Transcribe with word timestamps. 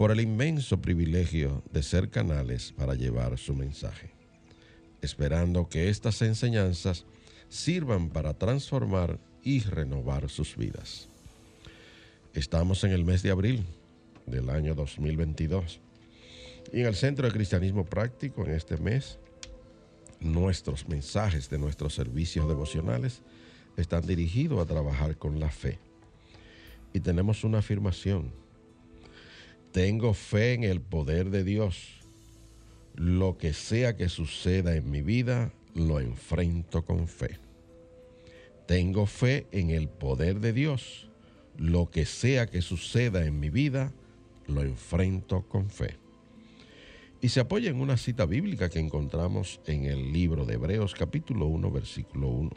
por 0.00 0.12
el 0.12 0.20
inmenso 0.22 0.80
privilegio 0.80 1.62
de 1.70 1.82
ser 1.82 2.08
canales 2.08 2.72
para 2.72 2.94
llevar 2.94 3.36
su 3.36 3.54
mensaje, 3.54 4.14
esperando 5.02 5.68
que 5.68 5.90
estas 5.90 6.22
enseñanzas 6.22 7.04
sirvan 7.50 8.08
para 8.08 8.32
transformar 8.32 9.18
y 9.42 9.60
renovar 9.60 10.30
sus 10.30 10.56
vidas. 10.56 11.10
Estamos 12.32 12.82
en 12.84 12.92
el 12.92 13.04
mes 13.04 13.22
de 13.22 13.30
abril 13.30 13.66
del 14.24 14.48
año 14.48 14.74
2022 14.74 15.80
y 16.72 16.80
en 16.80 16.86
el 16.86 16.94
Centro 16.94 17.26
de 17.26 17.34
Cristianismo 17.34 17.84
Práctico 17.84 18.46
en 18.46 18.52
este 18.52 18.78
mes 18.78 19.18
nuestros 20.18 20.88
mensajes 20.88 21.50
de 21.50 21.58
nuestros 21.58 21.94
servicios 21.94 22.48
devocionales 22.48 23.20
están 23.76 24.06
dirigidos 24.06 24.60
a 24.60 24.66
trabajar 24.66 25.18
con 25.18 25.38
la 25.38 25.50
fe. 25.50 25.78
Y 26.94 27.00
tenemos 27.00 27.44
una 27.44 27.58
afirmación. 27.58 28.32
Tengo 29.72 30.14
fe 30.14 30.54
en 30.54 30.64
el 30.64 30.80
poder 30.80 31.30
de 31.30 31.44
Dios. 31.44 32.00
Lo 32.96 33.38
que 33.38 33.52
sea 33.52 33.96
que 33.96 34.08
suceda 34.08 34.74
en 34.74 34.90
mi 34.90 35.00
vida, 35.00 35.52
lo 35.74 36.00
enfrento 36.00 36.84
con 36.84 37.06
fe. 37.06 37.38
Tengo 38.66 39.06
fe 39.06 39.46
en 39.52 39.70
el 39.70 39.88
poder 39.88 40.40
de 40.40 40.52
Dios. 40.52 41.08
Lo 41.56 41.88
que 41.88 42.04
sea 42.04 42.46
que 42.46 42.62
suceda 42.62 43.24
en 43.24 43.38
mi 43.38 43.48
vida, 43.48 43.92
lo 44.48 44.62
enfrento 44.62 45.42
con 45.42 45.70
fe. 45.70 45.96
Y 47.20 47.28
se 47.28 47.38
apoya 47.38 47.70
en 47.70 47.80
una 47.80 47.96
cita 47.96 48.26
bíblica 48.26 48.70
que 48.70 48.80
encontramos 48.80 49.60
en 49.66 49.84
el 49.84 50.12
libro 50.12 50.46
de 50.46 50.54
Hebreos 50.54 50.94
capítulo 50.94 51.46
1 51.46 51.70
versículo 51.70 52.28
1. 52.28 52.50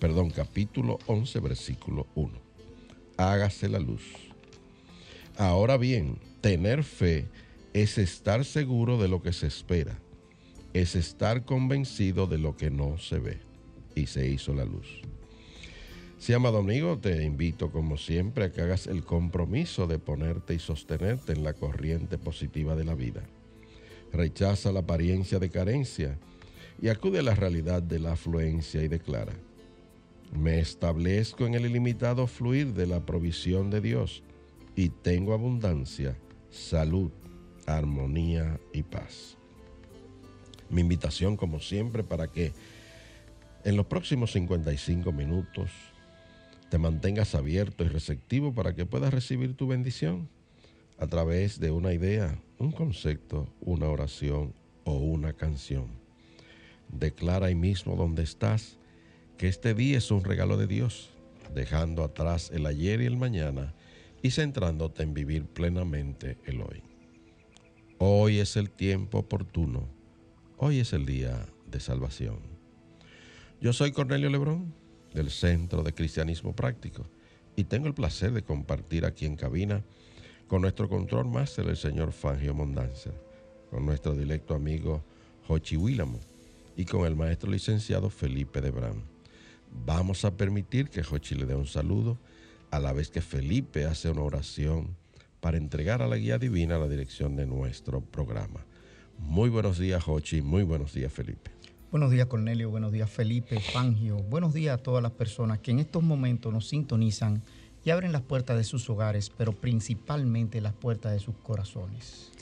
Perdón, 0.00 0.30
capítulo 0.30 0.98
11 1.06 1.40
versículo 1.40 2.06
1. 2.14 2.32
Hágase 3.18 3.68
la 3.68 3.78
luz. 3.78 4.33
Ahora 5.36 5.76
bien, 5.76 6.18
tener 6.40 6.84
fe 6.84 7.26
es 7.72 7.98
estar 7.98 8.44
seguro 8.44 8.98
de 8.98 9.08
lo 9.08 9.20
que 9.20 9.32
se 9.32 9.48
espera, 9.48 9.98
es 10.72 10.94
estar 10.94 11.44
convencido 11.44 12.28
de 12.28 12.38
lo 12.38 12.56
que 12.56 12.70
no 12.70 12.98
se 12.98 13.18
ve. 13.18 13.40
Y 13.96 14.06
se 14.06 14.28
hizo 14.28 14.54
la 14.54 14.64
luz. 14.64 15.02
Si 16.18 16.32
amado 16.32 16.58
amigo, 16.58 16.98
te 16.98 17.24
invito 17.24 17.70
como 17.70 17.96
siempre 17.96 18.44
a 18.44 18.52
que 18.52 18.60
hagas 18.60 18.86
el 18.86 19.04
compromiso 19.04 19.86
de 19.86 19.98
ponerte 19.98 20.54
y 20.54 20.58
sostenerte 20.58 21.32
en 21.32 21.44
la 21.44 21.52
corriente 21.52 22.16
positiva 22.16 22.76
de 22.76 22.84
la 22.84 22.94
vida. 22.94 23.22
Rechaza 24.12 24.72
la 24.72 24.80
apariencia 24.80 25.38
de 25.38 25.50
carencia 25.50 26.18
y 26.80 26.88
acude 26.88 27.18
a 27.18 27.22
la 27.22 27.34
realidad 27.34 27.82
de 27.82 27.98
la 27.98 28.12
afluencia 28.12 28.82
y 28.82 28.88
declara, 28.88 29.32
me 30.32 30.60
establezco 30.60 31.46
en 31.46 31.54
el 31.54 31.66
ilimitado 31.66 32.26
fluir 32.26 32.72
de 32.72 32.86
la 32.86 33.04
provisión 33.04 33.70
de 33.70 33.80
Dios 33.80 34.22
y 34.76 34.88
tengo 34.88 35.32
abundancia, 35.32 36.16
salud, 36.50 37.10
armonía 37.66 38.60
y 38.72 38.82
paz. 38.82 39.36
Mi 40.70 40.80
invitación 40.80 41.36
como 41.36 41.60
siempre 41.60 42.02
para 42.02 42.28
que 42.28 42.52
en 43.64 43.76
los 43.76 43.86
próximos 43.86 44.32
55 44.32 45.12
minutos 45.12 45.70
te 46.68 46.78
mantengas 46.78 47.34
abierto 47.34 47.84
y 47.84 47.88
receptivo 47.88 48.52
para 48.52 48.74
que 48.74 48.86
puedas 48.86 49.14
recibir 49.14 49.56
tu 49.56 49.66
bendición 49.66 50.28
a 50.98 51.06
través 51.06 51.60
de 51.60 51.70
una 51.70 51.92
idea, 51.92 52.38
un 52.58 52.72
concepto, 52.72 53.48
una 53.60 53.88
oración 53.88 54.54
o 54.84 54.94
una 54.94 55.32
canción. 55.32 55.86
Declara 56.88 57.46
ahí 57.46 57.54
mismo 57.54 57.96
donde 57.96 58.22
estás 58.22 58.78
que 59.38 59.48
este 59.48 59.74
día 59.74 59.98
es 59.98 60.10
un 60.10 60.24
regalo 60.24 60.56
de 60.56 60.66
Dios, 60.66 61.10
dejando 61.54 62.04
atrás 62.04 62.50
el 62.52 62.66
ayer 62.66 63.00
y 63.00 63.06
el 63.06 63.16
mañana 63.16 63.74
y 64.24 64.30
centrándote 64.30 65.02
en 65.02 65.12
vivir 65.12 65.44
plenamente 65.44 66.38
el 66.46 66.62
hoy. 66.62 66.82
Hoy 67.98 68.38
es 68.38 68.56
el 68.56 68.70
tiempo 68.70 69.18
oportuno, 69.18 69.86
hoy 70.56 70.78
es 70.78 70.94
el 70.94 71.04
día 71.04 71.46
de 71.70 71.78
salvación. 71.78 72.38
Yo 73.60 73.74
soy 73.74 73.92
Cornelio 73.92 74.30
Lebrón 74.30 74.72
del 75.12 75.30
Centro 75.30 75.82
de 75.82 75.92
Cristianismo 75.92 76.56
Práctico 76.56 77.04
y 77.54 77.64
tengo 77.64 77.86
el 77.86 77.92
placer 77.92 78.32
de 78.32 78.42
compartir 78.42 79.04
aquí 79.04 79.26
en 79.26 79.36
cabina 79.36 79.84
con 80.48 80.62
nuestro 80.62 80.88
control 80.88 81.26
máster, 81.26 81.68
el 81.68 81.76
señor 81.76 82.10
Fangio 82.10 82.54
Mondanza, 82.54 83.10
con 83.70 83.84
nuestro 83.84 84.14
directo 84.14 84.54
amigo 84.54 85.04
Jochi 85.46 85.76
Willamo 85.76 86.18
y 86.78 86.86
con 86.86 87.04
el 87.04 87.14
maestro 87.14 87.50
licenciado 87.50 88.08
Felipe 88.08 88.62
de 88.62 88.70
Bram. 88.70 89.02
Vamos 89.84 90.24
a 90.24 90.34
permitir 90.34 90.88
que 90.88 91.02
Jochi 91.02 91.34
le 91.34 91.44
dé 91.44 91.54
un 91.54 91.66
saludo 91.66 92.16
a 92.74 92.80
la 92.80 92.92
vez 92.92 93.08
que 93.10 93.22
Felipe 93.22 93.84
hace 93.84 94.10
una 94.10 94.22
oración 94.22 94.96
para 95.40 95.58
entregar 95.58 96.02
a 96.02 96.08
la 96.08 96.16
guía 96.16 96.38
divina 96.38 96.76
la 96.76 96.88
dirección 96.88 97.36
de 97.36 97.46
nuestro 97.46 98.00
programa. 98.00 98.66
Muy 99.18 99.48
buenos 99.48 99.78
días, 99.78 100.02
Jochi. 100.02 100.42
Muy 100.42 100.64
buenos 100.64 100.92
días, 100.92 101.12
Felipe. 101.12 101.52
Buenos 101.92 102.10
días 102.10 102.26
Cornelio, 102.26 102.70
buenos 102.70 102.90
días 102.90 103.08
Felipe, 103.08 103.60
Fangio, 103.60 104.16
buenos 104.16 104.52
días 104.52 104.74
a 104.74 104.82
todas 104.82 105.00
las 105.00 105.12
personas 105.12 105.60
que 105.60 105.70
en 105.70 105.78
estos 105.78 106.02
momentos 106.02 106.52
nos 106.52 106.66
sintonizan 106.66 107.44
y 107.84 107.90
abren 107.90 108.10
las 108.10 108.22
puertas 108.22 108.56
de 108.56 108.64
sus 108.64 108.90
hogares, 108.90 109.30
pero 109.30 109.52
principalmente 109.52 110.60
las 110.60 110.72
puertas 110.72 111.12
de 111.12 111.20
sus 111.20 111.36
corazones. 111.36 112.32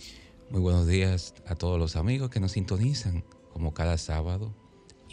Muy 0.48 0.62
buenos 0.62 0.86
días 0.86 1.34
a 1.46 1.54
todos 1.54 1.78
los 1.78 1.96
amigos 1.96 2.30
que 2.30 2.40
nos 2.40 2.52
sintonizan 2.52 3.24
como 3.52 3.74
cada 3.74 3.98
sábado 3.98 4.54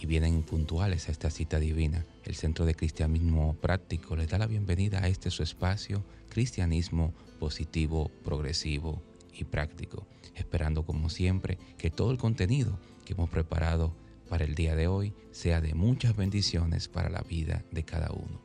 y 0.01 0.05
vienen 0.05 0.43
puntuales 0.43 1.09
a 1.09 1.11
esta 1.11 1.29
cita 1.29 1.59
divina. 1.59 2.05
El 2.23 2.35
Centro 2.35 2.65
de 2.65 2.73
Cristianismo 2.73 3.55
Práctico 3.55 4.15
les 4.15 4.29
da 4.29 4.37
la 4.37 4.47
bienvenida 4.47 5.03
a 5.03 5.07
este 5.07 5.29
su 5.29 5.43
espacio, 5.43 6.03
Cristianismo 6.29 7.13
Positivo, 7.39 8.09
Progresivo 8.23 9.01
y 9.33 9.43
Práctico, 9.43 10.07
esperando 10.35 10.83
como 10.83 11.09
siempre 11.09 11.57
que 11.77 11.89
todo 11.89 12.11
el 12.11 12.17
contenido 12.17 12.79
que 13.05 13.13
hemos 13.13 13.29
preparado 13.29 13.93
para 14.29 14.45
el 14.45 14.55
día 14.55 14.75
de 14.75 14.87
hoy 14.87 15.13
sea 15.31 15.59
de 15.59 15.73
muchas 15.73 16.15
bendiciones 16.15 16.87
para 16.87 17.09
la 17.09 17.21
vida 17.21 17.65
de 17.71 17.83
cada 17.83 18.11
uno. 18.11 18.39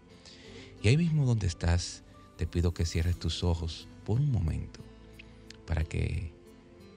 Y 0.82 0.88
ahí 0.88 0.96
mismo 0.96 1.24
donde 1.24 1.46
estás, 1.46 2.02
te 2.36 2.46
pido 2.48 2.74
que 2.74 2.84
cierres 2.84 3.18
tus 3.18 3.44
ojos 3.44 3.86
por 4.04 4.18
un 4.18 4.32
momento 4.32 4.80
para 5.66 5.84
que 5.84 6.32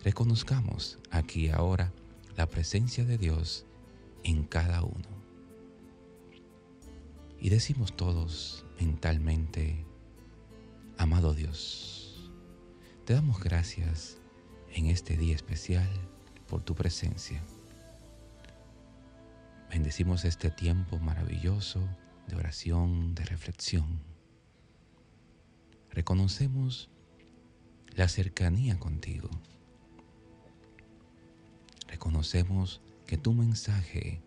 reconozcamos 0.04 0.98
aquí 1.12 1.50
ahora 1.50 1.94
la 2.36 2.48
presencia 2.48 3.06
de 3.06 3.18
Dios 3.18 3.67
en 4.28 4.44
cada 4.44 4.84
uno. 4.84 5.08
Y 7.40 7.50
decimos 7.50 7.96
todos 7.96 8.66
mentalmente, 8.78 9.86
amado 10.98 11.34
Dios, 11.34 12.30
te 13.06 13.14
damos 13.14 13.40
gracias 13.40 14.18
en 14.74 14.88
este 14.88 15.16
día 15.16 15.34
especial 15.34 15.90
por 16.48 16.62
tu 16.62 16.76
presencia. 16.76 17.42
Bendecimos 19.70 20.26
este 20.26 20.52
tiempo 20.52 21.00
maravilloso 21.00 21.88
de 22.28 22.36
oración, 22.36 23.16
de 23.16 23.24
reflexión. 23.24 24.02
Reconocemos 25.90 26.90
la 27.96 28.10
cercanía 28.10 28.78
contigo. 28.78 29.30
Reconocemos 31.88 32.82
que 33.08 33.18
tu 33.18 33.34
mensaje 33.34 34.22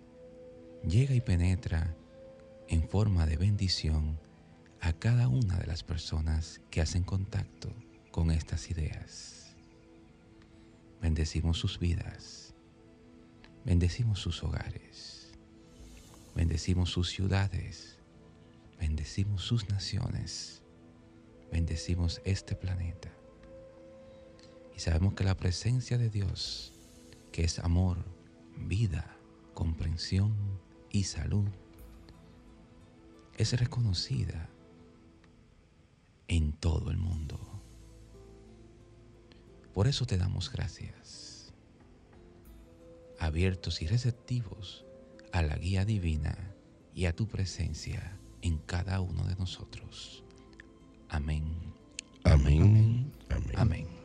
llega 0.88 1.14
y 1.14 1.20
penetra 1.20 1.94
en 2.66 2.88
forma 2.88 3.26
de 3.26 3.36
bendición 3.36 4.18
a 4.80 4.94
cada 4.94 5.28
una 5.28 5.58
de 5.58 5.66
las 5.66 5.82
personas 5.82 6.62
que 6.70 6.80
hacen 6.80 7.02
contacto 7.02 7.70
con 8.10 8.30
estas 8.30 8.70
ideas. 8.70 9.54
Bendecimos 11.02 11.58
sus 11.58 11.78
vidas, 11.78 12.54
bendecimos 13.66 14.18
sus 14.18 14.42
hogares, 14.42 15.30
bendecimos 16.34 16.90
sus 16.90 17.10
ciudades, 17.10 17.98
bendecimos 18.78 19.42
sus 19.42 19.68
naciones, 19.68 20.62
bendecimos 21.52 22.22
este 22.24 22.54
planeta. 22.54 23.10
Y 24.74 24.80
sabemos 24.80 25.12
que 25.12 25.24
la 25.24 25.36
presencia 25.36 25.98
de 25.98 26.08
Dios, 26.08 26.72
que 27.30 27.44
es 27.44 27.58
amor, 27.58 28.19
vida, 28.68 29.16
comprensión 29.54 30.34
y 30.90 31.04
salud, 31.04 31.48
es 33.36 33.58
reconocida 33.58 34.48
en 36.28 36.52
todo 36.52 36.90
el 36.90 36.98
mundo. 36.98 37.38
Por 39.72 39.86
eso 39.86 40.06
te 40.06 40.16
damos 40.16 40.52
gracias, 40.52 41.52
abiertos 43.18 43.82
y 43.82 43.86
receptivos 43.86 44.84
a 45.32 45.42
la 45.42 45.56
guía 45.56 45.84
divina 45.84 46.54
y 46.94 47.06
a 47.06 47.14
tu 47.14 47.26
presencia 47.26 48.18
en 48.42 48.58
cada 48.58 49.00
uno 49.00 49.24
de 49.24 49.36
nosotros. 49.36 50.24
Amén. 51.08 51.44
Amén. 52.24 52.62
Amén. 52.62 53.12
Amén. 53.56 53.99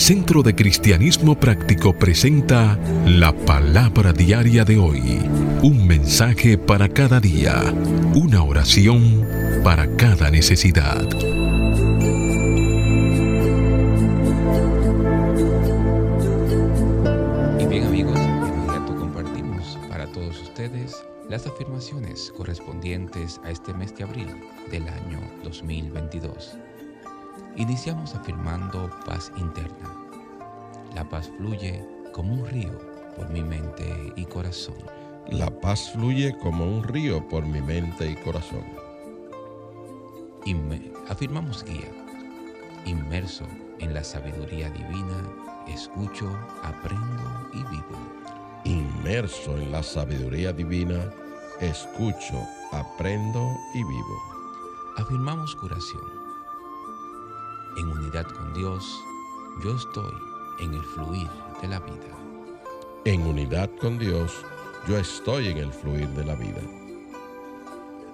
Centro 0.00 0.42
de 0.42 0.54
Cristianismo 0.54 1.38
Práctico 1.38 1.92
presenta 1.92 2.78
la 3.04 3.32
palabra 3.36 4.14
diaria 4.14 4.64
de 4.64 4.78
hoy. 4.78 5.18
Un 5.62 5.86
mensaje 5.86 6.56
para 6.56 6.88
cada 6.88 7.20
día. 7.20 7.62
Una 8.14 8.42
oración 8.42 9.28
para 9.62 9.94
cada 9.96 10.30
necesidad. 10.30 11.06
Y 17.60 17.66
bien 17.66 17.84
amigos, 17.84 18.14
de 18.14 18.48
inmediato 18.48 18.96
compartimos 18.96 19.78
para 19.90 20.10
todos 20.10 20.40
ustedes 20.40 20.96
las 21.28 21.46
afirmaciones 21.46 22.32
correspondientes 22.34 23.38
a 23.44 23.50
este 23.50 23.74
mes 23.74 23.94
de 23.94 24.04
abril 24.04 24.28
del 24.70 24.88
año 24.88 25.20
2022. 25.44 26.56
Iniciamos 27.60 28.14
afirmando 28.14 28.88
paz 29.04 29.30
interna. 29.36 29.90
La 30.94 31.06
paz 31.06 31.30
fluye 31.36 31.84
como 32.14 32.32
un 32.32 32.46
río 32.46 32.72
por 33.16 33.28
mi 33.28 33.42
mente 33.42 34.14
y 34.16 34.24
corazón. 34.24 34.76
La 35.30 35.50
paz 35.60 35.90
fluye 35.92 36.34
como 36.38 36.64
un 36.64 36.82
río 36.82 37.28
por 37.28 37.44
mi 37.44 37.60
mente 37.60 38.10
y 38.10 38.16
corazón. 38.16 38.64
Inme- 40.46 40.90
afirmamos 41.10 41.62
guía. 41.64 41.90
Inmerso 42.86 43.44
en 43.78 43.92
la 43.92 44.02
sabiduría 44.02 44.70
divina, 44.70 45.22
escucho, 45.68 46.34
aprendo 46.62 47.50
y 47.52 47.58
vivo. 47.64 47.98
Inmerso 48.64 49.58
en 49.58 49.70
la 49.70 49.82
sabiduría 49.82 50.54
divina, 50.54 51.12
escucho, 51.60 52.42
aprendo 52.72 53.54
y 53.74 53.84
vivo. 53.84 54.16
Afirmamos 54.96 55.54
curación. 55.56 56.19
En 57.76 57.88
unidad 57.88 58.26
con 58.26 58.52
Dios, 58.52 59.00
yo 59.62 59.74
estoy 59.74 60.12
en 60.58 60.74
el 60.74 60.82
fluir 60.82 61.28
de 61.62 61.68
la 61.68 61.78
vida. 61.80 62.16
En 63.04 63.22
unidad 63.22 63.70
con 63.80 63.98
Dios, 63.98 64.44
yo 64.88 64.98
estoy 64.98 65.48
en 65.48 65.58
el 65.58 65.72
fluir 65.72 66.08
de 66.10 66.24
la 66.24 66.34
vida. 66.34 66.60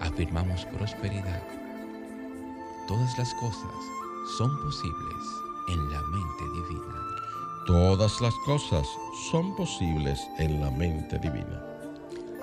Afirmamos 0.00 0.64
prosperidad. 0.66 1.42
Todas 2.86 3.18
las 3.18 3.32
cosas 3.34 3.74
son 4.36 4.54
posibles 4.62 5.22
en 5.68 5.90
la 5.90 6.02
mente 6.02 6.44
divina. 6.52 6.94
Todas 7.66 8.20
las 8.20 8.34
cosas 8.44 8.86
son 9.30 9.56
posibles 9.56 10.20
en 10.38 10.60
la 10.60 10.70
mente 10.70 11.18
divina. 11.18 11.62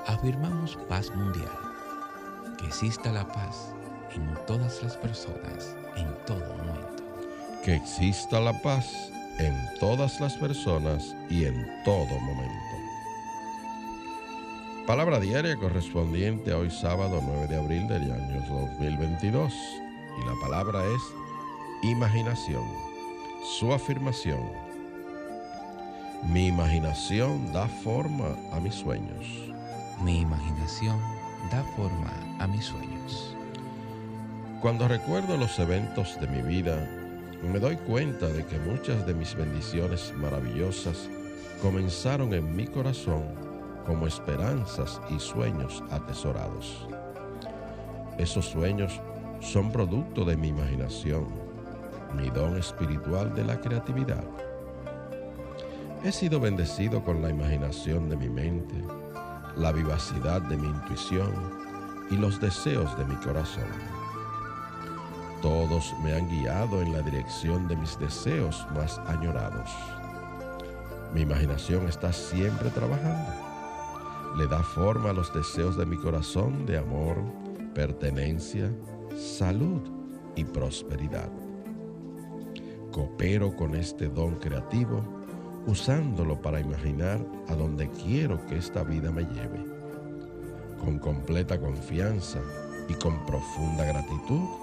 Afirmamos 0.07 0.77
paz 0.89 1.15
mundial. 1.15 1.59
Que 2.57 2.65
exista 2.65 3.11
la 3.11 3.27
paz 3.27 3.73
en 4.15 4.37
todas 4.47 4.81
las 4.83 4.97
personas 4.97 5.75
en 5.95 6.07
todo 6.25 6.57
momento. 6.57 7.02
Que 7.63 7.75
exista 7.75 8.41
la 8.41 8.51
paz 8.61 9.09
en 9.39 9.55
todas 9.79 10.19
las 10.19 10.33
personas 10.33 11.15
y 11.29 11.45
en 11.45 11.65
todo 11.85 12.19
momento. 12.19 12.53
Palabra 14.85 15.17
diaria 15.21 15.55
correspondiente 15.55 16.51
a 16.51 16.57
hoy 16.57 16.69
sábado 16.69 17.21
9 17.25 17.47
de 17.47 17.55
abril 17.55 17.87
del 17.87 18.11
año 18.11 18.43
2022. 18.49 19.53
Y 19.53 20.25
la 20.25 20.33
palabra 20.41 20.83
es 20.83 21.01
imaginación. 21.83 22.65
Su 23.57 23.71
afirmación. 23.71 24.41
Mi 26.23 26.47
imaginación 26.47 27.53
da 27.53 27.69
forma 27.69 28.35
a 28.51 28.59
mis 28.59 28.75
sueños. 28.75 29.25
Mi 30.03 30.19
imaginación 30.19 30.99
da 31.49 31.63
forma 31.77 32.11
a 32.39 32.47
mis 32.47 32.65
sueños. 32.65 33.37
Cuando 34.61 34.89
recuerdo 34.89 35.37
los 35.37 35.57
eventos 35.59 36.19
de 36.19 36.27
mi 36.27 36.41
vida, 36.41 36.89
me 37.47 37.59
doy 37.59 37.75
cuenta 37.75 38.27
de 38.27 38.45
que 38.45 38.57
muchas 38.59 39.05
de 39.05 39.13
mis 39.13 39.35
bendiciones 39.35 40.13
maravillosas 40.15 41.09
comenzaron 41.61 42.33
en 42.33 42.55
mi 42.55 42.65
corazón 42.65 43.23
como 43.85 44.07
esperanzas 44.07 45.01
y 45.09 45.19
sueños 45.19 45.83
atesorados. 45.91 46.87
Esos 48.17 48.45
sueños 48.45 49.01
son 49.41 49.71
producto 49.71 50.23
de 50.23 50.37
mi 50.37 50.49
imaginación, 50.49 51.27
mi 52.15 52.29
don 52.29 52.57
espiritual 52.57 53.33
de 53.35 53.43
la 53.43 53.59
creatividad. 53.59 54.23
He 56.03 56.11
sido 56.11 56.39
bendecido 56.39 57.03
con 57.03 57.21
la 57.21 57.29
imaginación 57.29 58.09
de 58.09 58.15
mi 58.15 58.29
mente, 58.29 58.75
la 59.57 59.71
vivacidad 59.71 60.41
de 60.43 60.57
mi 60.57 60.67
intuición 60.67 61.31
y 62.09 62.15
los 62.15 62.39
deseos 62.39 62.97
de 62.97 63.05
mi 63.05 63.15
corazón. 63.15 64.02
Todos 65.43 65.93
me 66.01 66.13
han 66.13 66.29
guiado 66.29 66.81
en 66.81 66.93
la 66.93 67.01
dirección 67.01 67.67
de 67.67 67.75
mis 67.75 67.99
deseos 67.99 68.65
más 68.73 68.97
añorados. 69.07 69.69
Mi 71.13 71.23
imaginación 71.23 71.85
está 71.89 72.13
siempre 72.13 72.69
trabajando. 72.69 73.29
Le 74.37 74.47
da 74.47 74.63
forma 74.63 75.09
a 75.09 75.13
los 75.13 75.33
deseos 75.33 75.75
de 75.75 75.85
mi 75.85 75.97
corazón 75.97 76.65
de 76.65 76.77
amor, 76.77 77.17
pertenencia, 77.75 78.71
salud 79.17 79.81
y 80.37 80.45
prosperidad. 80.45 81.29
Coopero 82.93 83.53
con 83.53 83.75
este 83.75 84.07
don 84.07 84.35
creativo 84.35 85.03
usándolo 85.67 86.41
para 86.41 86.61
imaginar 86.61 87.19
a 87.49 87.55
donde 87.55 87.89
quiero 87.89 88.45
que 88.45 88.55
esta 88.55 88.81
vida 88.85 89.11
me 89.11 89.23
lleve. 89.23 89.65
Con 90.79 90.99
completa 90.99 91.59
confianza 91.59 92.39
y 92.87 92.93
con 92.93 93.25
profunda 93.25 93.83
gratitud, 93.83 94.62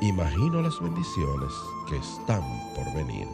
imagino 0.00 0.62
las 0.62 0.80
bendiciones 0.80 1.52
que 1.88 1.96
están 1.96 2.42
por 2.74 2.92
venir. 2.94 3.26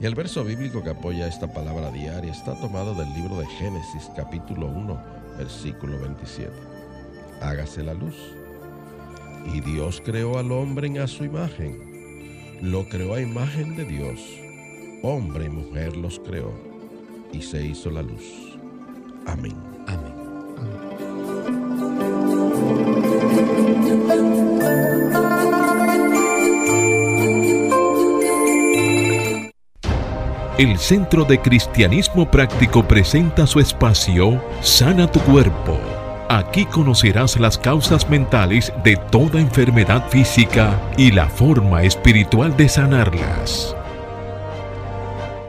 Y 0.00 0.06
el 0.06 0.14
verso 0.14 0.44
bíblico 0.44 0.82
que 0.82 0.90
apoya 0.90 1.26
esta 1.26 1.52
palabra 1.52 1.90
diaria 1.90 2.30
está 2.30 2.54
tomado 2.60 2.94
del 2.94 3.12
libro 3.14 3.38
de 3.38 3.46
Génesis 3.46 4.08
capítulo 4.14 4.68
1, 4.68 5.02
versículo 5.38 5.98
27. 5.98 6.52
Hágase 7.40 7.82
la 7.82 7.94
luz. 7.94 8.14
Y 9.52 9.60
Dios 9.60 10.00
creó 10.04 10.38
al 10.38 10.52
hombre 10.52 10.86
en 10.86 10.98
a 10.98 11.08
su 11.08 11.24
imagen. 11.24 12.60
Lo 12.62 12.88
creó 12.88 13.14
a 13.14 13.20
imagen 13.20 13.76
de 13.76 13.84
Dios. 13.84 14.20
Hombre 15.02 15.46
y 15.46 15.50
mujer 15.50 15.96
los 15.96 16.20
creó. 16.20 16.52
Y 17.32 17.42
se 17.42 17.64
hizo 17.64 17.90
la 17.90 18.02
luz. 18.02 18.56
Amén. 19.26 19.67
El 30.58 30.76
Centro 30.76 31.24
de 31.24 31.40
Cristianismo 31.40 32.28
Práctico 32.28 32.82
presenta 32.82 33.46
su 33.46 33.60
espacio 33.60 34.42
Sana 34.60 35.08
tu 35.08 35.20
Cuerpo. 35.20 35.78
Aquí 36.28 36.66
conocerás 36.66 37.38
las 37.38 37.56
causas 37.56 38.10
mentales 38.10 38.72
de 38.82 38.96
toda 39.12 39.40
enfermedad 39.40 40.10
física 40.10 40.76
y 40.98 41.12
la 41.12 41.28
forma 41.28 41.84
espiritual 41.84 42.56
de 42.56 42.68
sanarlas. 42.68 43.76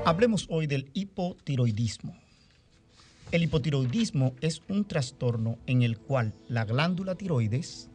Hablemos 0.06 0.46
hoy 0.48 0.68
del 0.68 0.92
hipotiroidismo. 0.94 2.16
El 3.32 3.42
hipotiroidismo 3.42 4.36
es 4.42 4.62
un 4.70 4.86
trastorno 4.86 5.58
en 5.66 5.82
el 5.82 5.98
cual 5.98 6.36
la 6.48 6.66
glándula 6.66 7.16
tiroides 7.16 7.89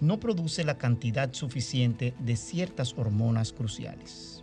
no 0.00 0.20
produce 0.20 0.62
la 0.62 0.78
cantidad 0.78 1.32
suficiente 1.32 2.14
de 2.20 2.36
ciertas 2.36 2.94
hormonas 2.96 3.52
cruciales. 3.52 4.35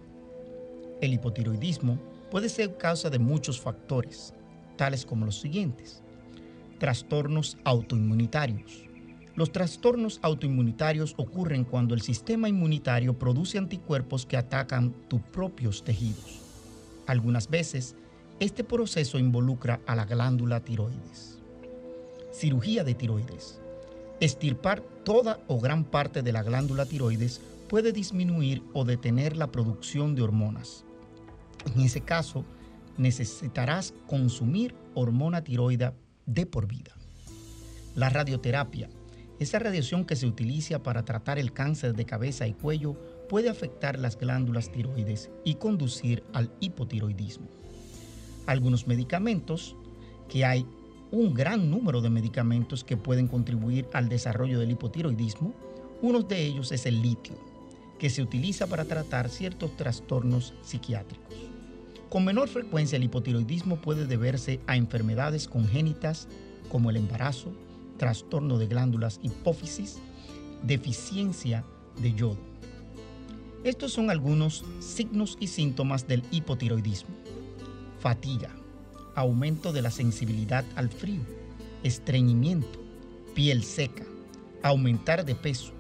El 1.04 1.14
hipotiroidismo 1.14 2.00
puede 2.32 2.48
ser 2.48 2.78
causa 2.78 3.10
de 3.10 3.20
muchos 3.20 3.60
factores, 3.60 4.34
tales 4.78 5.06
como 5.06 5.26
los 5.26 5.38
siguientes. 5.38 6.02
Trastornos 6.80 7.58
autoinmunitarios. 7.66 8.86
Los 9.36 9.52
trastornos 9.52 10.20
autoinmunitarios 10.22 11.14
ocurren 11.18 11.66
cuando 11.66 11.94
el 11.94 12.02
sistema 12.02 12.48
inmunitario 12.48 13.20
produce 13.20 13.58
anticuerpos 13.58 14.26
que 14.26 14.38
atacan 14.38 14.94
tus 15.10 15.20
propios 15.20 15.84
tejidos. 15.84 16.40
Algunas 17.06 17.50
veces, 17.50 17.98
este 18.40 18.64
proceso 18.64 19.20
involucra 19.20 19.82
a 19.86 19.98
la 19.98 20.06
glándula 20.06 20.62
tiroides. 20.62 21.38
Cirugía 22.32 22.86
de 22.86 22.94
tiroides. 22.94 23.60
Estirpar 24.22 24.82
toda 25.04 25.42
o 25.50 25.60
gran 25.60 25.84
parte 25.84 26.22
de 26.22 26.32
la 26.32 26.44
glándula 26.44 26.86
tiroides 26.86 27.42
puede 27.68 27.92
disminuir 27.92 28.64
o 28.72 28.86
detener 28.86 29.36
la 29.36 29.52
producción 29.52 30.16
de 30.16 30.22
hormonas. 30.22 30.86
En 31.76 31.82
ese 31.82 32.02
caso, 32.02 32.46
necesitarás 32.98 33.94
consumir 34.08 34.76
hormona 34.94 35.44
tiroida 35.44 35.94
de 36.26 36.46
por 36.46 36.68
vida. 36.68 36.92
La 37.96 38.10
radioterapia, 38.10 38.90
esa 39.40 39.60
radiación 39.60 40.06
que 40.06 40.16
se 40.16 40.28
utiliza 40.28 40.82
para 40.84 41.04
tratar 41.04 41.40
el 41.40 41.54
cáncer 41.54 41.96
de 41.96 42.06
cabeza 42.06 42.48
y 42.48 42.54
cuello, 42.54 42.96
puede 43.30 43.50
afectar 43.50 43.98
las 44.00 44.18
glándulas 44.18 44.72
tiroides 44.72 45.30
y 45.44 45.56
conducir 45.56 46.24
al 46.34 46.52
hipotiroidismo. 46.60 47.48
Algunos 48.46 48.88
medicamentos, 48.88 49.76
que 50.30 50.46
hay 50.46 50.66
un 51.12 51.34
gran 51.34 51.70
número 51.70 52.02
de 52.02 52.10
medicamentos 52.10 52.84
que 52.84 52.98
pueden 52.98 53.28
contribuir 53.28 53.88
al 53.94 54.10
desarrollo 54.10 54.60
del 54.60 54.72
hipotiroidismo, 54.72 55.54
uno 56.02 56.22
de 56.22 56.46
ellos 56.46 56.72
es 56.72 56.86
el 56.86 57.02
litio, 57.02 57.36
que 58.04 58.10
se 58.10 58.22
utiliza 58.22 58.68
para 58.68 58.84
tratar 58.84 59.30
ciertos 59.30 59.78
trastornos 59.78 60.54
psiquiátricos. 60.62 61.38
Con 62.10 62.26
menor 62.26 62.50
frecuencia 62.50 62.98
el 62.98 63.06
hipotiroidismo 63.06 63.78
puede 63.78 64.06
deberse 64.08 64.60
a 64.68 64.76
enfermedades 64.76 65.48
congénitas 65.48 66.28
como 66.68 66.90
el 66.90 66.98
embarazo, 66.98 67.54
trastorno 67.98 68.58
de 68.58 68.68
glándulas 68.68 69.22
hipófisis, 69.24 70.00
deficiencia 70.64 71.64
de 72.02 72.14
yodo. 72.14 72.40
Estos 73.64 73.94
son 73.94 74.10
algunos 74.10 74.66
signos 74.82 75.38
y 75.40 75.48
síntomas 75.48 76.06
del 76.06 76.24
hipotiroidismo. 76.30 77.16
Fatiga, 78.02 78.50
aumento 79.16 79.72
de 79.72 79.82
la 79.82 79.92
sensibilidad 79.92 80.66
al 80.76 80.90
frío, 80.90 81.22
estreñimiento, 81.84 82.82
piel 83.34 83.64
seca, 83.64 84.04
aumentar 84.62 85.24
de 85.24 85.36
peso, 85.36 85.72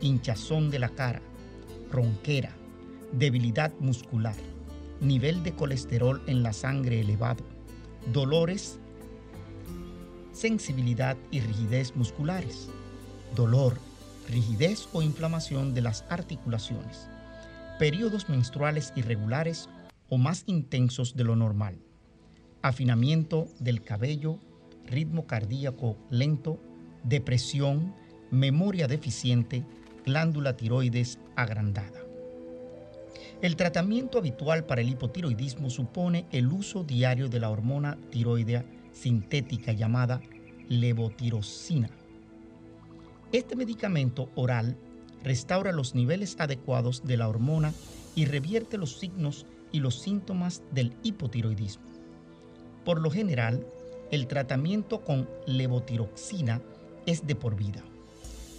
hinchazón 0.00 0.70
de 0.70 0.78
la 0.78 0.88
cara, 0.88 1.20
ronquera, 1.90 2.54
debilidad 3.12 3.72
muscular 3.80 4.34
nivel 5.00 5.42
de 5.42 5.52
colesterol 5.52 6.22
en 6.26 6.42
la 6.42 6.52
sangre 6.52 7.00
elevado, 7.00 7.44
dolores, 8.12 8.78
sensibilidad 10.32 11.16
y 11.30 11.40
rigidez 11.40 11.94
musculares, 11.96 12.68
dolor, 13.34 13.78
rigidez 14.28 14.88
o 14.92 15.02
inflamación 15.02 15.74
de 15.74 15.82
las 15.82 16.04
articulaciones, 16.08 17.08
periodos 17.78 18.28
menstruales 18.28 18.92
irregulares 18.96 19.68
o 20.08 20.18
más 20.18 20.44
intensos 20.46 21.16
de 21.16 21.24
lo 21.24 21.36
normal, 21.36 21.78
afinamiento 22.62 23.48
del 23.60 23.82
cabello, 23.82 24.38
ritmo 24.86 25.26
cardíaco 25.26 25.96
lento, 26.10 26.60
depresión, 27.02 27.94
memoria 28.30 28.88
deficiente, 28.88 29.64
glándula 30.06 30.56
tiroides 30.56 31.18
agrandada. 31.34 32.04
El 33.42 33.56
tratamiento 33.56 34.18
habitual 34.18 34.64
para 34.64 34.80
el 34.80 34.88
hipotiroidismo 34.88 35.68
supone 35.68 36.26
el 36.30 36.46
uso 36.46 36.84
diario 36.84 37.28
de 37.28 37.40
la 37.40 37.50
hormona 37.50 37.98
tiroidea 38.10 38.64
sintética 38.92 39.72
llamada 39.72 40.22
levotirosina. 40.68 41.90
Este 43.32 43.56
medicamento 43.56 44.30
oral 44.36 44.76
restaura 45.22 45.72
los 45.72 45.94
niveles 45.94 46.36
adecuados 46.38 47.04
de 47.04 47.16
la 47.16 47.28
hormona 47.28 47.74
y 48.14 48.24
revierte 48.24 48.78
los 48.78 48.98
signos 48.98 49.44
y 49.72 49.80
los 49.80 50.00
síntomas 50.00 50.62
del 50.70 50.94
hipotiroidismo. 51.02 51.84
Por 52.84 53.02
lo 53.02 53.10
general, 53.10 53.66
el 54.12 54.28
tratamiento 54.28 55.04
con 55.04 55.28
levotiroxina 55.46 56.62
es 57.06 57.26
de 57.26 57.34
por 57.34 57.56
vida, 57.56 57.82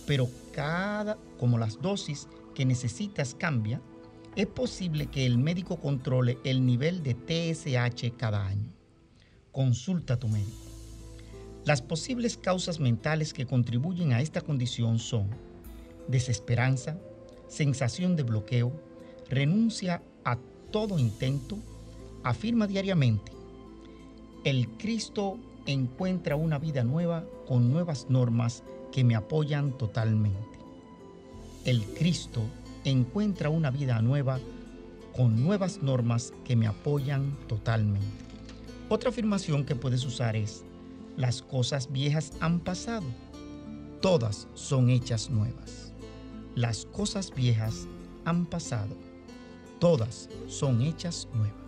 pero 0.07 0.27
cada 0.51 1.17
como 1.37 1.59
las 1.59 1.79
dosis 1.79 2.27
que 2.55 2.65
necesitas 2.65 3.35
cambia, 3.35 3.79
es 4.35 4.47
posible 4.47 5.07
que 5.07 5.27
el 5.27 5.37
médico 5.37 5.79
controle 5.79 6.39
el 6.43 6.65
nivel 6.65 7.03
de 7.03 7.13
TSH 7.13 8.15
cada 8.17 8.47
año. 8.47 8.73
Consulta 9.51 10.15
a 10.15 10.19
tu 10.19 10.27
médico. 10.27 10.57
Las 11.65 11.81
posibles 11.81 12.37
causas 12.37 12.79
mentales 12.79 13.33
que 13.33 13.45
contribuyen 13.45 14.13
a 14.13 14.21
esta 14.21 14.41
condición 14.41 14.97
son 14.97 15.29
desesperanza, 16.07 16.97
sensación 17.47 18.15
de 18.15 18.23
bloqueo, 18.23 18.71
renuncia 19.29 20.01
a 20.23 20.37
todo 20.71 20.97
intento, 20.97 21.57
afirma 22.23 22.67
diariamente, 22.67 23.31
el 24.43 24.69
Cristo 24.77 25.37
encuentra 25.65 26.37
una 26.37 26.57
vida 26.57 26.85
nueva 26.85 27.25
con 27.47 27.69
nuevas 27.69 28.07
normas 28.09 28.63
que 28.91 29.03
me 29.03 29.15
apoyan 29.15 29.77
totalmente. 29.77 30.59
El 31.65 31.83
Cristo 31.83 32.41
encuentra 32.83 33.49
una 33.49 33.71
vida 33.71 34.01
nueva 34.01 34.39
con 35.15 35.43
nuevas 35.43 35.81
normas 35.81 36.33
que 36.45 36.55
me 36.55 36.67
apoyan 36.67 37.35
totalmente. 37.47 38.25
Otra 38.89 39.09
afirmación 39.09 39.65
que 39.65 39.75
puedes 39.75 40.05
usar 40.05 40.35
es, 40.35 40.63
las 41.17 41.41
cosas 41.41 41.91
viejas 41.91 42.31
han 42.39 42.59
pasado, 42.59 43.05
todas 44.01 44.47
son 44.53 44.89
hechas 44.89 45.29
nuevas. 45.29 45.91
Las 46.55 46.85
cosas 46.85 47.33
viejas 47.35 47.87
han 48.25 48.45
pasado, 48.45 48.95
todas 49.79 50.29
son 50.47 50.81
hechas 50.81 51.27
nuevas. 51.33 51.67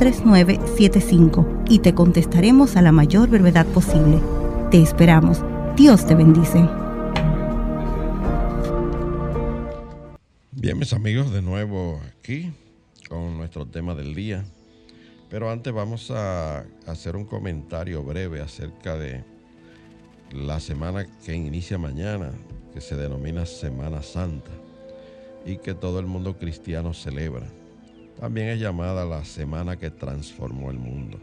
3975 0.00 1.64
y 1.68 1.80
te 1.80 1.94
contestaremos 1.94 2.76
a 2.76 2.80
la 2.80 2.90
mayor 2.90 3.28
brevedad 3.28 3.66
posible. 3.66 4.18
Te 4.70 4.80
esperamos. 4.80 5.44
Dios 5.76 6.06
te 6.06 6.14
bendice. 6.14 6.66
Bien, 10.52 10.78
mis 10.78 10.94
amigos, 10.94 11.30
de 11.30 11.42
nuevo 11.42 12.00
aquí 12.18 12.50
con 13.10 13.36
nuestro 13.36 13.66
tema 13.66 13.94
del 13.94 14.14
día. 14.14 14.46
Pero 15.28 15.50
antes 15.50 15.70
vamos 15.70 16.10
a 16.10 16.64
hacer 16.86 17.14
un 17.14 17.26
comentario 17.26 18.02
breve 18.02 18.40
acerca 18.40 18.96
de 18.96 19.22
la 20.32 20.60
semana 20.60 21.06
que 21.26 21.34
inicia 21.34 21.76
mañana, 21.76 22.30
que 22.72 22.80
se 22.80 22.96
denomina 22.96 23.44
Semana 23.44 24.02
Santa 24.02 24.50
y 25.44 25.58
que 25.58 25.74
todo 25.74 26.00
el 26.00 26.06
mundo 26.06 26.38
cristiano 26.38 26.94
celebra. 26.94 27.59
También 28.20 28.48
es 28.48 28.60
llamada 28.60 29.06
la 29.06 29.24
semana 29.24 29.78
que 29.78 29.90
transformó 29.90 30.70
el 30.70 30.78
mundo. 30.78 31.18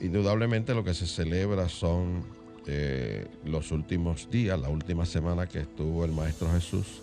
Indudablemente 0.00 0.72
lo 0.72 0.84
que 0.84 0.94
se 0.94 1.04
celebra 1.04 1.68
son 1.68 2.24
eh, 2.68 3.26
los 3.44 3.72
últimos 3.72 4.30
días, 4.30 4.60
la 4.60 4.68
última 4.68 5.04
semana 5.04 5.48
que 5.48 5.58
estuvo 5.58 6.04
el 6.04 6.12
Maestro 6.12 6.48
Jesús 6.52 7.02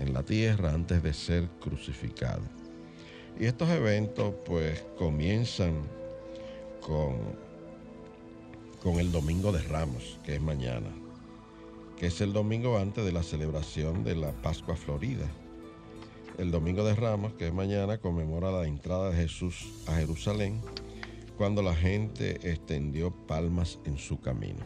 en 0.00 0.12
la 0.12 0.24
tierra 0.24 0.72
antes 0.72 1.00
de 1.00 1.14
ser 1.14 1.46
crucificado. 1.60 2.42
Y 3.38 3.46
estos 3.46 3.68
eventos 3.70 4.34
pues 4.44 4.82
comienzan 4.98 5.74
con, 6.84 7.18
con 8.82 8.98
el 8.98 9.12
Domingo 9.12 9.52
de 9.52 9.62
Ramos, 9.62 10.18
que 10.24 10.34
es 10.34 10.40
mañana, 10.40 10.90
que 11.96 12.06
es 12.06 12.20
el 12.20 12.32
domingo 12.32 12.78
antes 12.78 13.04
de 13.04 13.12
la 13.12 13.22
celebración 13.22 14.02
de 14.02 14.16
la 14.16 14.32
Pascua 14.32 14.74
Florida. 14.74 15.30
El 16.38 16.50
Domingo 16.50 16.84
de 16.84 16.94
Ramos, 16.94 17.34
que 17.34 17.48
es 17.48 17.52
mañana, 17.52 17.98
conmemora 17.98 18.50
la 18.50 18.66
entrada 18.66 19.10
de 19.10 19.16
Jesús 19.16 19.68
a 19.86 19.96
Jerusalén 19.96 20.60
cuando 21.36 21.62
la 21.62 21.74
gente 21.74 22.50
extendió 22.50 23.10
palmas 23.10 23.78
en 23.84 23.98
su 23.98 24.20
camino. 24.20 24.60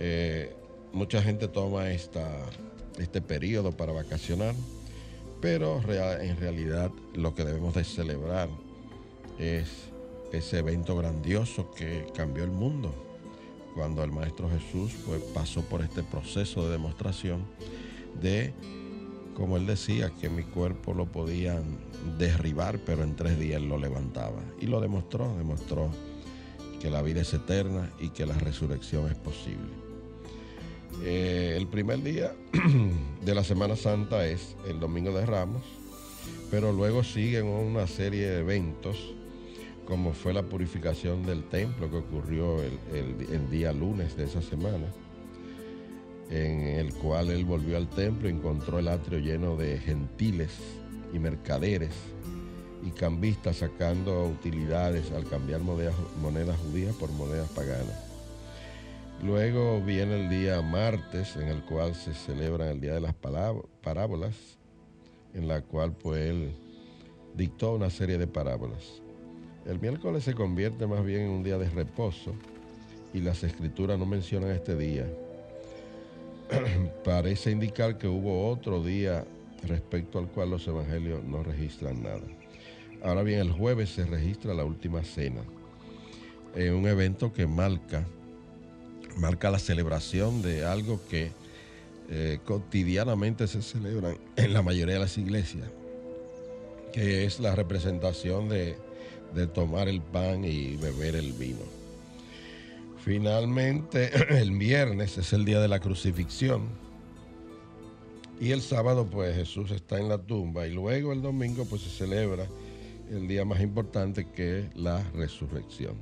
Eh, 0.00 0.54
mucha 0.92 1.22
gente 1.22 1.48
toma 1.48 1.90
este 1.90 3.20
periodo 3.20 3.72
para 3.72 3.92
vacacionar, 3.92 4.54
pero 5.40 5.80
en 5.90 6.36
realidad 6.36 6.90
lo 7.14 7.34
que 7.34 7.44
debemos 7.44 7.74
de 7.74 7.84
celebrar 7.84 8.48
es 9.38 9.88
ese 10.32 10.58
evento 10.58 10.96
grandioso 10.96 11.70
que 11.70 12.06
cambió 12.14 12.44
el 12.44 12.50
mundo, 12.50 12.92
cuando 13.74 14.02
el 14.02 14.10
Maestro 14.10 14.48
Jesús 14.50 14.92
pues, 15.06 15.22
pasó 15.22 15.62
por 15.62 15.82
este 15.82 16.02
proceso 16.02 16.66
de 16.66 16.72
demostración 16.72 17.44
de, 18.20 18.52
como 19.38 19.56
él 19.56 19.66
decía, 19.66 20.10
que 20.20 20.28
mi 20.28 20.42
cuerpo 20.42 20.92
lo 20.94 21.06
podían 21.06 21.62
derribar, 22.18 22.80
pero 22.84 23.04
en 23.04 23.14
tres 23.14 23.38
días 23.38 23.62
lo 23.62 23.78
levantaba. 23.78 24.42
Y 24.60 24.66
lo 24.66 24.80
demostró, 24.80 25.32
demostró 25.36 25.90
que 26.80 26.90
la 26.90 27.02
vida 27.02 27.20
es 27.20 27.32
eterna 27.32 27.88
y 28.00 28.08
que 28.08 28.26
la 28.26 28.34
resurrección 28.34 29.08
es 29.08 29.14
posible. 29.14 29.70
Eh, 31.04 31.54
el 31.56 31.68
primer 31.68 32.02
día 32.02 32.34
de 33.24 33.34
la 33.34 33.44
Semana 33.44 33.76
Santa 33.76 34.26
es 34.26 34.56
el 34.66 34.80
Domingo 34.80 35.12
de 35.12 35.24
Ramos, 35.24 35.62
pero 36.50 36.72
luego 36.72 37.04
siguen 37.04 37.46
una 37.46 37.86
serie 37.86 38.28
de 38.28 38.40
eventos, 38.40 39.14
como 39.86 40.14
fue 40.14 40.34
la 40.34 40.42
purificación 40.42 41.24
del 41.24 41.44
templo 41.44 41.88
que 41.88 41.98
ocurrió 41.98 42.60
el 42.60 43.50
día 43.50 43.72
lunes 43.72 44.16
de 44.16 44.24
esa 44.24 44.42
semana 44.42 44.88
en 46.30 46.60
el 46.60 46.92
cual 46.94 47.30
él 47.30 47.44
volvió 47.44 47.76
al 47.76 47.88
templo 47.88 48.28
y 48.28 48.32
encontró 48.32 48.78
el 48.78 48.88
atrio 48.88 49.18
lleno 49.18 49.56
de 49.56 49.78
gentiles 49.78 50.50
y 51.12 51.18
mercaderes 51.18 51.92
y 52.86 52.90
cambistas 52.90 53.56
sacando 53.56 54.26
utilidades 54.26 55.10
al 55.12 55.24
cambiar 55.24 55.60
monedas, 55.60 56.56
judías 56.58 56.94
por 56.96 57.10
monedas 57.10 57.48
paganas. 57.50 58.04
Luego 59.22 59.80
viene 59.80 60.22
el 60.22 60.28
día 60.28 60.62
martes 60.62 61.34
en 61.36 61.48
el 61.48 61.62
cual 61.64 61.94
se 61.94 62.14
celebra 62.14 62.70
el 62.70 62.80
día 62.80 62.94
de 62.94 63.00
las 63.00 63.14
parábolas, 63.14 64.36
en 65.34 65.48
la 65.48 65.62
cual 65.62 65.92
pues 65.92 66.30
él 66.30 66.52
dictó 67.34 67.74
una 67.74 67.90
serie 67.90 68.16
de 68.16 68.28
parábolas. 68.28 69.02
El 69.66 69.80
miércoles 69.80 70.24
se 70.24 70.34
convierte 70.34 70.86
más 70.86 71.04
bien 71.04 71.22
en 71.22 71.30
un 71.30 71.42
día 71.42 71.58
de 71.58 71.68
reposo 71.68 72.32
y 73.12 73.20
las 73.20 73.42
escrituras 73.42 73.98
no 73.98 74.06
mencionan 74.06 74.50
este 74.50 74.76
día. 74.76 75.06
Parece 77.04 77.50
indicar 77.50 77.98
que 77.98 78.08
hubo 78.08 78.48
otro 78.48 78.82
día 78.82 79.24
respecto 79.66 80.18
al 80.18 80.28
cual 80.28 80.50
los 80.50 80.66
evangelios 80.66 81.24
no 81.24 81.42
registran 81.42 82.02
nada. 82.02 82.22
Ahora 83.02 83.22
bien, 83.22 83.40
el 83.40 83.52
jueves 83.52 83.90
se 83.90 84.04
registra 84.04 84.54
la 84.54 84.64
última 84.64 85.04
cena, 85.04 85.42
en 86.54 86.74
un 86.74 86.86
evento 86.86 87.32
que 87.32 87.46
marca, 87.46 88.04
marca 89.16 89.50
la 89.50 89.58
celebración 89.58 90.42
de 90.42 90.64
algo 90.64 91.00
que 91.08 91.30
eh, 92.10 92.38
cotidianamente 92.44 93.46
se 93.46 93.62
celebra 93.62 94.14
en 94.36 94.52
la 94.52 94.62
mayoría 94.62 94.94
de 94.94 95.00
las 95.00 95.18
iglesias, 95.18 95.68
que 96.92 97.24
es 97.24 97.38
la 97.38 97.54
representación 97.54 98.48
de 98.48 98.76
tomar 99.54 99.88
el 99.88 100.00
pan 100.00 100.44
y 100.44 100.76
beber 100.76 101.14
el 101.14 101.32
vino. 101.34 101.77
Finalmente, 103.08 104.10
el 104.38 104.50
viernes 104.50 105.16
es 105.16 105.32
el 105.32 105.46
día 105.46 105.60
de 105.60 105.68
la 105.68 105.80
crucifixión. 105.80 106.68
Y 108.38 108.50
el 108.50 108.60
sábado 108.60 109.06
pues 109.06 109.34
Jesús 109.34 109.70
está 109.70 109.98
en 109.98 110.10
la 110.10 110.18
tumba. 110.18 110.66
Y 110.66 110.74
luego 110.74 111.14
el 111.14 111.22
domingo 111.22 111.64
pues 111.64 111.80
se 111.80 111.88
celebra 111.88 112.46
el 113.10 113.26
día 113.26 113.46
más 113.46 113.62
importante 113.62 114.26
que 114.26 114.58
es 114.58 114.76
la 114.76 115.02
resurrección. 115.14 115.94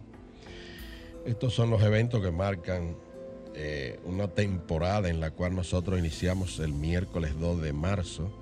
Estos 1.25 1.55
son 1.55 1.71
los 1.71 1.81
eventos 1.85 2.21
que 2.21 2.33
marcan 2.33 2.97
eh, 3.55 4.01
una 4.05 4.27
temporada 4.27 5.09
en 5.09 5.21
la 5.21 5.31
cual 5.31 5.55
nosotros 5.55 6.01
iniciamos 6.01 6.59
el 6.59 6.73
miércoles 6.73 7.39
2 7.39 7.63
de 7.63 7.73
marzo, 7.73 8.33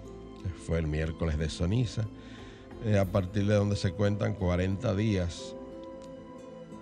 que 0.42 0.48
fue 0.48 0.78
el 0.78 0.86
miércoles 0.86 1.36
de 1.36 1.50
ceniza, 1.50 2.06
eh, 2.86 2.96
a 2.96 3.04
partir 3.04 3.46
de 3.46 3.56
donde 3.56 3.76
se 3.76 3.92
cuentan 3.92 4.32
40 4.32 4.94
días 4.94 5.54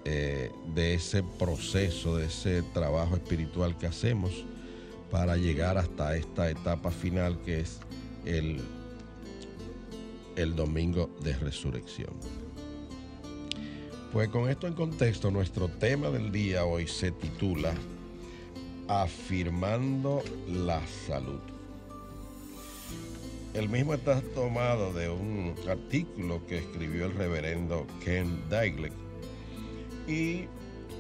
eh, 0.04 0.50
de 0.74 0.94
ese 0.94 1.22
proceso, 1.22 2.16
de 2.16 2.26
ese 2.26 2.62
trabajo 2.62 3.14
espiritual 3.14 3.78
que 3.78 3.86
hacemos 3.86 4.44
para 5.12 5.36
llegar 5.36 5.78
hasta 5.78 6.16
esta 6.16 6.50
etapa 6.50 6.90
final 6.90 7.38
que 7.42 7.60
es 7.60 7.78
el, 8.24 8.60
el 10.34 10.56
domingo 10.56 11.08
de 11.22 11.34
resurrección. 11.34 12.10
Pues 14.12 14.28
con 14.30 14.50
esto 14.50 14.66
en 14.66 14.74
contexto, 14.74 15.30
nuestro 15.30 15.68
tema 15.68 16.10
del 16.10 16.32
día 16.32 16.64
hoy 16.64 16.88
se 16.88 17.12
titula 17.12 17.72
Afirmando 18.88 20.22
la 20.48 20.84
salud. 21.06 21.40
El 23.54 23.68
mismo 23.68 23.94
está 23.94 24.20
tomado 24.34 24.92
de 24.92 25.08
un 25.10 25.54
artículo 25.68 26.44
que 26.46 26.58
escribió 26.58 27.06
el 27.06 27.14
reverendo 27.14 27.86
Ken 28.02 28.48
Daigle 28.48 29.01
y 30.06 30.46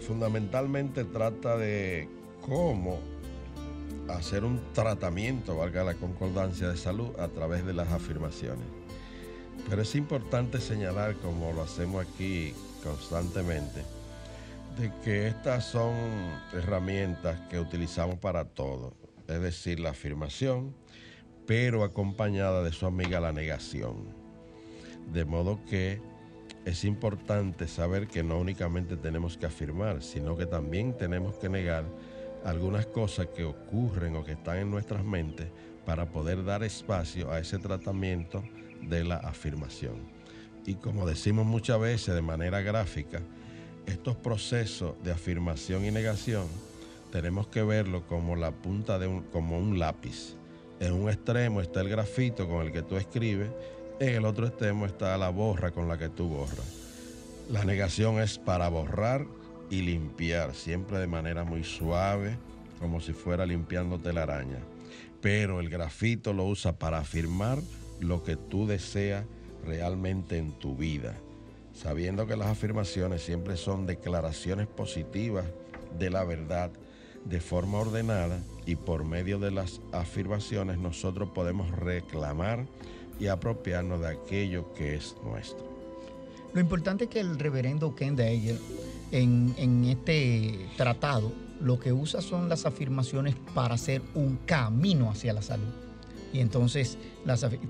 fundamentalmente 0.06 1.04
trata 1.04 1.56
de 1.56 2.08
cómo 2.46 2.98
hacer 4.08 4.44
un 4.44 4.60
tratamiento, 4.72 5.56
valga 5.56 5.84
la 5.84 5.94
concordancia 5.94 6.68
de 6.68 6.76
salud, 6.76 7.10
a 7.18 7.28
través 7.28 7.64
de 7.64 7.72
las 7.72 7.90
afirmaciones. 7.92 8.66
Pero 9.68 9.82
es 9.82 9.94
importante 9.94 10.60
señalar, 10.60 11.14
como 11.16 11.52
lo 11.52 11.62
hacemos 11.62 12.06
aquí 12.06 12.52
constantemente, 12.82 13.84
de 14.78 14.92
que 15.04 15.28
estas 15.28 15.66
son 15.66 15.94
herramientas 16.52 17.38
que 17.48 17.60
utilizamos 17.60 18.18
para 18.18 18.44
todo, 18.44 18.94
es 19.28 19.40
decir, 19.40 19.78
la 19.78 19.90
afirmación, 19.90 20.74
pero 21.46 21.84
acompañada 21.84 22.62
de 22.62 22.72
su 22.72 22.86
amiga 22.86 23.20
la 23.20 23.32
negación. 23.32 24.14
De 25.12 25.24
modo 25.24 25.58
que 25.68 26.00
es 26.64 26.84
importante 26.84 27.66
saber 27.66 28.06
que 28.06 28.22
no 28.22 28.38
únicamente 28.38 28.96
tenemos 28.96 29.36
que 29.36 29.46
afirmar, 29.46 30.02
sino 30.02 30.36
que 30.36 30.46
también 30.46 30.96
tenemos 30.96 31.36
que 31.36 31.48
negar 31.48 31.84
algunas 32.44 32.86
cosas 32.86 33.28
que 33.28 33.44
ocurren 33.44 34.16
o 34.16 34.24
que 34.24 34.32
están 34.32 34.58
en 34.58 34.70
nuestras 34.70 35.04
mentes 35.04 35.48
para 35.84 36.06
poder 36.06 36.44
dar 36.44 36.62
espacio 36.62 37.30
a 37.30 37.40
ese 37.40 37.58
tratamiento 37.58 38.42
de 38.82 39.04
la 39.04 39.16
afirmación. 39.16 39.96
Y 40.64 40.74
como 40.74 41.06
decimos 41.06 41.46
muchas 41.46 41.80
veces 41.80 42.14
de 42.14 42.22
manera 42.22 42.60
gráfica, 42.60 43.20
estos 43.86 44.16
procesos 44.16 44.94
de 45.02 45.10
afirmación 45.10 45.84
y 45.84 45.90
negación 45.90 46.46
tenemos 47.10 47.48
que 47.48 47.62
verlo 47.62 48.06
como 48.06 48.36
la 48.36 48.52
punta 48.52 48.98
de 48.98 49.08
un, 49.08 49.22
como 49.22 49.58
un 49.58 49.78
lápiz. 49.78 50.36
En 50.80 50.92
un 50.92 51.10
extremo 51.10 51.60
está 51.60 51.80
el 51.80 51.88
grafito 51.88 52.48
con 52.48 52.66
el 52.66 52.72
que 52.72 52.82
tú 52.82 52.96
escribes, 52.96 53.50
en 54.00 54.14
el 54.14 54.24
otro 54.24 54.46
extremo 54.46 54.86
está 54.86 55.16
la 55.18 55.30
borra 55.30 55.70
con 55.70 55.88
la 55.88 55.98
que 55.98 56.08
tú 56.08 56.28
borras. 56.28 56.82
La 57.50 57.64
negación 57.64 58.20
es 58.20 58.38
para 58.38 58.68
borrar 58.68 59.26
y 59.70 59.82
limpiar, 59.82 60.54
siempre 60.54 60.98
de 60.98 61.06
manera 61.06 61.44
muy 61.44 61.64
suave, 61.64 62.36
como 62.78 63.00
si 63.00 63.12
fuera 63.12 63.46
limpiando 63.46 63.98
telaraña. 63.98 64.58
Pero 65.20 65.60
el 65.60 65.68
grafito 65.68 66.32
lo 66.32 66.44
usa 66.44 66.78
para 66.78 66.98
afirmar 66.98 67.58
lo 68.00 68.22
que 68.22 68.36
tú 68.36 68.66
deseas 68.66 69.24
realmente 69.64 70.38
en 70.38 70.52
tu 70.52 70.76
vida, 70.76 71.14
sabiendo 71.72 72.26
que 72.26 72.36
las 72.36 72.48
afirmaciones 72.48 73.22
siempre 73.22 73.56
son 73.56 73.86
declaraciones 73.86 74.66
positivas 74.66 75.46
de 75.98 76.10
la 76.10 76.24
verdad 76.24 76.70
de 77.24 77.40
forma 77.40 77.78
ordenada 77.78 78.40
y 78.66 78.76
por 78.76 79.04
medio 79.04 79.38
de 79.38 79.50
las 79.50 79.80
afirmaciones 79.92 80.78
nosotros 80.78 81.30
podemos 81.30 81.70
reclamar 81.70 82.66
y 83.22 83.28
apropiarnos 83.28 84.00
de 84.00 84.08
aquello 84.08 84.74
que 84.74 84.96
es 84.96 85.14
nuestro. 85.22 85.64
Lo 86.52 86.60
importante 86.60 87.04
es 87.04 87.10
que 87.10 87.20
el 87.20 87.38
reverendo 87.38 87.94
Ken 87.94 88.16
Dagel 88.16 88.58
en, 89.12 89.84
este 89.84 90.68
tratado 90.76 91.30
lo 91.60 91.78
que 91.78 91.92
usa 91.92 92.20
son 92.20 92.48
las 92.48 92.66
afirmaciones 92.66 93.36
para 93.54 93.74
hacer 93.74 94.02
un 94.14 94.38
camino 94.44 95.08
hacia 95.08 95.32
la 95.32 95.40
salud. 95.40 95.72
Y 96.32 96.40
entonces 96.40 96.98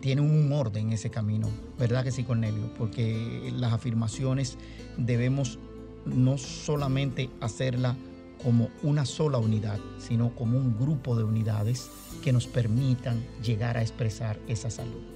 tiene 0.00 0.22
un 0.22 0.50
orden 0.52 0.90
ese 0.90 1.10
camino, 1.10 1.50
¿verdad 1.78 2.02
que 2.02 2.12
sí, 2.12 2.24
Cornelio? 2.24 2.72
Porque 2.78 3.52
las 3.54 3.74
afirmaciones 3.74 4.56
debemos 4.96 5.58
no 6.06 6.38
solamente 6.38 7.28
hacerla 7.42 7.94
como 8.42 8.70
una 8.82 9.04
sola 9.04 9.36
unidad, 9.36 9.78
sino 9.98 10.34
como 10.34 10.56
un 10.56 10.78
grupo 10.78 11.14
de 11.14 11.24
unidades 11.24 11.90
que 12.24 12.32
nos 12.32 12.46
permitan 12.46 13.22
llegar 13.42 13.76
a 13.76 13.82
expresar 13.82 14.38
esa 14.48 14.70
salud. 14.70 15.11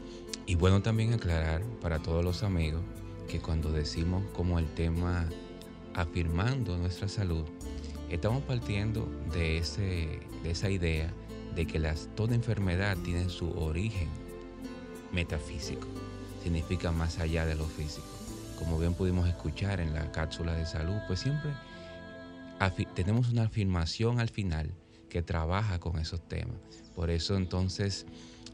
Y 0.47 0.55
bueno 0.55 0.81
también 0.81 1.13
aclarar 1.13 1.63
para 1.81 1.99
todos 1.99 2.25
los 2.25 2.45
amigos 2.45 2.83
que 3.29 3.41
cuando 3.41 3.73
decimos 3.73 4.25
como 4.33 4.61
el 4.61 4.67
tema 4.75 5.29
afirmando 5.95 6.79
nuestra 6.79 7.09
salud, 7.09 7.45
estamos 8.11 8.45
partiendo 8.45 9.09
de, 9.33 9.59
ese, 9.59 10.21
de 10.45 10.51
esa 10.51 10.71
idea 10.71 11.13
de 11.57 11.67
que 11.67 11.81
las, 11.81 12.09
toda 12.15 12.37
enfermedad 12.37 12.97
tiene 12.99 13.29
su 13.29 13.51
origen 13.59 14.09
metafísico, 15.13 15.89
significa 16.45 16.93
más 16.93 17.19
allá 17.19 17.45
de 17.45 17.57
lo 17.57 17.65
físico. 17.65 18.07
Como 18.57 18.79
bien 18.79 18.95
pudimos 18.95 19.29
escuchar 19.29 19.81
en 19.81 19.95
la 19.95 20.13
cápsula 20.13 20.55
de 20.55 20.65
salud, 20.65 20.97
pues 21.09 21.21
siempre 21.21 21.51
tenemos 22.95 23.31
una 23.31 23.45
afirmación 23.45 24.21
al 24.21 24.29
final 24.29 24.71
que 25.09 25.23
trabaja 25.23 25.81
con 25.81 25.99
esos 25.99 26.27
temas. 26.29 26.57
Por 26.95 27.11
eso 27.11 27.37
entonces 27.37 28.07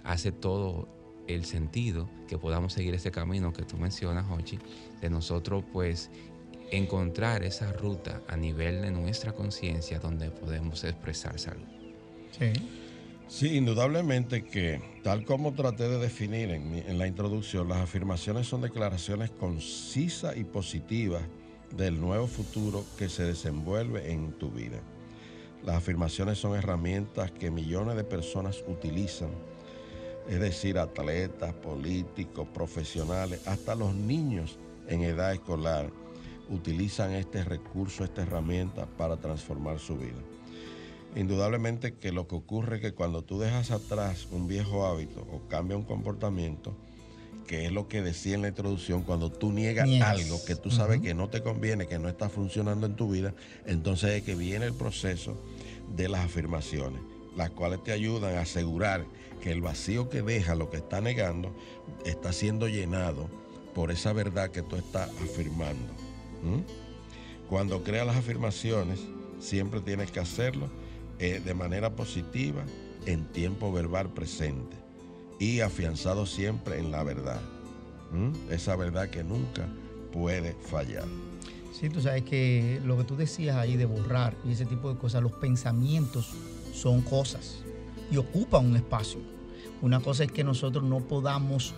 hace 0.04 0.32
todo 0.32 1.01
el 1.34 1.44
sentido 1.44 2.08
que 2.28 2.38
podamos 2.38 2.72
seguir 2.72 2.94
ese 2.94 3.10
camino 3.10 3.52
que 3.52 3.62
tú 3.62 3.76
mencionas, 3.76 4.26
Hochi, 4.30 4.58
de 5.00 5.10
nosotros 5.10 5.64
pues 5.72 6.10
encontrar 6.70 7.42
esa 7.44 7.72
ruta 7.72 8.22
a 8.28 8.36
nivel 8.36 8.82
de 8.82 8.90
nuestra 8.90 9.32
conciencia 9.32 9.98
donde 9.98 10.30
podemos 10.30 10.84
expresar 10.84 11.38
salud. 11.38 11.66
Sí. 12.38 12.52
Sí, 13.28 13.56
indudablemente 13.56 14.44
que, 14.44 14.82
tal 15.02 15.24
como 15.24 15.54
traté 15.54 15.88
de 15.88 15.98
definir 15.98 16.50
en, 16.50 16.74
en, 16.74 16.98
la 16.98 17.06
introducción, 17.06 17.66
las 17.66 17.78
afirmaciones 17.78 18.46
son 18.46 18.60
declaraciones 18.60 19.30
concisas 19.30 20.36
y 20.36 20.44
positivas 20.44 21.22
del 21.74 21.98
nuevo 21.98 22.26
futuro 22.26 22.84
que 22.98 23.08
se 23.08 23.24
desenvuelve 23.24 24.12
en 24.12 24.32
tu 24.32 24.50
vida. 24.50 24.80
Las 25.64 25.76
afirmaciones 25.76 26.38
son 26.38 26.56
herramientas 26.56 27.30
que 27.30 27.50
millones 27.50 27.96
de 27.96 28.04
personas 28.04 28.62
utilizan, 28.66 29.30
es 30.28 30.40
decir, 30.40 30.78
atletas, 30.78 31.52
políticos, 31.54 32.46
profesionales, 32.52 33.46
hasta 33.46 33.74
los 33.74 33.94
niños 33.94 34.58
en 34.88 35.02
edad 35.02 35.32
escolar 35.32 35.90
utilizan 36.48 37.12
este 37.12 37.44
recurso, 37.44 38.04
esta 38.04 38.22
herramienta 38.22 38.86
para 38.86 39.16
transformar 39.16 39.78
su 39.78 39.96
vida. 39.96 40.20
Indudablemente 41.14 41.94
que 41.94 42.12
lo 42.12 42.26
que 42.26 42.36
ocurre 42.36 42.76
es 42.76 42.82
que 42.82 42.94
cuando 42.94 43.22
tú 43.22 43.38
dejas 43.38 43.70
atrás 43.70 44.28
un 44.30 44.48
viejo 44.48 44.86
hábito 44.86 45.26
o 45.30 45.46
cambia 45.48 45.76
un 45.76 45.84
comportamiento, 45.84 46.74
que 47.46 47.66
es 47.66 47.72
lo 47.72 47.88
que 47.88 48.00
decía 48.00 48.34
en 48.34 48.42
la 48.42 48.48
introducción, 48.48 49.02
cuando 49.02 49.30
tú 49.30 49.52
niegas 49.52 49.88
algo 50.02 50.42
que 50.46 50.56
tú 50.56 50.70
sabes 50.70 51.00
que 51.00 51.12
no 51.12 51.28
te 51.28 51.42
conviene, 51.42 51.86
que 51.86 51.98
no 51.98 52.08
está 52.08 52.28
funcionando 52.28 52.86
en 52.86 52.96
tu 52.96 53.10
vida, 53.10 53.34
entonces 53.66 54.10
es 54.10 54.22
que 54.22 54.34
viene 54.34 54.66
el 54.66 54.74
proceso 54.74 55.36
de 55.94 56.08
las 56.08 56.24
afirmaciones, 56.24 57.02
las 57.36 57.50
cuales 57.50 57.82
te 57.82 57.92
ayudan 57.92 58.36
a 58.36 58.42
asegurar 58.42 59.06
que 59.40 59.50
el 59.50 59.60
vacío 59.60 60.08
que 60.08 60.22
deja, 60.22 60.54
lo 60.54 60.70
que 60.70 60.76
está 60.76 61.00
negando, 61.00 61.54
está 62.04 62.32
siendo 62.32 62.68
llenado 62.68 63.28
por 63.74 63.90
esa 63.90 64.12
verdad 64.12 64.50
que 64.50 64.62
tú 64.62 64.76
estás 64.76 65.10
afirmando. 65.22 65.92
Cuando 67.48 67.82
creas 67.82 68.06
las 68.06 68.16
afirmaciones, 68.16 69.00
siempre 69.40 69.80
tienes 69.80 70.10
que 70.10 70.20
hacerlo 70.20 70.68
eh, 71.18 71.40
de 71.44 71.54
manera 71.54 71.94
positiva, 71.94 72.64
en 73.06 73.24
tiempo 73.26 73.72
verbal 73.72 74.12
presente 74.12 74.76
y 75.38 75.60
afianzado 75.60 76.24
siempre 76.26 76.78
en 76.78 76.90
la 76.90 77.02
verdad. 77.02 77.40
Esa 78.50 78.76
verdad 78.76 79.08
que 79.08 79.24
nunca 79.24 79.66
puede 80.12 80.52
fallar. 80.52 81.06
Sí, 81.72 81.88
tú 81.88 82.00
sabes 82.00 82.22
que 82.22 82.80
lo 82.84 82.96
que 82.98 83.04
tú 83.04 83.16
decías 83.16 83.56
ahí 83.56 83.76
de 83.76 83.86
borrar 83.86 84.36
y 84.44 84.52
ese 84.52 84.66
tipo 84.66 84.92
de 84.92 84.98
cosas, 84.98 85.22
los 85.22 85.32
pensamientos 85.32 86.32
son 86.72 87.02
cosas 87.02 87.58
y 88.10 88.16
ocupan 88.16 88.66
un 88.66 88.76
espacio. 88.76 89.20
Una 89.80 90.00
cosa 90.00 90.24
es 90.24 90.32
que 90.32 90.44
nosotros 90.44 90.84
no 90.84 91.00
podamos 91.00 91.74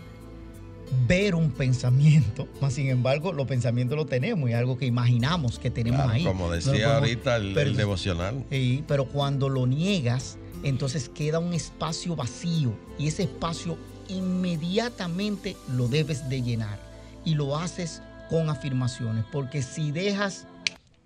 ver 1.08 1.34
un 1.34 1.50
pensamiento, 1.50 2.46
más 2.60 2.74
sin 2.74 2.88
embargo 2.88 3.32
los 3.32 3.46
pensamientos 3.46 3.96
los 3.96 4.06
tenemos 4.06 4.48
y 4.48 4.52
es 4.52 4.58
algo 4.58 4.76
que 4.76 4.86
imaginamos 4.86 5.58
que 5.58 5.70
tenemos 5.70 6.00
ahí. 6.00 6.24
Como 6.24 6.50
decía 6.50 6.96
ahorita 6.96 7.36
el, 7.36 7.76
devocional. 7.76 8.44
Sí, 8.50 8.84
pero 8.86 9.06
cuando 9.06 9.48
lo 9.48 9.66
niegas, 9.66 10.38
entonces 10.62 11.08
queda 11.08 11.38
un 11.38 11.54
espacio 11.54 12.16
vacío 12.16 12.74
y 12.98 13.08
ese 13.08 13.24
espacio 13.24 13.76
inmediatamente 14.08 15.56
lo 15.74 15.88
debes 15.88 16.28
de 16.28 16.42
llenar 16.42 16.78
y 17.24 17.34
lo 17.34 17.56
haces 17.56 18.02
con 18.28 18.50
afirmaciones, 18.50 19.24
porque 19.32 19.62
si 19.62 19.92
dejas 19.92 20.46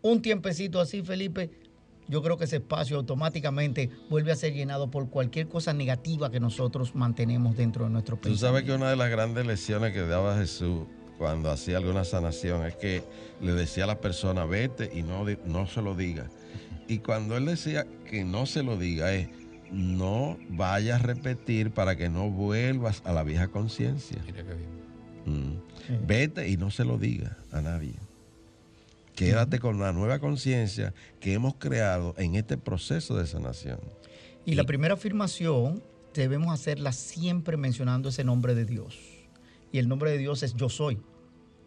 un 0.02 0.22
tiempecito 0.22 0.80
así, 0.80 1.02
Felipe, 1.02 1.50
yo 2.08 2.22
creo 2.22 2.36
que 2.36 2.44
ese 2.44 2.56
espacio 2.56 2.96
automáticamente 2.96 3.90
vuelve 4.08 4.32
a 4.32 4.36
ser 4.36 4.54
llenado 4.54 4.90
por 4.90 5.10
cualquier 5.10 5.48
cosa 5.48 5.72
negativa 5.72 6.30
que 6.30 6.40
nosotros 6.40 6.94
mantenemos 6.94 7.56
dentro 7.56 7.84
de 7.84 7.90
nuestro 7.90 8.16
pensamiento. 8.16 8.40
Tú 8.40 8.46
sabes 8.46 8.64
que 8.64 8.72
una 8.72 8.90
de 8.90 8.96
las 8.96 9.10
grandes 9.10 9.46
lecciones 9.46 9.92
que 9.92 10.00
daba 10.00 10.36
Jesús 10.36 10.86
cuando 11.18 11.50
hacía 11.50 11.76
alguna 11.76 12.04
sanación 12.04 12.64
es 12.64 12.76
que 12.76 13.02
le 13.40 13.52
decía 13.52 13.84
a 13.84 13.88
la 13.88 14.00
persona, 14.00 14.44
vete 14.44 14.90
y 14.94 15.02
no, 15.02 15.24
no 15.44 15.66
se 15.66 15.82
lo 15.82 15.94
diga. 15.94 16.28
Y 16.86 16.98
cuando 16.98 17.36
él 17.36 17.44
decía 17.44 17.86
que 18.08 18.24
no 18.24 18.46
se 18.46 18.62
lo 18.62 18.78
diga 18.78 19.12
es, 19.12 19.28
no 19.70 20.38
vayas 20.48 21.00
a 21.00 21.02
repetir 21.02 21.72
para 21.72 21.96
que 21.96 22.08
no 22.08 22.30
vuelvas 22.30 23.02
a 23.04 23.12
la 23.12 23.22
vieja 23.22 23.48
conciencia. 23.48 24.18
Mm. 25.26 26.06
Vete 26.06 26.48
y 26.48 26.56
no 26.56 26.70
se 26.70 26.84
lo 26.84 26.96
diga 26.96 27.36
a 27.52 27.60
nadie. 27.60 27.94
Quédate 29.18 29.58
con 29.58 29.80
la 29.80 29.92
nueva 29.92 30.20
conciencia 30.20 30.94
que 31.18 31.32
hemos 31.32 31.56
creado 31.56 32.14
en 32.18 32.36
este 32.36 32.56
proceso 32.56 33.16
de 33.16 33.26
sanación. 33.26 33.80
Y, 34.46 34.54
la 34.54 34.62
primera 34.62 34.94
afirmación 34.94 35.82
debemos 36.14 36.54
hacerla 36.54 36.92
siempre 36.92 37.56
mencionando 37.56 38.10
ese 38.10 38.22
nombre 38.22 38.54
de 38.54 38.64
Dios. 38.64 38.96
Y 39.72 39.78
el 39.78 39.88
nombre 39.88 40.12
de 40.12 40.18
Dios 40.18 40.44
es 40.44 40.54
yo 40.54 40.68
soy. 40.68 41.00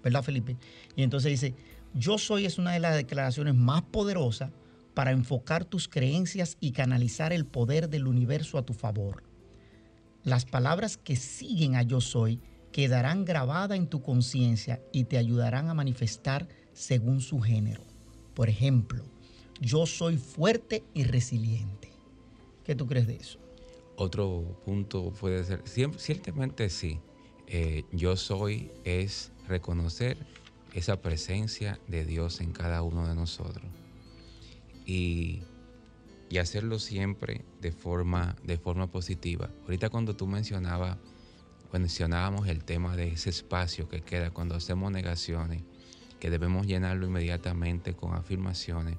¿Verdad, 0.02 0.24
Felipe? 0.24 0.56
Y 0.96 1.04
entonces 1.04 1.30
dice, 1.30 1.54
yo 1.94 2.18
soy 2.18 2.46
es 2.46 2.58
una 2.58 2.72
de 2.72 2.80
las 2.80 2.96
declaraciones 2.96 3.54
más 3.54 3.82
poderosas 3.82 4.52
para 4.94 5.12
enfocar 5.12 5.66
tus 5.66 5.90
creencias 5.90 6.56
y 6.62 6.72
canalizar 6.72 7.34
el 7.34 7.46
poder 7.46 7.90
del 7.90 8.08
universo 8.08 8.60
a 8.60 8.66
tu 8.66 8.74
favor. 8.74 9.24
Las 10.24 10.46
palabras 10.46 10.96
que 10.96 11.18
siguen 11.18 11.76
a 11.76 11.84
yo 11.84 12.00
soy 12.00 12.40
quedarán 12.72 13.26
grabadas 13.26 13.78
en 13.78 13.88
tu 13.88 14.02
conciencia 14.02 14.82
y 14.94 15.04
te 15.04 15.18
ayudarán 15.18 15.68
a 15.68 15.74
manifestar 15.74 16.48
según 16.74 17.22
su 17.22 17.40
género. 17.40 17.82
Por 18.34 18.50
ejemplo, 18.50 19.04
yo 19.60 19.86
soy 19.86 20.18
fuerte 20.18 20.84
y 20.94 21.04
resiliente. 21.04 21.92
¿Qué 22.64 22.76
tú 22.76 22.88
crees 22.88 23.08
de 23.08 23.16
eso? 23.16 23.40
Otro 23.96 24.60
punto 24.66 25.12
puede 25.12 25.44
ser, 25.44 25.62
ciertamente 25.98 26.70
sí, 26.70 27.00
eh, 27.48 27.84
yo 27.92 28.16
soy 28.16 28.72
es 28.84 29.32
reconocer 29.48 30.18
esa 30.74 31.02
presencia 31.02 31.80
de 31.88 32.06
Dios 32.06 32.40
en 32.40 32.54
cada 32.54 32.82
uno 32.82 33.08
de 33.08 33.14
nosotros 33.14 33.66
y, 34.86 35.44
y, 36.30 36.38
hacerlo 36.38 36.80
siempre 36.80 37.44
de 37.60 37.72
forma, 37.72 38.36
de 38.44 38.58
forma 38.58 38.88
positiva. 38.88 39.52
Ahorita 39.64 39.90
cuando 39.90 40.16
tú 40.16 40.28
mencionabas, 40.28 40.98
mencionábamos 41.74 42.48
el 42.48 42.64
tema 42.64 42.96
de 42.96 43.10
ese 43.10 43.30
espacio 43.30 43.88
que 43.90 44.02
queda 44.02 44.32
cuando 44.32 44.56
hacemos 44.56 44.92
negaciones, 44.92 45.64
que 46.22 46.30
debemos 46.30 46.68
llenarlo 46.68 47.08
inmediatamente 47.08 47.96
con 47.96 48.14
afirmaciones, 48.14 48.96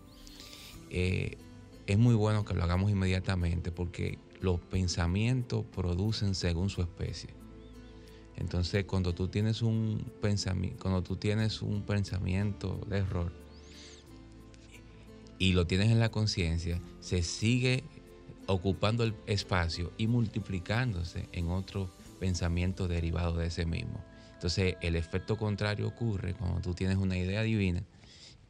eh, 0.91 1.39
es 1.87 1.97
muy 1.97 2.17
bueno 2.17 2.45
que 2.45 2.53
lo 2.53 2.65
hagamos 2.65 2.91
inmediatamente 2.91 3.71
porque 3.71 4.19
los 4.41 4.61
pensamientos 4.61 5.65
producen 5.65 6.35
según 6.35 6.69
su 6.69 6.83
especie. 6.83 7.31
Entonces, 8.37 8.85
cuando 8.87 9.15
tú 9.15 9.29
tienes 9.29 9.63
un 9.63 10.05
pensamiento, 10.21 10.83
cuando 10.83 11.03
tú 11.03 11.15
tienes 11.15 11.63
un 11.63 11.83
pensamiento 11.83 12.81
de 12.89 12.99
error 12.99 13.33
y 15.39 15.53
lo 15.53 15.67
tienes 15.67 15.91
en 15.91 16.01
la 16.01 16.11
conciencia, 16.11 16.81
se 17.01 17.23
sigue 17.23 17.85
ocupando 18.47 19.05
el 19.05 19.15
espacio 19.27 19.93
y 19.97 20.09
multiplicándose 20.09 21.29
en 21.31 21.51
otro 21.51 21.89
pensamiento 22.19 22.89
derivado 22.89 23.37
de 23.37 23.47
ese 23.47 23.65
mismo. 23.65 24.03
Entonces 24.43 24.75
el 24.81 24.97
efecto 24.97 25.37
contrario 25.37 25.87
ocurre 25.87 26.35
cuando 26.35 26.61
tú 26.61 26.75
tienes 26.75 26.97
una 26.97 27.17
idea 27.17 27.43
divina 27.43 27.85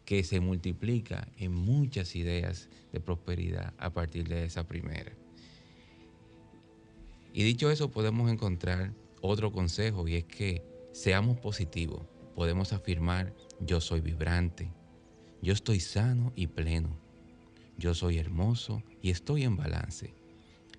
que 0.07 0.25
se 0.25 0.41
multiplica 0.41 1.29
en 1.37 1.53
muchas 1.53 2.17
ideas 2.17 2.71
de 2.95 3.01
prosperidad 3.01 3.75
a 3.77 3.91
partir 3.91 4.27
de 4.27 4.47
esa 4.47 4.67
primera. 4.67 5.13
Y 7.35 7.43
dicho 7.43 7.71
eso, 7.71 7.91
podemos 7.91 8.33
encontrar 8.33 8.95
otro 9.21 9.53
consejo 9.53 10.09
y 10.09 10.15
es 10.15 10.25
que 10.25 10.63
seamos 10.93 11.39
positivos. 11.39 12.07
Podemos 12.35 12.73
afirmar, 12.73 13.35
yo 13.61 13.79
soy 13.83 14.01
vibrante, 14.01 14.73
yo 15.43 15.53
estoy 15.53 15.81
sano 15.81 16.33
y 16.35 16.47
pleno, 16.47 16.97
yo 17.77 17.93
soy 17.93 18.17
hermoso 18.17 18.83
y 19.03 19.11
estoy 19.11 19.43
en 19.43 19.57
balance. 19.57 20.15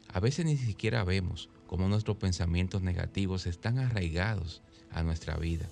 A 0.08 0.20
veces 0.20 0.48
ni 0.48 0.58
siquiera 0.58 1.04
vemos 1.04 1.50
cómo 1.68 1.88
nuestros 1.88 2.18
pensamientos 2.18 2.82
negativos 2.82 3.46
están 3.46 3.78
arraigados 3.78 4.64
a 4.94 5.04
nuestra 5.04 5.38
vida. 5.38 5.68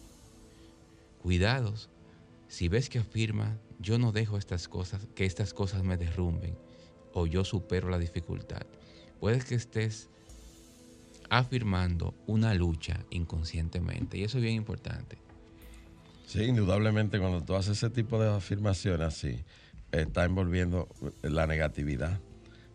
Cuidados, 1.22 1.90
si 2.48 2.68
ves 2.68 2.90
que 2.90 3.00
afirma, 3.00 3.58
yo 3.80 3.98
no 3.98 4.12
dejo 4.12 4.38
estas 4.38 4.68
cosas, 4.68 5.08
que 5.16 5.26
estas 5.26 5.54
cosas 5.54 5.84
me 5.84 5.98
derrumben, 5.98 6.58
o 7.14 7.28
yo 7.28 7.44
supero 7.46 7.90
la 7.90 7.98
dificultad. 7.98 8.66
Puede 9.20 9.40
que 9.40 9.56
estés 9.56 10.10
afirmando 11.32 12.14
una 12.28 12.54
lucha 12.54 13.06
inconscientemente. 13.10 14.18
Y 14.18 14.24
eso 14.24 14.38
es 14.38 14.44
bien 14.44 14.56
importante. 14.56 15.18
Sí, 16.26 16.44
indudablemente 16.44 17.20
cuando 17.20 17.42
tú 17.42 17.56
haces 17.56 17.78
ese 17.78 17.90
tipo 17.90 18.22
de 18.22 18.30
afirmaciones 18.30 19.08
así, 19.08 19.44
está 19.92 20.26
envolviendo 20.26 20.90
la 21.22 21.48
negatividad. 21.48 22.20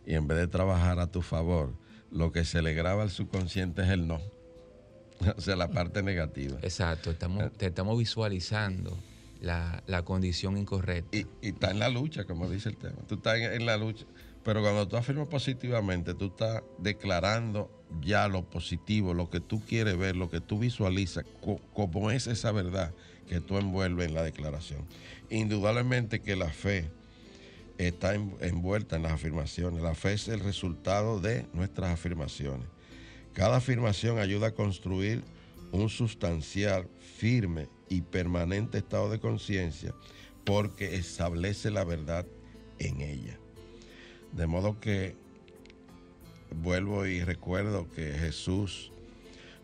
Y 0.07 0.15
en 0.15 0.27
vez 0.27 0.39
de 0.39 0.47
trabajar 0.47 0.99
a 0.99 1.11
tu 1.11 1.21
favor, 1.21 1.75
lo 2.11 2.31
que 2.31 2.45
se 2.45 2.61
le 2.63 2.73
graba 2.73 3.03
al 3.03 3.11
subconsciente 3.11 3.83
es 3.83 3.89
el 3.89 4.07
no. 4.07 4.21
O 5.37 5.41
sea, 5.41 5.55
la 5.55 5.69
parte 5.69 6.03
negativa. 6.03 6.59
Exacto, 6.61 7.11
estamos, 7.11 7.43
eh. 7.43 7.51
te 7.55 7.67
estamos 7.67 7.97
visualizando 7.97 8.97
la, 9.41 10.01
condición 10.03 10.57
incorrecta. 10.57 11.17
Y, 11.17 11.27
y 11.41 11.49
está 11.49 11.71
en 11.71 11.79
la 11.79 11.89
lucha, 11.89 12.25
como 12.25 12.49
dice 12.49 12.69
el 12.69 12.77
tema. 12.77 12.97
Tú 13.07 13.15
estás 13.15 13.37
en, 13.37 13.65
la 13.65 13.77
lucha. 13.77 14.05
Pero 14.43 14.61
cuando 14.61 14.87
tú 14.87 14.95
afirmas 14.95 15.27
positivamente, 15.27 16.13
tú 16.13 16.27
estás 16.27 16.63
declarando 16.77 17.69
ya 18.01 18.27
lo 18.27 18.49
positivo, 18.49 19.13
lo 19.13 19.29
que 19.29 19.39
tú 19.39 19.61
quieres 19.61 19.97
ver, 19.97 20.15
lo 20.15 20.29
que 20.29 20.39
tú 20.39 20.59
visualizas, 20.59 21.25
como 21.73 22.11
es 22.11 22.27
esa 22.27 22.51
verdad 22.51 22.93
que 23.27 23.41
tú 23.41 23.57
envuelves 23.57 24.07
en 24.07 24.13
la 24.13 24.23
declaración. 24.23 24.85
Indudablemente 25.29 26.21
que 26.21 26.37
la 26.37 26.49
fe 26.49 26.89
está 27.77 28.15
envuelta 28.15 28.95
en 28.95 29.03
las 29.03 29.13
afirmaciones. 29.13 29.83
La 29.83 29.95
fe 29.95 30.13
es 30.13 30.27
el 30.27 30.39
resultado 30.39 31.19
de 31.19 31.45
nuestras 31.53 31.91
afirmaciones. 31.91 32.67
Cada 33.37 33.57
afirmación 33.57 34.17
ayuda 34.17 34.47
a 34.47 34.55
construir 34.55 35.23
un 35.71 35.89
sustancial, 35.89 36.89
firme 37.17 37.69
y 37.87 38.01
permanente 38.01 38.79
estado 38.79 39.11
de 39.11 39.19
conciencia 39.19 39.93
porque 40.43 40.95
establece 40.95 41.69
la 41.69 41.83
verdad 41.83 42.25
en 42.79 42.99
ella. 42.99 43.37
De 44.31 44.47
modo 44.47 44.79
que 44.79 45.15
vuelvo 46.63 47.05
y 47.05 47.23
recuerdo 47.23 47.87
que 47.91 48.11
Jesús 48.13 48.91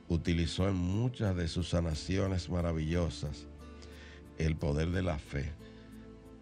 utilizó 0.08 0.70
en 0.70 0.76
muchas 0.76 1.36
de 1.36 1.48
sus 1.48 1.70
sanaciones 1.70 2.52
maravillosas 2.52 3.48
el 4.38 4.56
poder 4.56 4.92
de 4.92 5.02
la 5.02 5.18
fe 5.18 5.52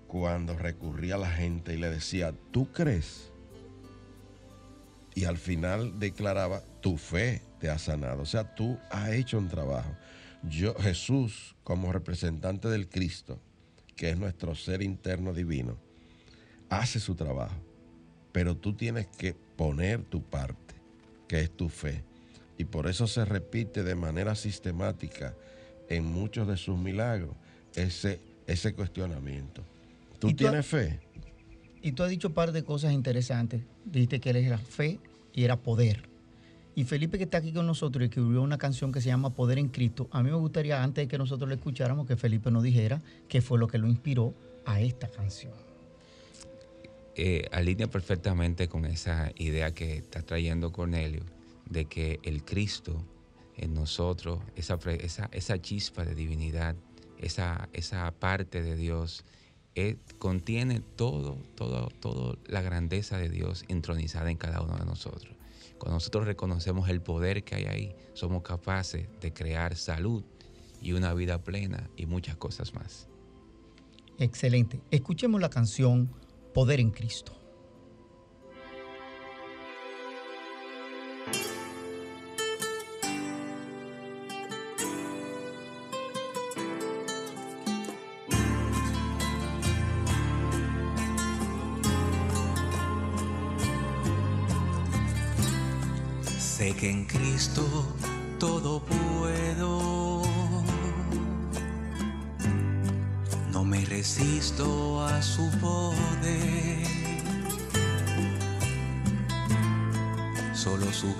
cuando 0.08 0.58
recurría 0.58 1.16
a 1.16 1.20
la 1.20 1.32
gente 1.32 1.76
y 1.76 1.78
le 1.78 1.92
decía, 1.92 2.34
¿tú 2.52 2.70
crees? 2.74 3.31
Y 5.14 5.26
al 5.26 5.38
final 5.38 6.00
declaraba, 6.00 6.64
tu 6.82 6.98
fe 6.98 7.42
te 7.60 7.70
ha 7.70 7.78
sanado. 7.78 8.22
O 8.22 8.26
sea, 8.26 8.56
tú 8.56 8.78
has 8.90 9.12
hecho 9.12 9.38
un 9.38 9.50
trabajo. 9.50 9.96
Yo, 10.44 10.74
Jesús, 10.76 11.56
como 11.64 11.92
representante 11.92 12.68
del 12.70 12.88
Cristo, 12.88 13.40
que 13.96 14.10
es 14.10 14.18
nuestro 14.18 14.56
ser 14.56 14.82
interno 14.82 15.34
divino, 15.34 15.78
hace 16.70 17.00
su 17.00 17.16
trabajo. 17.16 17.56
Pero 18.32 18.56
tú 18.56 18.74
tienes 18.74 19.08
que 19.08 19.34
poner 19.34 20.04
tu 20.04 20.24
parte, 20.24 20.76
que 21.28 21.42
es 21.42 21.52
tu 21.52 21.70
fe. 21.70 22.04
Y 22.58 22.66
por 22.66 22.88
eso 22.88 23.08
se 23.08 23.26
repite 23.26 23.84
de 23.84 23.96
manera 23.96 24.36
sistemática 24.36 25.36
en 25.90 26.06
muchos 26.06 26.48
de 26.48 26.58
sus 26.58 26.78
milagros 26.78 27.36
ese, 27.76 28.20
ese 28.48 28.74
cuestionamiento. 28.74 29.64
¿Tú, 30.20 30.34
tienes 30.34 30.66
fe? 30.66 31.00
Y 31.82 31.94
tú 31.94 32.04
has 32.04 32.10
dicho 32.10 32.28
un 32.30 32.34
par 32.34 32.52
de 32.52 32.64
cosas 32.64 32.94
interesantes. 32.94 33.62
Dijiste 33.86 34.20
que 34.20 34.30
él 34.30 34.38
era 34.38 34.58
fe 34.58 35.00
y 35.34 35.44
era 35.44 35.58
poder. 35.58 36.10
Y 36.76 36.86
Felipe 36.86 37.18
que 37.18 37.26
está 37.26 37.40
aquí 37.40 37.52
con 37.52 37.68
nosotros 37.68 38.02
y 38.02 38.06
escribió 38.06 38.42
una 38.42 38.58
canción 38.58 38.92
que 38.92 39.02
se 39.02 39.08
llama 39.08 39.32
Poder 39.32 39.58
en 39.58 39.68
Cristo, 39.68 40.08
a 40.12 40.24
mí 40.24 40.30
me 40.30 40.38
gustaría 40.38 40.82
antes 40.82 41.04
de 41.04 41.08
que 41.10 41.18
nosotros 41.18 41.50
le 41.50 41.56
escucháramos 41.56 42.08
que 42.08 42.16
Felipe 42.16 42.50
nos 42.50 42.64
dijera 42.64 43.02
qué 43.28 43.42
fue 43.42 43.60
lo 43.60 43.68
que 43.68 43.78
lo 43.78 43.88
inspiró 43.88 44.34
a 44.66 44.80
esta 44.80 45.10
canción. 45.10 45.52
Eh, 47.16 47.50
alinea 47.52 47.88
perfectamente 47.88 48.70
con 48.70 48.86
esa 48.86 49.32
idea 49.36 49.74
que 49.74 49.98
está 49.98 50.22
trayendo 50.22 50.72
Cornelio, 50.72 51.24
de 51.70 51.86
que 51.86 52.22
el 52.24 52.46
Cristo 52.46 53.04
en 53.58 53.74
nosotros, 53.74 54.40
esa, 54.56 55.62
chispa 55.62 56.06
de 56.06 56.16
divinidad, 56.16 56.76
esa 57.20 58.14
parte 58.18 58.62
de 58.62 58.78
Dios, 58.78 59.26
eh, 59.76 59.98
contiene 60.20 60.82
todo, 60.82 61.38
todo, 61.56 61.90
todo 62.00 62.38
la 62.46 62.62
grandeza 62.62 63.18
de 63.18 63.30
Dios 63.30 63.64
entronizada 63.68 64.30
en 64.30 64.38
cada 64.38 64.62
uno 64.62 64.78
de 64.78 64.86
nosotros. 64.86 65.36
Cuando 65.78 65.96
nosotros 65.96 66.26
reconocemos 66.26 66.90
el 66.90 67.02
poder 67.02 67.44
que 67.44 67.56
hay 67.56 67.66
ahí, 67.66 67.96
somos 68.14 68.44
capaces 68.44 69.08
de 69.20 69.34
crear 69.34 69.76
salud 69.76 70.24
y 70.82 70.94
una 70.94 71.14
vida 71.14 71.44
plena 71.44 71.90
y 71.96 72.06
muchas 72.06 72.36
cosas 72.36 72.74
más. 72.74 73.08
Excelente. 74.20 74.80
Escuchemos 74.92 75.42
la 75.42 75.50
canción 75.50 76.12
Poder 76.54 76.80
en 76.80 76.92
Cristo. 76.92 77.41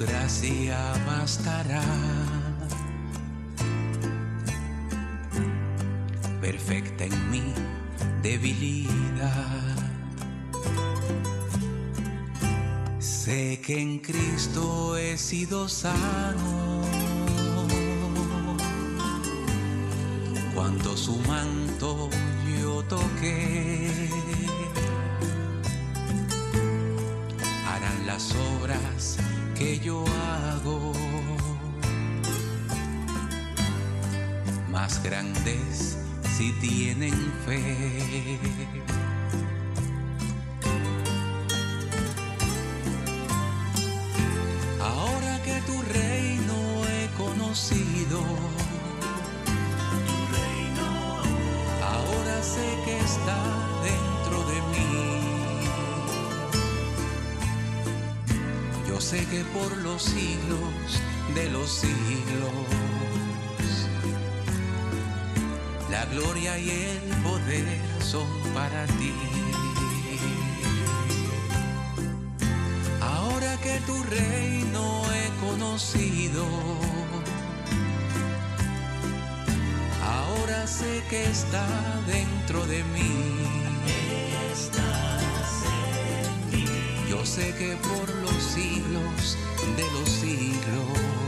Gracia 0.06 0.78
bastará. 1.06 1.84
Perfecta 6.42 7.06
en 7.06 7.32
mi 7.32 7.54
debilidad. 8.22 9.76
Sé 13.00 13.62
que 13.62 13.80
en 13.80 14.00
Cristo 14.00 14.98
he 14.98 15.18
sido 15.18 15.70
sano. 15.70 16.82
Cuando 20.56 20.98
su 20.98 21.18
manto 21.28 22.10
yo 22.60 22.84
toqué, 22.84 23.90
harán 27.68 28.06
las 28.06 28.34
obras 28.58 29.18
que 29.62 29.80
yo 29.80 30.04
hago 30.08 30.92
más 34.72 35.04
grandes 35.04 36.00
si 36.36 36.52
tienen 36.54 37.14
fe. 37.46 38.91
Los 60.02 60.10
siglos 60.10 61.02
de 61.36 61.50
los 61.52 61.70
siglos, 61.70 62.52
la 65.92 66.06
gloria 66.06 66.58
y 66.58 66.70
el 66.70 67.22
poder 67.22 67.66
son 68.02 68.28
para 68.56 68.88
ti. 68.98 69.14
Ahora 73.00 73.58
que 73.58 73.80
tu 73.86 74.04
reino 74.04 75.04
he 75.14 75.48
conocido, 75.48 76.46
sé 80.68 81.04
que 81.10 81.24
está 81.30 81.68
dentro 82.08 82.66
de 82.66 82.84
mí. 82.96 83.12
Yo 87.10 87.26
sé 87.26 87.54
que 87.60 87.76
por 87.76 88.10
los 88.24 88.42
siglos 88.42 89.38
de 89.76 89.90
los 89.92 90.10
siglos, 90.10 91.21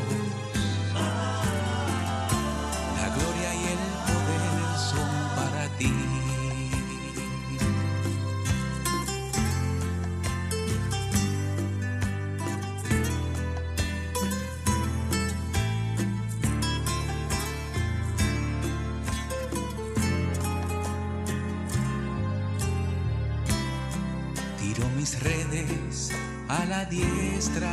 a 26.48 26.66
la 26.66 26.86
diestra. 26.86 27.72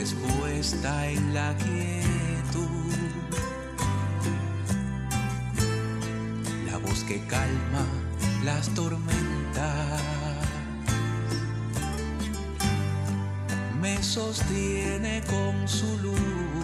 es 0.00 0.14
puesta 0.14 1.08
en 1.08 1.34
la 1.34 1.54
quietud. 1.56 2.94
La 6.70 6.78
voz 6.78 7.04
que 7.04 7.20
calma 7.26 7.84
las 8.44 8.68
tormentas. 8.74 10.00
Me 13.80 14.02
sostiene 14.02 15.22
con 15.28 15.68
su 15.68 15.98
luz. 15.98 16.59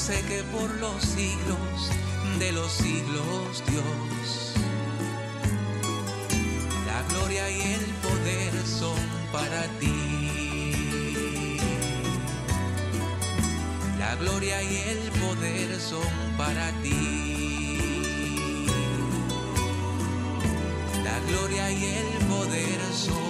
Sé 0.00 0.22
que 0.22 0.42
por 0.44 0.70
los 0.76 1.02
siglos 1.02 1.90
de 2.38 2.52
los 2.52 2.72
siglos, 2.72 3.62
Dios, 3.68 4.54
la 6.86 7.02
gloria 7.10 7.50
y 7.50 7.60
el 7.60 7.84
poder 8.06 8.52
son 8.66 8.98
para 9.30 9.62
ti. 9.78 11.58
La 13.98 14.16
gloria 14.16 14.62
y 14.62 14.76
el 14.92 15.10
poder 15.20 15.78
son 15.78 16.12
para 16.38 16.72
ti. 16.82 18.66
La 21.04 21.20
gloria 21.28 21.70
y 21.70 21.84
el 21.84 22.26
poder 22.26 22.80
son 22.94 23.29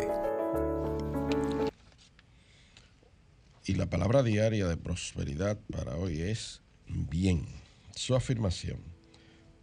Y 3.71 3.75
la 3.75 3.89
palabra 3.89 4.21
diaria 4.21 4.67
de 4.67 4.75
prosperidad 4.75 5.57
para 5.71 5.95
hoy 5.95 6.19
es 6.19 6.61
bien. 6.89 7.45
Su 7.95 8.15
afirmación. 8.15 8.81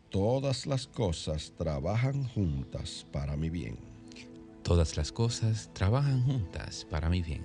Todas 0.08 0.64
las 0.64 0.86
cosas 0.86 1.52
trabajan 1.58 2.24
juntas 2.24 3.06
para 3.12 3.36
mi 3.36 3.50
bien. 3.50 3.76
Todas 4.62 4.96
las 4.96 5.12
cosas 5.12 5.68
trabajan 5.74 6.24
juntas 6.24 6.86
para 6.88 7.10
mi 7.10 7.20
bien. 7.20 7.44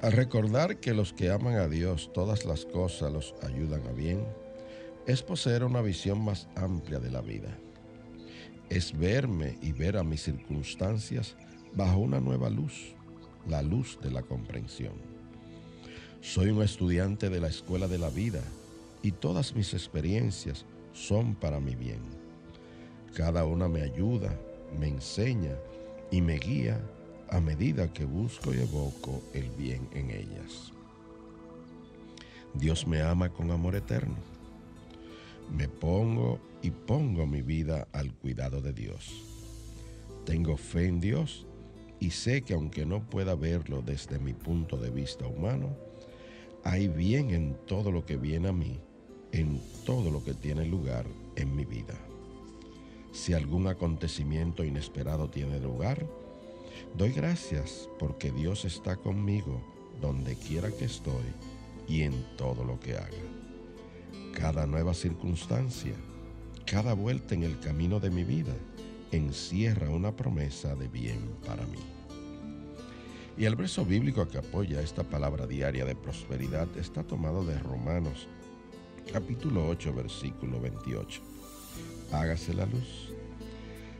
Al 0.00 0.12
recordar 0.12 0.80
que 0.80 0.94
los 0.94 1.12
que 1.12 1.28
aman 1.28 1.56
a 1.56 1.68
Dios, 1.68 2.10
todas 2.14 2.46
las 2.46 2.64
cosas 2.64 3.12
los 3.12 3.34
ayudan 3.42 3.86
a 3.86 3.92
bien, 3.92 4.24
es 5.06 5.22
poseer 5.22 5.62
una 5.64 5.82
visión 5.82 6.24
más 6.24 6.48
amplia 6.56 7.00
de 7.00 7.10
la 7.10 7.20
vida. 7.20 7.54
Es 8.70 8.96
verme 8.98 9.58
y 9.60 9.72
ver 9.72 9.98
a 9.98 10.04
mis 10.04 10.22
circunstancias 10.22 11.36
bajo 11.74 11.98
una 11.98 12.18
nueva 12.18 12.48
luz, 12.48 12.94
la 13.46 13.60
luz 13.60 13.98
de 14.00 14.10
la 14.10 14.22
comprensión. 14.22 15.09
Soy 16.22 16.50
un 16.50 16.62
estudiante 16.62 17.30
de 17.30 17.40
la 17.40 17.48
escuela 17.48 17.88
de 17.88 17.96
la 17.96 18.10
vida 18.10 18.42
y 19.02 19.10
todas 19.12 19.56
mis 19.56 19.72
experiencias 19.72 20.66
son 20.92 21.34
para 21.34 21.60
mi 21.60 21.74
bien. 21.74 22.00
Cada 23.14 23.46
una 23.46 23.68
me 23.68 23.80
ayuda, 23.80 24.38
me 24.78 24.88
enseña 24.88 25.56
y 26.10 26.20
me 26.20 26.38
guía 26.38 26.78
a 27.30 27.40
medida 27.40 27.90
que 27.90 28.04
busco 28.04 28.52
y 28.52 28.58
evoco 28.58 29.22
el 29.32 29.48
bien 29.50 29.88
en 29.94 30.10
ellas. 30.10 30.72
Dios 32.52 32.86
me 32.86 33.00
ama 33.00 33.30
con 33.30 33.50
amor 33.50 33.74
eterno. 33.74 34.16
Me 35.50 35.68
pongo 35.68 36.38
y 36.60 36.70
pongo 36.70 37.26
mi 37.26 37.40
vida 37.40 37.88
al 37.92 38.12
cuidado 38.12 38.60
de 38.60 38.74
Dios. 38.74 39.24
Tengo 40.26 40.58
fe 40.58 40.86
en 40.86 41.00
Dios 41.00 41.46
y 41.98 42.10
sé 42.10 42.42
que 42.42 42.52
aunque 42.52 42.84
no 42.84 43.08
pueda 43.08 43.34
verlo 43.34 43.80
desde 43.80 44.18
mi 44.18 44.34
punto 44.34 44.76
de 44.76 44.90
vista 44.90 45.26
humano, 45.26 45.89
hay 46.64 46.88
bien 46.88 47.30
en 47.30 47.56
todo 47.66 47.90
lo 47.90 48.04
que 48.04 48.16
viene 48.16 48.48
a 48.48 48.52
mí, 48.52 48.80
en 49.32 49.60
todo 49.84 50.10
lo 50.10 50.22
que 50.22 50.34
tiene 50.34 50.66
lugar 50.66 51.06
en 51.36 51.54
mi 51.54 51.64
vida. 51.64 51.94
Si 53.12 53.32
algún 53.32 53.66
acontecimiento 53.66 54.64
inesperado 54.64 55.30
tiene 55.30 55.58
lugar, 55.58 56.06
doy 56.96 57.12
gracias 57.12 57.88
porque 57.98 58.30
Dios 58.30 58.64
está 58.64 58.96
conmigo 58.96 59.60
donde 60.00 60.36
quiera 60.36 60.70
que 60.70 60.84
estoy 60.84 61.24
y 61.88 62.02
en 62.02 62.14
todo 62.36 62.64
lo 62.64 62.78
que 62.78 62.94
haga. 62.94 63.08
Cada 64.34 64.66
nueva 64.66 64.94
circunstancia, 64.94 65.94
cada 66.66 66.94
vuelta 66.94 67.34
en 67.34 67.42
el 67.42 67.58
camino 67.58 67.98
de 67.98 68.10
mi 68.10 68.22
vida, 68.22 68.54
encierra 69.10 69.90
una 69.90 70.14
promesa 70.14 70.74
de 70.76 70.86
bien 70.88 71.20
para 71.44 71.66
mí. 71.66 71.99
Y 73.40 73.46
el 73.46 73.56
verso 73.56 73.86
bíblico 73.86 74.28
que 74.28 74.36
apoya 74.36 74.82
esta 74.82 75.02
palabra 75.02 75.46
diaria 75.46 75.86
de 75.86 75.94
prosperidad 75.94 76.68
está 76.76 77.02
tomado 77.02 77.42
de 77.42 77.58
Romanos 77.58 78.28
capítulo 79.10 79.66
8 79.66 79.94
versículo 79.94 80.60
28. 80.60 81.22
Hágase 82.12 82.52
la 82.52 82.66
luz. 82.66 83.14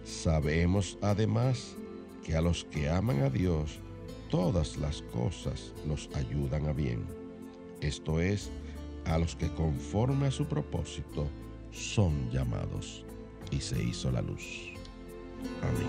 Sabemos 0.05 0.99
además 1.01 1.74
que 2.22 2.36
a 2.36 2.43
los 2.43 2.64
que 2.64 2.91
aman 2.91 3.22
a 3.22 3.30
Dios, 3.30 3.78
todas 4.28 4.76
las 4.76 5.01
cosas 5.01 5.72
los 5.88 6.11
ayudan 6.14 6.66
a 6.66 6.74
bien. 6.74 7.03
Esto 7.80 8.20
es, 8.20 8.51
a 9.07 9.18
los 9.18 9.36
que 9.36 9.49
conforme 9.55 10.26
a 10.26 10.30
su 10.30 10.45
propósito 10.45 11.26
son 11.72 12.30
llamados. 12.30 13.07
Y 13.51 13.61
se 13.61 13.82
hizo 13.82 14.11
la 14.11 14.20
luz. 14.20 14.74
Amén. 15.62 15.88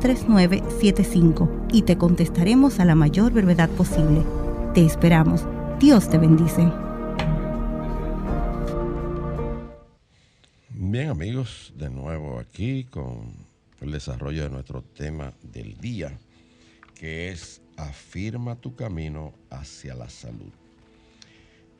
809-350-3975 0.00 1.68
y 1.72 1.82
te 1.82 1.96
contestaremos 1.96 2.80
a 2.80 2.84
la 2.84 2.94
mayor 2.94 3.32
brevedad 3.32 3.70
posible. 3.70 4.22
Te 4.74 4.84
esperamos. 4.84 5.46
Dios 5.80 6.08
te 6.08 6.18
bendice. 6.18 6.70
Bien 10.70 11.08
amigos, 11.08 11.72
de 11.76 11.90
nuevo 11.90 12.38
aquí 12.38 12.84
con 12.84 13.32
el 13.80 13.90
desarrollo 13.90 14.44
de 14.44 14.50
nuestro 14.50 14.82
tema 14.82 15.32
del 15.42 15.76
día, 15.78 16.16
que 16.94 17.30
es 17.30 17.60
afirma 17.76 18.56
tu 18.56 18.74
camino 18.74 19.32
hacia 19.50 19.94
la 19.94 20.08
salud. 20.08 20.52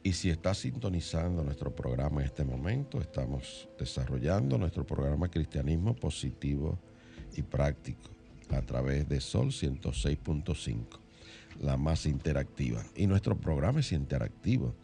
Y 0.02 0.12
si 0.12 0.28
estás 0.28 0.58
sintonizando 0.58 1.42
nuestro 1.42 1.74
programa 1.74 2.20
en 2.20 2.26
este 2.26 2.44
momento, 2.44 3.00
estamos 3.00 3.68
desarrollando 3.78 4.58
nuestro 4.58 4.84
programa 4.84 5.30
Cristianismo 5.30 5.94
Positivo 5.94 6.78
y 7.34 7.42
Práctico 7.42 8.14
a 8.50 8.62
través 8.62 9.08
de 9.08 9.20
Sol 9.20 9.48
106.5, 9.48 10.84
la 11.60 11.76
más 11.76 12.06
interactiva. 12.06 12.82
Y 12.96 13.06
nuestro 13.06 13.36
programa 13.36 13.80
es 13.80 13.92
interactivo. 13.92 14.74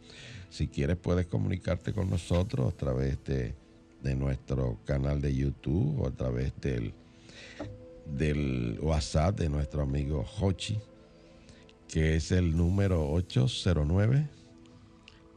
Si 0.49 0.67
quieres 0.67 0.97
puedes 0.97 1.27
comunicarte 1.27 1.93
con 1.93 2.09
nosotros 2.09 2.73
a 2.73 2.77
través 2.77 3.23
de, 3.23 3.55
de 4.01 4.15
nuestro 4.15 4.79
canal 4.85 5.21
de 5.21 5.35
YouTube 5.35 6.01
o 6.01 6.07
a 6.07 6.11
través 6.11 6.53
del, 6.59 6.93
del 8.05 8.79
WhatsApp 8.81 9.39
de 9.39 9.49
nuestro 9.49 9.83
amigo 9.83 10.25
Hochi, 10.39 10.79
que 11.87 12.15
es 12.15 12.31
el 12.31 12.55
número 12.55 13.11
809. 13.11 14.27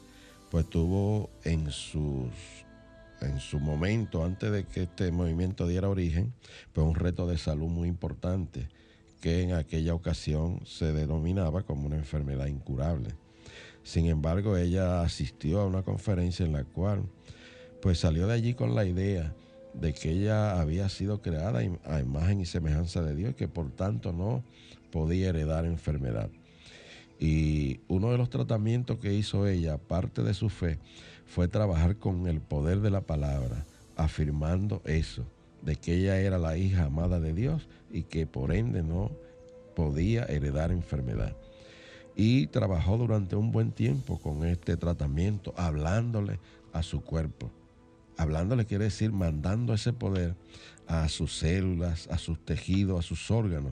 pues 0.52 0.70
tuvo 0.70 1.30
en 1.44 1.72
sus 1.72 2.30
en 3.22 3.40
su 3.42 3.60
momento, 3.60 4.24
antes 4.24 4.50
de 4.50 4.66
que 4.66 4.84
este 4.84 5.12
movimiento 5.12 5.68
diera 5.68 5.90
origen, 5.90 6.34
pues 6.72 6.88
un 6.88 6.96
reto 6.96 7.28
de 7.28 7.38
salud 7.38 7.68
muy 7.68 7.90
importante, 7.90 8.70
que 9.20 9.42
en 9.42 9.54
aquella 9.54 9.94
ocasión 9.94 10.62
se 10.66 10.94
denominaba 10.94 11.64
como 11.64 11.86
una 11.86 11.98
enfermedad 11.98 12.46
incurable. 12.46 13.10
Sin 13.84 14.06
embargo, 14.06 14.56
ella 14.56 15.02
asistió 15.02 15.60
a 15.60 15.66
una 15.66 15.84
conferencia 15.84 16.46
en 16.46 16.54
la 16.54 16.64
cual 16.64 17.04
pues 17.82 18.00
salió 18.00 18.28
de 18.28 18.34
allí 18.34 18.54
con 18.54 18.76
la 18.76 18.86
idea 18.86 19.34
de 19.80 19.94
que 19.94 20.12
ella 20.12 20.60
había 20.60 20.90
sido 20.90 21.22
creada 21.22 21.62
a 21.86 22.00
imagen 22.00 22.42
y 22.42 22.46
semejanza 22.46 23.02
de 23.02 23.16
Dios 23.16 23.32
y 23.32 23.36
que 23.36 23.48
por 23.48 23.72
tanto 23.72 24.12
no 24.14 24.44
podía 24.92 25.30
heredar 25.30 25.66
enfermedad. 25.66 26.30
Y 27.20 27.82
uno 27.88 28.12
de 28.12 28.18
los 28.18 28.30
tratamientos 28.30 29.00
que 29.00 29.14
hizo 29.14 29.48
ella, 29.48 29.74
aparte 29.74 30.24
de 30.24 30.34
su 30.34 30.50
fe, 30.50 30.80
fue 31.26 31.48
trabajar 31.48 31.98
con 31.98 32.28
el 32.28 32.42
poder 32.42 32.80
de 32.80 32.90
la 32.90 33.02
palabra, 33.02 33.66
afirmando 33.96 34.82
eso, 34.86 35.26
de 35.62 35.76
que 35.76 35.96
ella 35.96 36.20
era 36.20 36.38
la 36.38 36.58
hija 36.58 36.86
amada 36.86 37.20
de 37.20 37.34
Dios 37.34 37.68
y 37.92 38.04
que 38.04 38.26
por 38.26 38.54
ende 38.54 38.84
no 38.84 39.12
podía 39.76 40.24
heredar 40.24 40.72
enfermedad. 40.72 41.36
Y 42.16 42.48
trabajó 42.48 42.98
durante 42.98 43.36
un 43.36 43.52
buen 43.52 43.72
tiempo 43.72 44.18
con 44.20 44.46
este 44.46 44.76
tratamiento, 44.78 45.54
hablándole 45.58 46.40
a 46.74 46.84
su 46.84 47.02
cuerpo. 47.02 47.52
Hablándole 48.20 48.66
quiere 48.66 48.84
decir 48.84 49.14
mandando 49.14 49.74
ese 49.74 49.94
poder 49.94 50.36
a 50.88 51.08
sus 51.08 51.38
células, 51.38 52.10
a 52.12 52.18
sus 52.18 52.38
tejidos, 52.44 53.00
a 53.00 53.08
sus 53.08 53.32
órganos, 53.32 53.72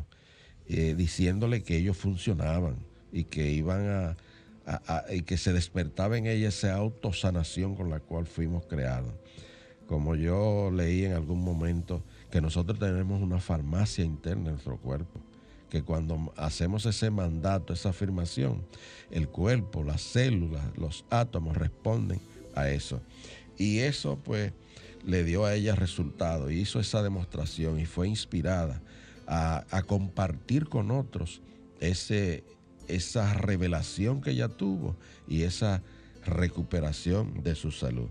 eh, 0.70 0.96
diciéndole 0.96 1.64
que 1.64 1.76
ellos 1.76 1.98
funcionaban 1.98 2.78
y 3.12 3.26
que 3.26 3.52
iban 3.52 3.90
a, 3.90 4.18
a, 4.66 5.00
a, 5.00 5.14
y 5.14 5.24
que 5.24 5.36
se 5.36 5.52
despertaba 5.52 6.18
en 6.18 6.28
ella 6.28 6.48
esa 6.48 6.76
autosanación 6.76 7.76
con 7.76 7.90
la 7.90 8.00
cual 8.00 8.26
fuimos 8.26 8.66
creados. 8.68 9.12
Como 9.86 10.16
yo 10.16 10.72
leí 10.72 11.04
en 11.04 11.12
algún 11.12 11.44
momento 11.44 12.02
que 12.32 12.40
nosotros 12.40 12.80
tenemos 12.80 13.22
una 13.22 13.40
farmacia 13.40 14.06
interna 14.06 14.46
en 14.46 14.52
nuestro 14.54 14.78
cuerpo, 14.78 15.20
que 15.70 15.84
cuando 15.84 16.32
hacemos 16.38 16.86
ese 16.86 17.12
mandato, 17.12 17.74
esa 17.74 17.90
afirmación, 17.90 18.64
el 19.12 19.28
cuerpo, 19.28 19.84
las 19.84 20.02
células, 20.02 20.64
los 20.78 21.04
átomos 21.10 21.58
responden 21.58 22.22
a 22.56 22.70
eso. 22.70 23.02
Y 23.58 23.80
eso 23.80 24.18
pues 24.24 24.54
le 25.06 25.24
dio 25.24 25.46
a 25.46 25.56
ella 25.56 25.76
resultado, 25.76 26.52
hizo 26.52 26.80
esa 26.80 27.02
demostración 27.02 27.80
y 27.80 27.86
fue 27.86 28.08
inspirada 28.08 28.82
a, 29.26 29.66
a 29.72 29.84
compartir 29.84 30.68
con 30.68 30.92
otros 30.92 31.42
ese, 31.80 32.44
esa 32.88 33.34
revelación 33.34 34.22
que 34.22 34.32
ella 34.32 34.50
tuvo 34.50 34.96
y 35.28 35.44
esa 35.44 35.82
recuperación 36.26 37.42
de 37.44 37.56
su 37.56 37.72
salud. 37.72 38.10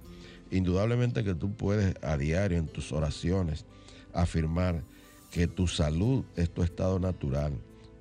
Indudablemente 0.51 1.25
que 1.25 1.35
tú 1.35 1.53
puedes 1.55 1.95
a 2.03 2.17
diario 2.17 2.59
en 2.59 2.69
tus 2.69 2.93
oraciones 2.93 3.65
afirmar 4.13 4.83
que 5.31 5.47
tu 5.47 5.67
salud 5.67 6.25
es 6.37 6.51
tu 6.51 6.63
estado 6.63 6.99
natural 6.99 7.53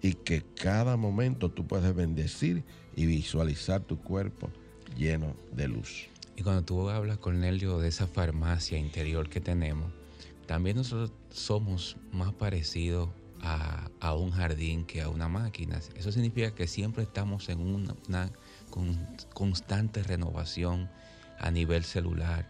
y 0.01 0.13
que 0.13 0.43
cada 0.55 0.95
momento 0.95 1.49
tú 1.49 1.67
puedes 1.67 1.93
bendecir 1.95 2.63
y 2.95 3.05
visualizar 3.07 3.81
tu 3.81 3.99
cuerpo 3.99 4.49
lleno 4.95 5.35
de 5.53 5.67
luz. 5.67 6.07
Y 6.35 6.43
cuando 6.43 6.63
tú 6.63 6.89
hablas, 6.89 7.17
Cornelio, 7.17 7.79
de 7.79 7.87
esa 7.87 8.07
farmacia 8.07 8.77
interior 8.77 9.29
que 9.29 9.39
tenemos, 9.39 9.91
también 10.45 10.77
nosotros 10.77 11.11
somos 11.31 11.97
más 12.11 12.33
parecidos 12.33 13.09
a, 13.41 13.89
a, 13.99 14.13
un 14.13 14.31
jardín 14.31 14.85
que 14.85 15.01
a 15.01 15.09
una 15.09 15.27
máquina. 15.27 15.79
Eso 15.95 16.11
significa 16.11 16.53
que 16.53 16.67
siempre 16.67 17.03
estamos 17.03 17.49
en 17.49 17.59
una, 17.59 17.95
una 18.07 18.31
con, 18.69 19.07
constante 19.33 20.03
renovación 20.03 20.89
a 21.39 21.51
nivel 21.51 21.83
celular, 21.83 22.47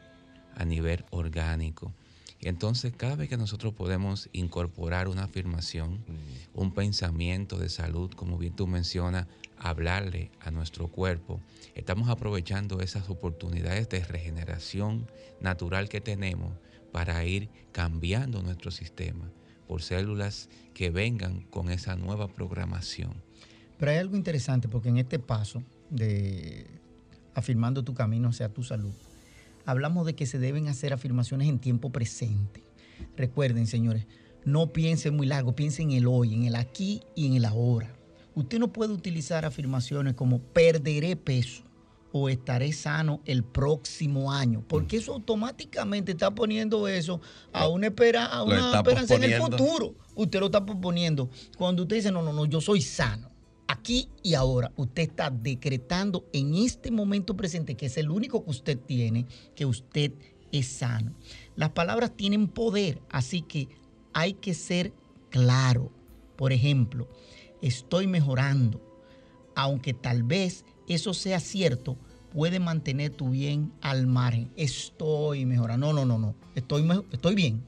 a 0.56 0.66
nivel 0.66 1.06
orgánico. 1.12 1.94
Y 2.40 2.48
entonces 2.48 2.94
cada 2.96 3.16
vez 3.16 3.30
que 3.30 3.38
nosotros 3.38 3.74
podemos 3.74 4.30
incorporar 4.34 5.08
una 5.08 5.24
afirmación, 5.24 5.94
mm. 5.94 6.60
un 6.60 6.74
pensamiento 6.74 7.58
de 7.58 7.70
salud, 7.70 8.12
como 8.12 8.38
bien 8.38 8.56
tú 8.56 8.68
mencionas, 8.68 9.28
hablarle 9.70 10.32
a 10.40 10.52
nuestro 10.52 10.88
cuerpo, 10.88 11.42
estamos 11.74 12.10
aprovechando 12.10 12.82
esas 12.82 13.10
oportunidades 13.10 13.90
de 13.90 14.04
regeneración 14.04 15.08
natural 15.42 15.90
que 15.90 16.02
tenemos 16.02 16.54
para 16.92 17.26
ir 17.26 17.50
cambiando 17.72 18.42
nuestro 18.42 18.72
sistema 18.72 19.32
por 19.68 19.82
células 19.82 20.50
que 20.74 20.92
vengan 20.92 21.42
con 21.50 21.70
esa 21.70 21.96
nueva 21.96 22.28
programación. 22.28 23.14
Pero 23.78 23.92
hay 23.92 23.98
algo 23.98 24.16
interesante 24.16 24.70
porque 24.70 24.90
en 24.90 24.98
este 24.98 25.20
paso 25.20 25.64
de 25.90 26.68
afirmando 27.34 27.84
tu 27.84 27.94
camino 27.94 28.30
hacia 28.30 28.50
tu 28.50 28.64
salud, 28.64 28.94
hablamos 29.66 30.06
de 30.06 30.16
que 30.16 30.26
se 30.26 30.40
deben 30.40 30.68
hacer 30.68 30.94
afirmaciones 30.94 31.50
en 31.50 31.60
tiempo 31.60 31.92
presente. 31.92 32.64
Recuerden, 33.18 33.68
señores, 33.68 34.06
no 34.46 34.72
piensen 34.72 35.16
muy 35.16 35.28
largo, 35.28 35.56
piensen 35.56 35.92
en 35.92 35.98
el 35.98 36.08
hoy, 36.08 36.34
en 36.34 36.46
el 36.46 36.56
aquí 36.56 37.02
y 37.16 37.26
en 37.28 37.34
el 37.34 37.46
ahora. 37.46 37.94
Usted 38.36 38.60
no 38.60 38.72
puede 38.72 38.94
utilizar 38.94 39.46
afirmaciones 39.46 40.14
como 40.14 40.40
perderé 40.40 41.16
peso 41.16 41.64
o 42.12 42.30
estaré 42.30 42.72
sano 42.72 43.22
el 43.26 43.44
próximo 43.44 44.32
año, 44.32 44.64
porque 44.68 44.98
eso 44.98 45.14
automáticamente 45.14 46.14
está 46.14 46.34
poniendo 46.34 46.88
eso 46.88 47.20
a 47.52 47.68
una, 47.68 47.88
espera, 47.88 48.26
a 48.26 48.44
una 48.44 48.78
esperanza 48.78 49.16
en 49.16 49.24
el 49.26 49.42
futuro. 49.42 49.96
Usted 50.16 50.40
lo 50.40 50.46
está 50.46 50.66
proponiendo. 50.66 51.30
Cuando 51.58 51.84
usted 51.84 51.98
dice, 51.98 52.12
no, 52.12 52.22
no, 52.22 52.32
no, 52.32 52.46
yo 52.46 52.62
soy 52.62 52.82
sano. 52.82 53.32
Aquí 53.68 54.10
y 54.24 54.34
ahora, 54.34 54.72
usted 54.78 55.04
está 55.04 55.30
decretando 55.30 56.26
en 56.32 56.56
este 56.56 56.90
momento 56.90 57.36
presente, 57.36 57.76
que 57.76 57.88
es 57.88 57.98
el 57.98 58.10
único 58.10 58.46
que 58.46 58.52
usted 58.52 58.80
tiene, 58.80 59.26
que 59.54 59.66
usted 59.66 60.14
es 60.54 60.68
sano. 60.68 61.14
Las 61.56 61.72
palabras 61.72 62.16
tienen 62.16 62.48
poder, 62.48 63.02
así 63.10 63.42
que 63.42 63.68
hay 64.14 64.34
que 64.34 64.54
ser 64.54 64.94
claro. 65.30 65.92
Por 66.38 66.54
ejemplo, 66.54 67.10
estoy 67.68 68.08
mejorando. 68.08 68.82
Aunque 69.56 69.94
tal 69.94 70.24
vez 70.24 70.66
eso 70.88 71.14
sea 71.14 71.40
cierto, 71.40 71.98
puede 72.34 72.60
mantener 72.60 73.12
tu 73.12 73.30
bien 73.32 73.72
al 73.82 74.08
margen. 74.08 74.52
Estoy 74.56 75.46
mejorando. 75.46 75.94
No, 75.94 75.94
no, 75.94 76.06
no, 76.06 76.20
no. 76.20 76.36
Estoy, 76.56 76.88
estoy 77.12 77.36
bien. 77.36 77.64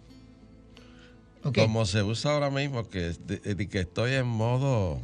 Como 1.55 1.85
se 1.85 2.03
usa 2.03 2.33
ahora 2.33 2.49
mismo, 2.49 2.89
que, 2.89 3.13
de 3.13 3.69
que 3.69 3.79
estoy 3.79 4.13
en 4.13 4.27
modo, 4.27 4.99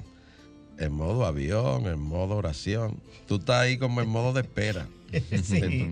en 0.78 0.92
modo 0.92 1.26
avión, 1.26 1.86
en 1.88 2.00
modo 2.00 2.36
oración. 2.36 3.00
Tú 3.28 3.36
estás 3.36 3.62
ahí 3.62 3.78
como 3.78 4.02
en 4.02 4.10
modo 4.10 4.34
de 4.34 4.42
espera. 4.42 4.88
Sí. 5.44 5.92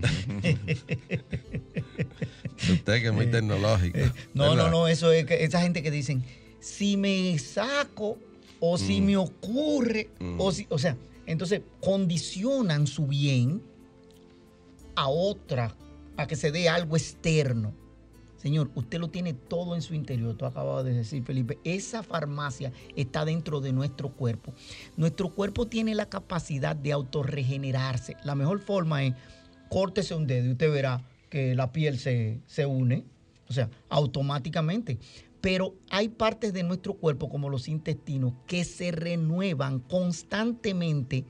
Usted 2.72 3.00
que 3.00 3.06
es 3.06 3.12
muy 3.12 3.26
tecnológico. 3.26 3.98
Eh, 3.98 4.12
No, 4.34 4.56
no, 4.56 4.68
no, 4.68 4.88
eso 4.88 5.12
es 5.12 5.26
que 5.26 5.44
esa 5.44 5.60
gente 5.62 5.80
que 5.82 5.92
dicen, 5.92 6.24
si 6.60 6.96
me 6.96 7.38
saco 7.38 8.18
o 8.64 8.78
si 8.78 9.00
Mm. 9.00 9.04
me 9.04 9.16
ocurre, 9.16 10.08
o 10.38 10.52
si, 10.52 10.68
o 10.70 10.78
sea, 10.78 10.96
entonces 11.26 11.62
condicionan 11.80 12.86
su 12.86 13.08
bien 13.08 13.60
a 14.94 15.08
otra, 15.08 15.74
a 16.16 16.26
que 16.28 16.36
se 16.36 16.52
dé 16.52 16.68
algo 16.68 16.96
externo. 16.96 17.74
Señor, 18.36 18.70
usted 18.76 19.00
lo 19.00 19.08
tiene 19.08 19.34
todo 19.34 19.74
en 19.74 19.82
su 19.82 19.94
interior. 19.94 20.36
Tú 20.36 20.46
acabas 20.46 20.84
de 20.84 20.92
decir, 20.92 21.24
Felipe, 21.24 21.58
esa 21.64 22.02
farmacia 22.04 22.72
está 22.96 23.24
dentro 23.24 23.60
de 23.60 23.72
nuestro 23.72 24.10
cuerpo. 24.10 24.52
Nuestro 24.96 25.28
cuerpo 25.30 25.66
tiene 25.66 25.94
la 25.96 26.06
capacidad 26.08 26.76
de 26.76 26.92
autorregenerarse. 26.92 28.16
La 28.24 28.34
mejor 28.36 28.60
forma 28.60 29.04
es 29.04 29.14
córtese 29.70 30.14
un 30.14 30.26
dedo 30.28 30.46
y 30.46 30.52
usted 30.52 30.70
verá 30.72 31.02
que 31.30 31.54
la 31.56 31.72
piel 31.72 31.98
se, 31.98 32.40
se 32.46 32.64
une, 32.66 33.04
o 33.48 33.52
sea, 33.52 33.70
automáticamente. 33.88 34.98
Pero 35.42 35.74
hay 35.90 36.08
partes 36.08 36.54
de 36.54 36.62
nuestro 36.62 36.94
cuerpo, 36.94 37.28
como 37.28 37.50
los 37.50 37.68
intestinos, 37.68 38.32
que 38.46 38.64
se 38.64 38.92
renuevan 38.92 39.80
constantemente 39.80 41.26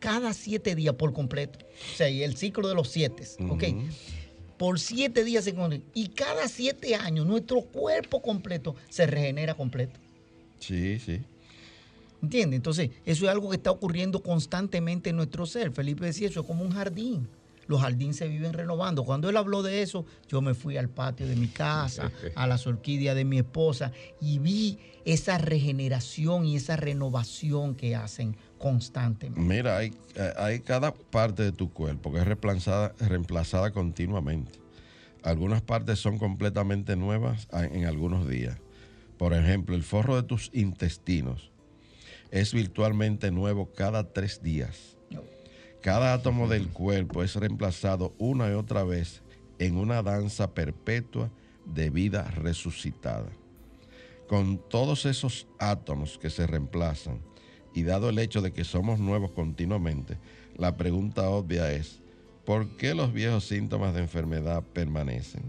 cada 0.00 0.34
siete 0.34 0.74
días 0.74 0.96
por 0.96 1.14
completo. 1.14 1.60
O 1.94 1.96
sea, 1.96 2.10
y 2.10 2.22
el 2.24 2.36
ciclo 2.36 2.68
de 2.68 2.74
los 2.74 2.88
siete, 2.88 3.24
¿ok? 3.48 3.64
Por 4.58 4.80
siete 4.80 5.24
días 5.24 5.44
se 5.44 5.54
conecta. 5.54 5.88
Y 5.94 6.08
cada 6.08 6.48
siete 6.48 6.96
años 6.96 7.24
nuestro 7.24 7.62
cuerpo 7.62 8.20
completo 8.20 8.74
se 8.90 9.06
regenera 9.06 9.54
completo. 9.54 9.98
Sí, 10.58 10.98
sí. 10.98 11.20
¿Entiendes? 12.20 12.56
Entonces, 12.56 12.90
eso 13.04 13.24
es 13.24 13.30
algo 13.30 13.50
que 13.50 13.56
está 13.56 13.70
ocurriendo 13.70 14.22
constantemente 14.22 15.10
en 15.10 15.16
nuestro 15.16 15.46
ser. 15.46 15.70
Felipe 15.72 16.04
decía, 16.04 16.28
eso 16.28 16.40
es 16.40 16.46
como 16.46 16.64
un 16.64 16.72
jardín. 16.72 17.28
Los 17.66 17.80
jardines 17.80 18.16
se 18.16 18.28
viven 18.28 18.52
renovando. 18.52 19.04
Cuando 19.04 19.28
él 19.28 19.36
habló 19.36 19.62
de 19.62 19.82
eso, 19.82 20.04
yo 20.28 20.40
me 20.40 20.54
fui 20.54 20.76
al 20.76 20.88
patio 20.88 21.26
de 21.26 21.36
mi 21.36 21.48
casa, 21.48 22.10
a 22.34 22.46
las 22.46 22.66
orquídeas 22.66 23.14
de 23.14 23.24
mi 23.24 23.38
esposa, 23.38 23.92
y 24.20 24.38
vi 24.38 24.78
esa 25.04 25.38
regeneración 25.38 26.44
y 26.44 26.56
esa 26.56 26.76
renovación 26.76 27.74
que 27.74 27.96
hacen 27.96 28.36
constantemente. 28.58 29.40
Mira, 29.40 29.76
hay, 29.76 29.94
eh, 30.14 30.32
hay 30.36 30.60
cada 30.60 30.92
parte 30.94 31.42
de 31.42 31.52
tu 31.52 31.72
cuerpo 31.72 32.12
que 32.12 32.18
es 32.18 32.24
reemplazada, 32.24 32.94
reemplazada 33.00 33.72
continuamente. 33.72 34.52
Algunas 35.22 35.62
partes 35.62 36.00
son 36.00 36.18
completamente 36.18 36.96
nuevas 36.96 37.46
en 37.52 37.86
algunos 37.86 38.28
días. 38.28 38.58
Por 39.18 39.34
ejemplo, 39.34 39.76
el 39.76 39.84
forro 39.84 40.16
de 40.16 40.24
tus 40.24 40.50
intestinos 40.52 41.52
es 42.32 42.52
virtualmente 42.52 43.30
nuevo 43.30 43.70
cada 43.72 44.12
tres 44.12 44.42
días. 44.42 44.91
Cada 45.82 46.14
átomo 46.14 46.46
del 46.46 46.68
cuerpo 46.68 47.24
es 47.24 47.34
reemplazado 47.34 48.14
una 48.18 48.48
y 48.48 48.52
otra 48.52 48.84
vez 48.84 49.20
en 49.58 49.76
una 49.76 50.02
danza 50.02 50.54
perpetua 50.54 51.30
de 51.66 51.90
vida 51.90 52.22
resucitada. 52.30 53.28
Con 54.28 54.58
todos 54.68 55.06
esos 55.06 55.48
átomos 55.58 56.18
que 56.18 56.30
se 56.30 56.46
reemplazan 56.46 57.18
y 57.74 57.82
dado 57.82 58.08
el 58.08 58.18
hecho 58.20 58.40
de 58.42 58.52
que 58.52 58.62
somos 58.64 59.00
nuevos 59.00 59.32
continuamente, 59.32 60.18
la 60.56 60.76
pregunta 60.76 61.28
obvia 61.28 61.72
es, 61.72 62.00
¿por 62.44 62.76
qué 62.76 62.94
los 62.94 63.12
viejos 63.12 63.44
síntomas 63.44 63.92
de 63.92 64.02
enfermedad 64.02 64.62
permanecen? 64.62 65.42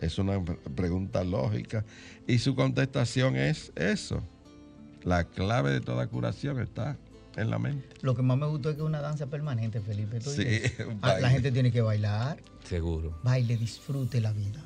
Es 0.00 0.18
una 0.18 0.42
pre- 0.42 0.56
pregunta 0.74 1.24
lógica 1.24 1.84
y 2.26 2.38
su 2.38 2.54
contestación 2.54 3.36
es 3.36 3.70
eso. 3.76 4.22
La 5.02 5.24
clave 5.24 5.70
de 5.72 5.80
toda 5.80 6.06
curación 6.06 6.58
está 6.60 6.96
en 7.40 7.50
la 7.50 7.58
mente. 7.58 7.86
Lo 8.02 8.14
que 8.14 8.22
más 8.22 8.36
me 8.38 8.46
gustó 8.46 8.70
es 8.70 8.76
que 8.76 8.82
es 8.82 8.86
una 8.86 9.00
danza 9.00 9.26
permanente, 9.26 9.80
Felipe. 9.80 10.20
¿Tú 10.20 10.30
Sí, 10.30 10.42
Ah, 11.02 11.18
la 11.20 11.30
gente 11.30 11.50
tiene 11.52 11.70
que 11.72 11.80
bailar. 11.80 12.38
Seguro. 12.64 13.18
Baile, 13.22 13.56
disfrute 13.56 14.20
la 14.20 14.32
vida. 14.32 14.62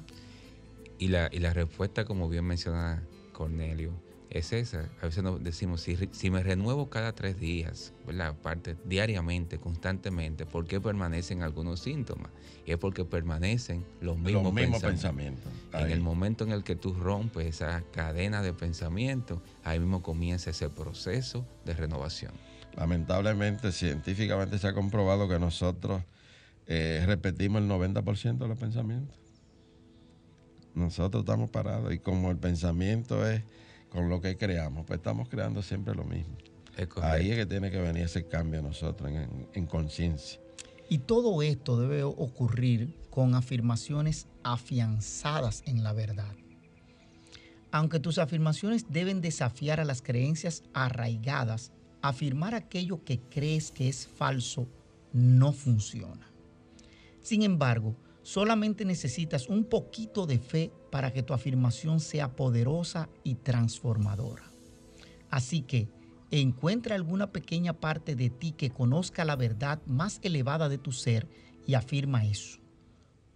Y 0.99 1.09
la, 1.09 1.29
y 1.33 1.39
la 1.41 1.53
respuesta, 1.53 2.05
como 2.05 2.29
bien 2.29 2.45
menciona 2.45 3.03
Cornelio, 3.33 3.93
es 4.31 4.53
esa. 4.53 4.89
A 5.03 5.07
veces 5.07 5.23
nos 5.23 5.43
decimos, 5.43 5.81
si, 5.83 5.97
si 6.13 6.31
me 6.31 6.43
renuevo 6.43 6.89
cada 6.89 7.13
tres 7.13 7.39
días, 7.39 7.93
¿verdad? 8.07 8.29
Aparte, 8.29 8.77
diariamente, 8.85 9.59
constantemente, 9.59 10.47
¿por 10.47 10.67
qué 10.67 10.81
permanecen 10.81 11.43
algunos 11.43 11.81
síntomas? 11.81 12.31
Y 12.65 12.71
es 12.73 12.79
porque 12.79 13.05
permanecen 13.05 13.85
los 14.01 14.17
mismos, 14.17 14.45
Los 14.45 14.55
mismos 14.55 14.81
pensamientos. 14.81 15.43
pensamientos. 15.51 15.53
En 15.75 15.91
el 15.91 16.01
momento 16.01 16.45
en 16.45 16.53
el 16.53 16.63
que 16.65 16.77
tú 16.77 16.95
rompes 16.95 17.47
esa 17.47 17.83
cadena 17.93 18.41
de 18.41 18.53
pensamiento, 18.55 19.43
ahí 19.65 19.81
mismo 19.81 20.03
comienza 20.03 20.51
ese 20.51 20.71
proceso 20.71 21.45
de 21.67 21.75
renovación. 21.75 22.33
Lamentablemente, 22.77 23.71
científicamente 23.73 24.59
se 24.59 24.67
ha 24.69 24.73
comprobado 24.73 25.29
que 25.29 25.39
nosotros 25.39 26.03
eh, 26.67 27.03
repetimos 27.07 27.63
el 27.63 27.69
90% 27.69 28.39
de 28.39 28.49
los 28.49 28.59
pensamientos. 28.59 29.17
Nosotros 30.75 31.23
estamos 31.23 31.51
parados 31.51 31.93
y 31.93 31.99
como 31.99 32.31
el 32.31 32.39
pensamiento 32.39 33.29
es 33.29 33.43
con 33.91 34.09
lo 34.09 34.23
que 34.23 34.39
creamos, 34.39 34.87
pues 34.87 34.99
estamos 34.99 35.29
creando 35.29 35.63
siempre 35.63 35.95
lo 35.95 36.05
mismo. 36.05 36.35
Es. 36.79 36.89
Ahí 37.03 37.31
es 37.31 37.37
que 37.37 37.45
tiene 37.47 37.71
que 37.71 37.79
venir 37.79 38.05
ese 38.05 38.27
cambio 38.27 38.61
a 38.61 38.63
nosotros 38.63 39.11
en, 39.11 39.17
en- 39.17 39.49
en 39.53 39.67
conciencia. 39.67 40.41
Y 40.89 40.99
todo 40.99 41.43
esto 41.43 41.79
debe 41.79 42.03
ocurrir 42.03 42.95
con 43.11 43.35
afirmaciones 43.35 44.27
afianzadas 44.43 45.63
en 45.67 45.83
la 45.85 45.93
verdad. 45.93 46.33
Aunque 47.71 48.01
tus 48.01 48.19
afirmaciones 48.19 48.87
deben 48.91 49.21
desafiar 49.21 49.81
a 49.81 49.85
las 49.85 50.01
creencias 50.03 50.63
arraigadas, 50.73 51.73
afirmar 52.03 52.55
aquello 52.55 53.05
que 53.05 53.21
crees 53.21 53.71
que 53.71 53.89
es 53.89 54.07
falso 54.07 54.69
no 55.13 55.53
funciona. 55.53 56.31
Sin 57.21 57.43
embargo, 57.43 57.97
solamente 58.23 58.85
necesitas 58.85 59.49
un 59.49 59.65
poquito 59.65 60.27
de 60.27 60.39
fe 60.39 60.73
para 60.91 61.13
que 61.13 61.23
tu 61.23 61.33
afirmación 61.33 62.01
sea 62.01 62.35
poderosa 62.35 63.09
y 63.23 63.37
transformadora. 63.37 64.45
Así 65.31 65.63
que 65.63 65.89
encuentra 66.31 66.97
alguna 66.97 67.31
pequeña 67.31 67.75
parte 67.75 68.17
de 68.17 68.31
ti 68.31 68.53
que 68.53 68.71
conozca 68.71 69.25
la 69.25 69.37
verdad 69.37 69.81
más 69.87 70.19
elevada 70.23 70.69
de 70.69 70.79
tu 70.79 70.93
ser 70.93 71.29
y 71.67 71.75
afirma 71.75 72.25
eso. 72.25 72.59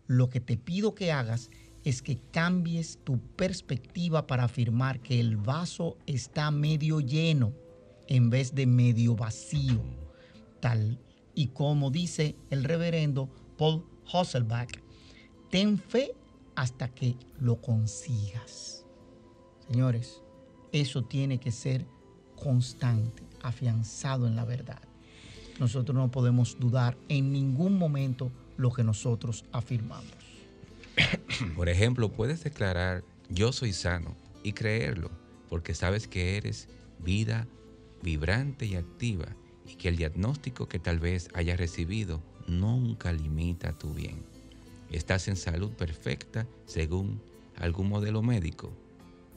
Lo 0.06 0.28
que 0.28 0.40
te 0.40 0.56
pido 0.56 0.94
que 0.94 1.12
hagas 1.12 1.50
es 1.84 2.02
que 2.02 2.18
cambies 2.32 2.98
tu 3.04 3.20
perspectiva 3.36 4.26
para 4.26 4.44
afirmar 4.44 5.00
que 5.00 5.20
el 5.20 5.36
vaso 5.36 5.96
está 6.06 6.50
medio 6.50 7.00
lleno 7.00 7.52
en 8.08 8.30
vez 8.30 8.54
de 8.54 8.66
medio 8.66 9.16
vacío, 9.16 9.82
tal 10.60 10.98
y 11.34 11.48
como 11.48 11.90
dice 11.90 12.34
el 12.50 12.64
reverendo 12.64 13.28
Paul 13.58 13.84
Hasselbach, 14.12 14.70
ten 15.50 15.78
fe 15.78 16.12
hasta 16.54 16.88
que 16.88 17.16
lo 17.38 17.60
consigas. 17.60 18.84
Señores, 19.68 20.22
eso 20.72 21.04
tiene 21.04 21.38
que 21.38 21.52
ser 21.52 21.86
constante, 22.36 23.22
afianzado 23.42 24.26
en 24.26 24.34
la 24.34 24.44
verdad. 24.44 24.80
Nosotros 25.60 25.96
no 25.96 26.10
podemos 26.10 26.58
dudar 26.58 26.96
en 27.08 27.32
ningún 27.32 27.78
momento 27.78 28.30
lo 28.56 28.70
que 28.70 28.84
nosotros 28.84 29.44
afirmamos. 29.52 30.12
Por 31.56 31.68
ejemplo, 31.68 32.10
puedes 32.10 32.42
declarar, 32.44 33.04
yo 33.28 33.52
soy 33.52 33.72
sano 33.72 34.14
y 34.42 34.52
creerlo, 34.52 35.10
porque 35.48 35.74
sabes 35.74 36.08
que 36.08 36.36
eres 36.36 36.68
vida 36.98 37.46
vibrante 38.02 38.66
y 38.66 38.76
activa 38.76 39.36
y 39.66 39.76
que 39.76 39.88
el 39.88 39.96
diagnóstico 39.96 40.68
que 40.68 40.78
tal 40.78 40.98
vez 40.98 41.28
hayas 41.34 41.58
recibido 41.58 42.22
nunca 42.46 43.12
limita 43.12 43.72
tu 43.72 43.94
bien. 43.94 44.22
¿Estás 44.90 45.28
en 45.28 45.36
salud 45.36 45.72
perfecta 45.72 46.46
según 46.66 47.20
algún 47.56 47.88
modelo 47.88 48.22
médico? 48.22 48.72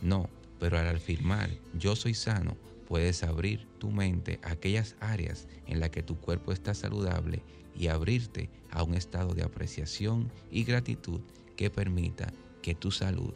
No, 0.01 0.29
pero 0.59 0.77
al 0.77 0.95
afirmar 0.95 1.49
yo 1.73 1.95
soy 1.95 2.13
sano, 2.13 2.55
puedes 2.87 3.23
abrir 3.23 3.67
tu 3.79 3.91
mente 3.91 4.39
a 4.43 4.51
aquellas 4.51 4.95
áreas 4.99 5.47
en 5.67 5.79
las 5.79 5.89
que 5.89 6.03
tu 6.03 6.17
cuerpo 6.17 6.51
está 6.51 6.73
saludable 6.73 7.41
y 7.75 7.87
abrirte 7.87 8.49
a 8.71 8.83
un 8.83 8.93
estado 8.93 9.33
de 9.33 9.43
apreciación 9.43 10.31
y 10.51 10.63
gratitud 10.63 11.21
que 11.55 11.69
permita 11.69 12.31
que 12.61 12.75
tu 12.75 12.91
salud 12.91 13.33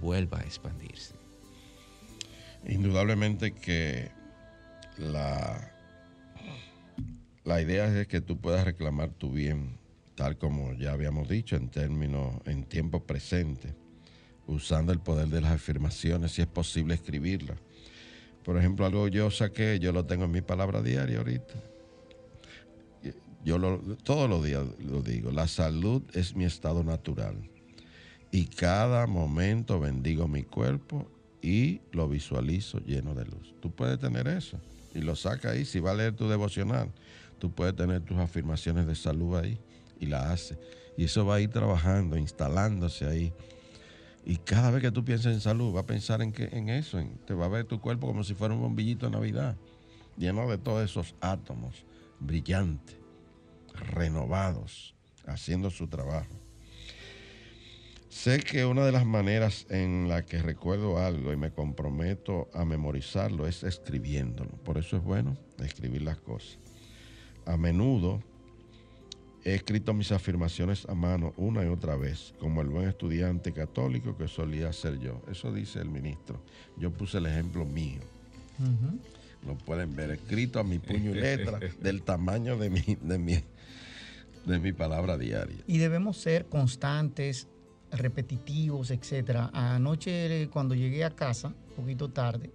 vuelva 0.00 0.38
a 0.38 0.42
expandirse. 0.42 1.14
Indudablemente 2.66 3.52
que 3.52 4.10
la, 4.98 5.72
la 7.44 7.60
idea 7.60 7.86
es 8.00 8.06
que 8.06 8.20
tú 8.20 8.38
puedas 8.38 8.64
reclamar 8.64 9.10
tu 9.10 9.30
bien, 9.30 9.78
tal 10.14 10.38
como 10.38 10.74
ya 10.74 10.92
habíamos 10.92 11.28
dicho, 11.28 11.56
en 11.56 11.68
términos, 11.68 12.34
en 12.44 12.64
tiempo 12.64 13.04
presente, 13.04 13.74
usando 14.46 14.92
el 14.92 15.00
poder 15.00 15.28
de 15.28 15.40
las 15.40 15.52
afirmaciones, 15.52 16.32
si 16.32 16.42
es 16.42 16.48
posible 16.48 16.94
escribirlas. 16.94 17.58
Por 18.44 18.58
ejemplo, 18.58 18.86
algo 18.86 19.08
yo 19.08 19.30
saqué, 19.30 19.78
yo 19.78 19.92
lo 19.92 20.04
tengo 20.04 20.24
en 20.24 20.32
mi 20.32 20.40
palabra 20.42 20.82
diaria 20.82 21.18
ahorita. 21.18 21.54
Yo 23.44 23.58
lo, 23.58 23.78
todos 24.04 24.30
los 24.30 24.44
días 24.44 24.64
lo 24.78 25.02
digo, 25.02 25.32
la 25.32 25.48
salud 25.48 26.02
es 26.14 26.36
mi 26.36 26.44
estado 26.44 26.84
natural. 26.84 27.36
Y 28.30 28.46
cada 28.46 29.06
momento 29.08 29.80
bendigo 29.80 30.28
mi 30.28 30.44
cuerpo 30.44 31.10
y 31.42 31.80
lo 31.90 32.08
visualizo 32.08 32.78
lleno 32.78 33.14
de 33.14 33.24
luz. 33.24 33.54
Tú 33.60 33.72
puedes 33.72 33.98
tener 33.98 34.28
eso 34.28 34.60
y 34.94 35.00
lo 35.00 35.16
saca 35.16 35.50
ahí. 35.50 35.64
Si 35.64 35.80
va 35.80 35.92
a 35.92 35.94
leer 35.94 36.14
tu 36.14 36.28
devocional, 36.28 36.90
tú 37.38 37.52
puedes 37.52 37.74
tener 37.74 38.02
tus 38.02 38.18
afirmaciones 38.18 38.86
de 38.86 38.94
salud 38.94 39.36
ahí 39.36 39.58
y 39.98 40.06
la 40.06 40.32
hace. 40.32 40.58
Y 40.96 41.04
eso 41.04 41.24
va 41.24 41.36
a 41.36 41.40
ir 41.40 41.50
trabajando, 41.50 42.16
instalándose 42.16 43.06
ahí. 43.06 43.32
Y 44.24 44.36
cada 44.36 44.70
vez 44.70 44.82
que 44.82 44.92
tú 44.92 45.04
pienses 45.04 45.34
en 45.34 45.40
salud, 45.40 45.74
va 45.74 45.80
a 45.80 45.86
pensar 45.86 46.22
en, 46.22 46.32
que, 46.32 46.44
en 46.52 46.68
eso. 46.68 47.02
Te 47.26 47.34
va 47.34 47.46
a 47.46 47.48
ver 47.48 47.64
tu 47.64 47.80
cuerpo 47.80 48.06
como 48.06 48.22
si 48.22 48.34
fuera 48.34 48.54
un 48.54 48.60
bombillito 48.60 49.06
de 49.06 49.12
Navidad, 49.12 49.56
lleno 50.16 50.48
de 50.48 50.58
todos 50.58 50.84
esos 50.84 51.14
átomos 51.20 51.84
brillantes, 52.20 52.96
renovados, 53.74 54.94
haciendo 55.26 55.70
su 55.70 55.88
trabajo. 55.88 56.41
Sé 58.12 58.40
que 58.40 58.66
una 58.66 58.84
de 58.84 58.92
las 58.92 59.06
maneras 59.06 59.66
en 59.70 60.06
la 60.06 60.22
que 60.22 60.42
recuerdo 60.42 60.98
algo 60.98 61.32
y 61.32 61.36
me 61.36 61.50
comprometo 61.50 62.50
a 62.52 62.66
memorizarlo 62.66 63.48
es 63.48 63.62
escribiéndolo. 63.64 64.50
Por 64.50 64.76
eso 64.76 64.98
es 64.98 65.02
bueno 65.02 65.38
escribir 65.58 66.02
las 66.02 66.18
cosas. 66.18 66.58
A 67.46 67.56
menudo 67.56 68.22
he 69.44 69.54
escrito 69.54 69.94
mis 69.94 70.12
afirmaciones 70.12 70.86
a 70.90 70.94
mano 70.94 71.32
una 71.38 71.64
y 71.64 71.68
otra 71.68 71.96
vez, 71.96 72.34
como 72.38 72.60
el 72.60 72.68
buen 72.68 72.86
estudiante 72.86 73.50
católico 73.52 74.14
que 74.14 74.28
solía 74.28 74.70
ser 74.74 75.00
yo. 75.00 75.22
Eso 75.28 75.50
dice 75.50 75.80
el 75.80 75.88
ministro. 75.88 76.38
Yo 76.76 76.92
puse 76.92 77.16
el 77.16 77.26
ejemplo 77.26 77.64
mío. 77.64 78.02
Lo 79.46 79.56
pueden 79.56 79.96
ver 79.96 80.10
escrito 80.10 80.60
a 80.60 80.64
mi 80.64 80.78
puño 80.78 81.12
y 81.12 81.14
letra 81.14 81.58
del 81.80 82.02
tamaño 82.02 82.58
de 82.58 82.68
mi, 82.68 82.82
de 83.00 83.18
mi, 83.18 83.42
de 84.44 84.58
mi 84.60 84.72
palabra 84.72 85.16
diaria. 85.16 85.64
Y 85.66 85.78
debemos 85.78 86.18
ser 86.18 86.44
constantes, 86.44 87.48
repetitivos, 87.92 88.90
etcétera. 88.90 89.50
Anoche 89.52 90.48
cuando 90.52 90.74
llegué 90.74 91.04
a 91.04 91.10
casa, 91.10 91.48
un 91.48 91.76
poquito 91.76 92.08
tarde, 92.08 92.50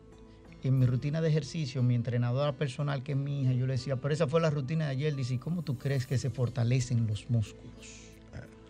en 0.63 0.79
mi 0.79 0.85
rutina 0.85 1.21
de 1.21 1.29
ejercicio, 1.29 1.83
mi 1.83 1.95
entrenadora 1.95 2.53
personal, 2.53 3.03
que 3.03 3.13
es 3.13 3.17
mi 3.17 3.41
hija, 3.41 3.53
yo 3.53 3.67
le 3.67 3.73
decía, 3.73 3.95
pero 3.97 4.13
esa 4.13 4.27
fue 4.27 4.41
la 4.41 4.49
rutina 4.49 4.85
de 4.85 4.91
ayer, 4.91 5.15
dice, 5.15 5.39
¿cómo 5.39 5.61
tú 5.61 5.77
crees 5.77 6.05
que 6.05 6.17
se 6.17 6.29
fortalecen 6.29 7.07
los 7.07 7.29
músculos? 7.29 8.03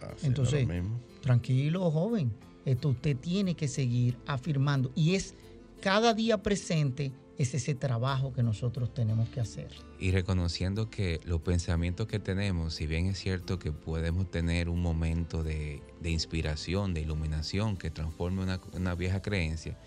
Haciendo 0.02 0.44
Entonces, 0.44 0.68
lo 0.68 0.74
mismo. 0.74 1.00
tranquilo, 1.22 1.90
joven, 1.90 2.32
esto 2.66 2.90
usted 2.90 3.18
tiene 3.18 3.56
que 3.56 3.68
seguir 3.68 4.18
afirmando 4.28 4.92
y 4.96 5.16
es 5.16 5.34
cada 5.82 6.14
día 6.14 6.42
presente 6.44 7.12
es 7.38 7.54
ese 7.54 7.76
trabajo 7.76 8.34
que 8.34 8.42
nosotros 8.42 8.94
tenemos 8.94 9.30
que 9.30 9.40
hacer. 9.40 9.70
Y 10.00 10.12
reconociendo 10.12 10.90
que 10.90 11.20
los 11.24 11.42
pensamientos 11.42 12.08
que 12.08 12.20
tenemos, 12.20 12.74
si 12.74 12.88
bien 12.88 13.06
es 13.06 13.20
cierto 13.20 13.60
que 13.60 13.72
podemos 13.72 14.30
tener 14.32 14.70
un 14.70 14.82
momento 14.82 15.44
de, 15.44 15.82
de 16.02 16.10
inspiración, 16.10 16.94
de 16.94 17.02
iluminación 17.02 17.78
que 17.78 17.92
transforme 17.92 18.42
una, 18.44 18.60
una 18.74 18.96
vieja 18.96 19.22
creencia, 19.22 19.78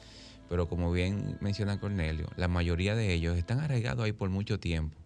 pero 0.49 0.69
como 0.69 0.93
bien 0.93 1.39
menciona 1.41 1.81
Cornelio, 1.81 2.29
la 2.37 2.49
mayoría 2.49 2.95
de 2.95 3.13
ellos 3.13 3.37
están 3.37 3.61
arraigados 3.61 4.05
ahí 4.05 4.13
por 4.13 4.31
mucho 4.31 4.59
tiempo. 4.59 4.97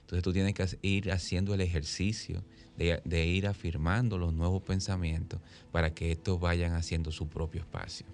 Entonces 0.00 0.22
tú 0.22 0.32
tienes 0.32 0.54
que 0.54 0.66
ir 0.82 1.10
haciendo 1.10 1.54
el 1.54 1.62
ejercicio 1.62 2.44
de, 2.76 3.00
de 3.04 3.26
ir 3.26 3.46
afirmando 3.46 4.18
los 4.18 4.34
nuevos 4.34 4.62
pensamientos 4.62 5.40
para 5.72 5.94
que 5.94 6.12
estos 6.12 6.38
vayan 6.38 6.74
haciendo 6.74 7.10
su 7.10 7.28
propio 7.28 7.62
espacio. 7.62 8.06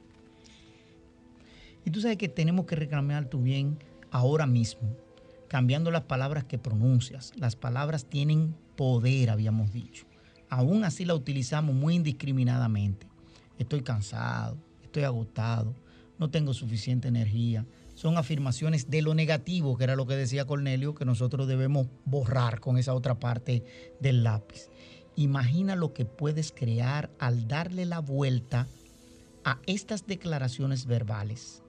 Y 1.85 1.91
tú 1.91 2.01
sabes 2.01 2.17
que 2.17 2.29
tenemos 2.29 2.67
que 2.67 2.77
reclamar 2.77 3.27
tu 3.27 3.43
bien 3.43 3.79
ahora 4.11 4.47
mismo, 4.47 4.97
cambiando 5.49 5.91
las 5.91 6.03
palabras 6.03 6.45
que 6.45 6.59
pronuncias. 6.59 7.33
Las 7.37 7.57
palabras 7.57 8.05
tienen 8.05 8.55
poder, 8.77 9.31
habíamos 9.31 9.73
dicho. 9.73 10.07
Aún 10.49 10.85
así 10.85 11.05
la 11.05 11.15
utilizamos 11.15 11.75
muy 11.75 11.95
indiscriminadamente. 11.95 13.07
Estoy 13.59 13.83
cansado, 13.83 14.57
estoy 14.83 15.05
agotado, 15.05 15.75
no 16.19 16.31
tengo 16.31 16.55
suficiente 16.55 17.09
energía. 17.09 17.67
Son 17.95 18.17
afirmaciones 18.17 18.91
de 18.91 19.03
lo 19.03 19.15
negativo, 19.15 19.77
que 19.77 19.85
era 19.85 19.97
lo 19.97 20.07
que 20.07 20.17
decía 20.17 20.47
Cornelio, 20.47 20.95
que 20.95 21.05
nosotros 21.05 21.47
debemos 21.47 21.87
borrar 22.05 22.61
con 22.61 22.79
esa 22.79 22.95
otra 22.95 23.19
parte 23.19 23.63
del 24.01 24.25
lápiz. 24.25 24.69
Imagina 25.17 25.77
lo 25.77 25.93
que 25.93 26.05
puedes 26.05 26.53
crear 26.53 27.11
al 27.19 27.47
darle 27.47 27.85
la 27.85 28.01
vuelta 28.01 28.67
a 29.45 29.59
estas 29.67 30.07
declaraciones 30.07 30.87
verbales. 30.87 31.63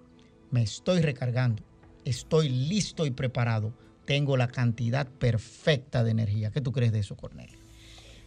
Me 0.51 0.61
estoy 0.63 1.01
recargando, 1.01 1.63
estoy 2.05 2.49
listo 2.49 3.05
y 3.05 3.11
preparado, 3.11 3.73
tengo 4.05 4.35
la 4.37 4.47
cantidad 4.49 5.07
perfecta 5.07 6.03
de 6.03 6.11
energía. 6.11 6.51
¿Qué 6.51 6.61
tú 6.61 6.71
crees 6.71 6.91
de 6.91 6.99
eso, 6.99 7.15
Cornelio? 7.15 7.57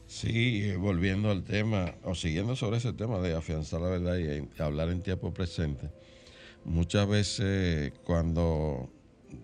Sí, 0.06 0.62
eh, 0.64 0.76
volviendo 0.76 1.30
al 1.30 1.44
tema, 1.44 1.94
o 2.02 2.14
siguiendo 2.14 2.56
sobre 2.56 2.78
ese 2.78 2.92
tema 2.92 3.18
de 3.20 3.34
afianzar 3.34 3.80
la 3.80 3.88
verdad 3.88 4.16
y 4.16 4.24
en- 4.28 4.50
hablar 4.58 4.88
en 4.90 5.02
tiempo 5.02 5.32
presente, 5.32 5.90
muchas 6.64 7.06
veces 7.08 7.92
cuando 8.04 8.88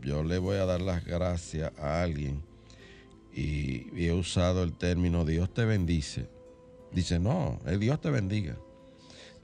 yo 0.03 0.23
le 0.23 0.39
voy 0.39 0.57
a 0.57 0.67
dar 0.67 0.81
las 0.81 1.05
gracias 1.05 1.73
a 1.79 2.03
alguien 2.03 2.43
y, 3.35 3.87
y 3.99 4.07
he 4.07 4.13
usado 4.13 4.63
el 4.63 4.73
término 4.73 5.25
Dios 5.25 5.53
te 5.53 5.65
bendice, 5.65 6.29
dice, 6.93 7.19
no, 7.19 7.59
es 7.67 7.79
Dios 7.81 8.01
te 8.01 8.11
bendiga. 8.11 8.57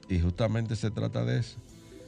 Y 0.09 0.19
justamente 0.19 0.75
se 0.75 0.89
trata 0.89 1.25
de 1.25 1.39
eso. 1.39 1.57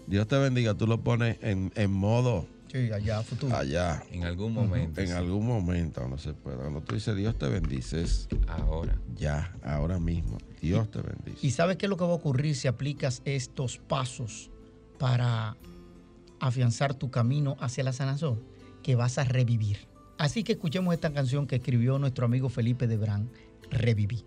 Dios 0.09 0.27
te 0.27 0.37
bendiga, 0.37 0.73
tú 0.73 0.87
lo 0.87 1.01
pones 1.01 1.37
en, 1.41 1.71
en 1.75 1.91
modo 1.91 2.45
Sí, 2.71 2.91
allá, 2.91 3.23
futuro. 3.23 3.55
allá, 3.55 4.03
En 4.11 4.23
algún 4.25 4.53
momento. 4.53 5.01
en 5.01 5.07
sí. 5.07 5.13
algún 5.13 5.45
momento 5.47 6.07
no 6.07 6.17
se 6.19 6.33
puede. 6.33 6.57
Cuando 6.57 6.81
tú 6.81 6.93
dices 6.95 7.15
Dios 7.15 7.35
te 7.37 7.47
bendice, 7.47 8.01
es 8.03 8.27
Ahora. 8.47 8.95
ya, 9.15 9.55
ahora 9.63 9.97
mismo. 9.99 10.37
Dios 10.61 10.89
te 10.91 11.01
bendice. 11.01 11.45
¿Y 11.47 11.51
sabes 11.51 11.77
qué 11.77 11.85
es 11.87 11.89
lo 11.89 11.97
que 11.97 12.03
va 12.03 12.11
a 12.11 12.13
ocurrir 12.15 12.55
si 12.55 12.67
aplicas 12.67 13.21
estos 13.25 13.77
pasos 13.77 14.51
para 14.99 15.57
afianzar 16.39 16.93
tu 16.93 17.09
camino 17.09 17.57
hacia 17.59 17.83
la 17.83 17.93
sanación? 17.93 18.39
Que 18.83 18.95
vas 18.95 19.17
a 19.17 19.23
revivir. 19.23 19.77
Así 20.17 20.43
que 20.43 20.51
escuchemos 20.53 20.93
esta 20.93 21.11
canción 21.13 21.47
que 21.47 21.55
escribió 21.57 21.97
nuestro 21.97 22.25
amigo 22.25 22.49
Felipe 22.49 22.87
de 22.87 22.97
Brán, 22.97 23.29
Reviví. 23.71 24.23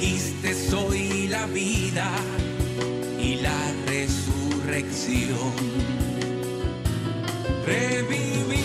Dijiste 0.00 0.54
soy 0.54 1.28
la 1.28 1.44
vida 1.44 2.10
y 3.22 3.34
la 3.34 3.72
resurrección. 3.86 5.52
Reviví, 7.66 8.62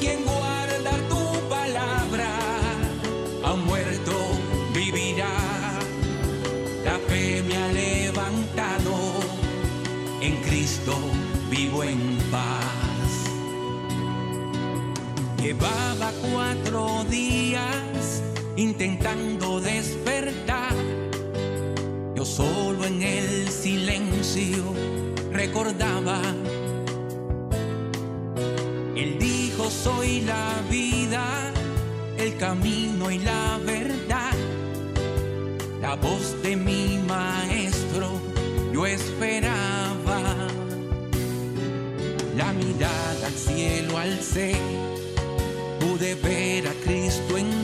quien 0.00 0.24
guarda 0.24 0.90
tu 1.08 1.48
palabra, 1.48 2.30
ha 3.44 3.54
muerto, 3.54 4.12
vivirá. 4.74 5.30
La 6.84 6.98
fe 7.06 7.44
me 7.46 7.56
ha 7.56 7.72
levantado, 7.72 8.94
en 10.20 10.34
Cristo 10.42 10.98
vivo 11.48 11.84
en 11.84 12.18
paz. 12.32 13.30
Llevaba 15.40 16.10
cuatro 16.20 17.04
días 17.04 17.91
intentando 18.62 19.60
despertar. 19.60 20.72
Yo 22.14 22.24
solo 22.24 22.84
en 22.84 23.02
el 23.02 23.48
silencio 23.48 24.62
recordaba. 25.32 26.20
Él 28.94 29.18
dijo, 29.18 29.68
soy 29.68 30.20
la 30.20 30.62
vida, 30.70 31.24
el 32.16 32.36
camino 32.36 33.10
y 33.10 33.18
la 33.18 33.58
verdad. 33.66 34.32
La 35.80 35.96
voz 35.96 36.40
de 36.42 36.54
mi 36.54 37.00
maestro 37.08 38.20
yo 38.72 38.86
esperaba. 38.86 40.22
La 42.36 42.52
mirada 42.52 43.26
al 43.26 43.34
cielo 43.34 43.98
alcé, 43.98 44.54
pude 45.80 46.14
ver 46.14 46.68
a 46.68 46.74
Cristo 46.84 47.36
en. 47.36 47.61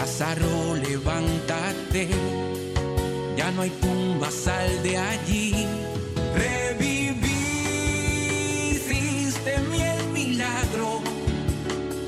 Lázaro, 0.00 0.76
levántate, 0.76 2.08
ya 3.36 3.50
no 3.50 3.60
hay 3.60 3.68
tumba, 3.82 4.30
sal 4.30 4.82
de 4.82 4.96
allí. 4.96 5.66
Reviví, 6.34 7.28
hiciste 8.70 9.58
mi 9.70 9.82
el 9.82 10.06
milagro, 10.08 11.02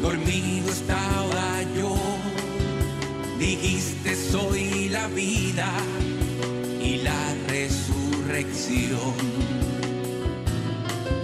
dormido 0.01 0.70
estaba 0.70 1.62
yo. 1.76 1.95
Dijiste 3.38 4.16
soy 4.16 4.88
la 4.88 5.07
vida 5.09 5.70
y 6.82 6.97
la 7.09 7.34
resurrección. 7.49 9.12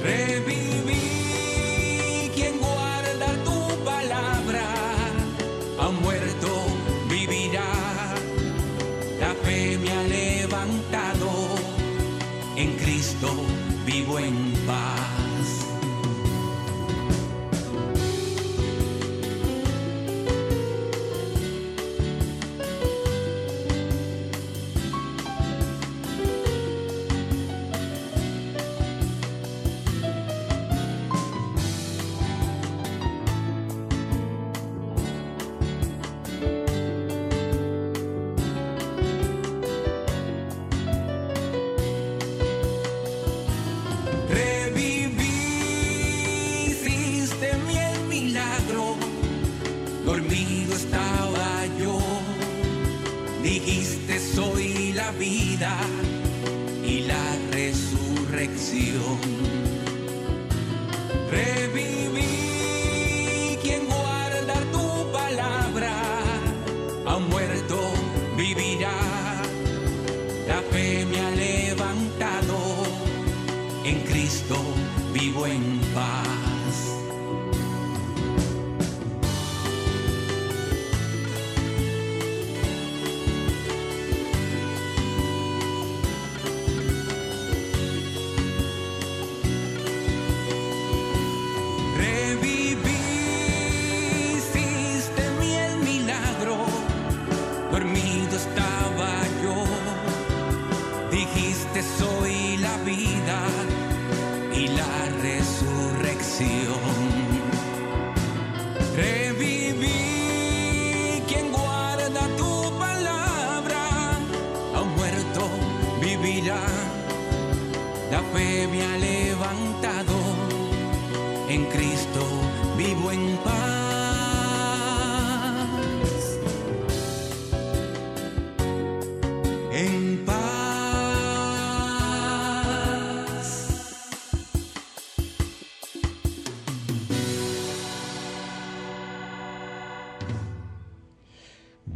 Reviví, 0.02 0.67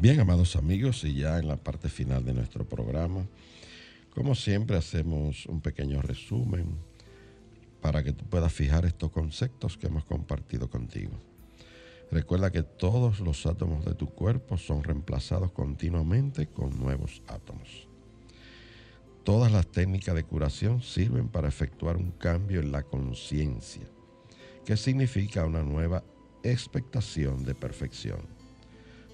Bien, 0.02 0.18
amados 0.18 0.56
amigos, 0.56 1.04
y 1.04 1.14
ya 1.14 1.38
en 1.38 1.46
la 1.46 1.54
parte 1.54 1.88
final 1.88 2.24
de 2.24 2.34
nuestro 2.34 2.68
programa, 2.68 3.24
como 4.12 4.34
siempre 4.34 4.76
hacemos 4.76 5.46
un 5.46 5.60
pequeño 5.60 6.02
resumen 6.02 6.66
para 7.80 8.02
que 8.02 8.12
tú 8.12 8.24
puedas 8.24 8.52
fijar 8.52 8.84
estos 8.84 9.12
conceptos 9.12 9.78
que 9.78 9.86
hemos 9.86 10.04
compartido 10.04 10.68
contigo. 10.68 11.12
Recuerda 12.10 12.50
que 12.50 12.64
todos 12.64 13.20
los 13.20 13.46
átomos 13.46 13.84
de 13.84 13.94
tu 13.94 14.08
cuerpo 14.08 14.58
son 14.58 14.82
reemplazados 14.82 15.52
continuamente 15.52 16.48
con 16.48 16.76
nuevos 16.76 17.22
átomos. 17.28 17.86
Todas 19.22 19.52
las 19.52 19.68
técnicas 19.68 20.16
de 20.16 20.24
curación 20.24 20.82
sirven 20.82 21.28
para 21.28 21.46
efectuar 21.46 21.96
un 21.96 22.10
cambio 22.10 22.58
en 22.58 22.72
la 22.72 22.82
conciencia, 22.82 23.86
que 24.66 24.76
significa 24.76 25.46
una 25.46 25.62
nueva 25.62 26.02
expectación 26.42 27.44
de 27.44 27.54
perfección. 27.54 28.41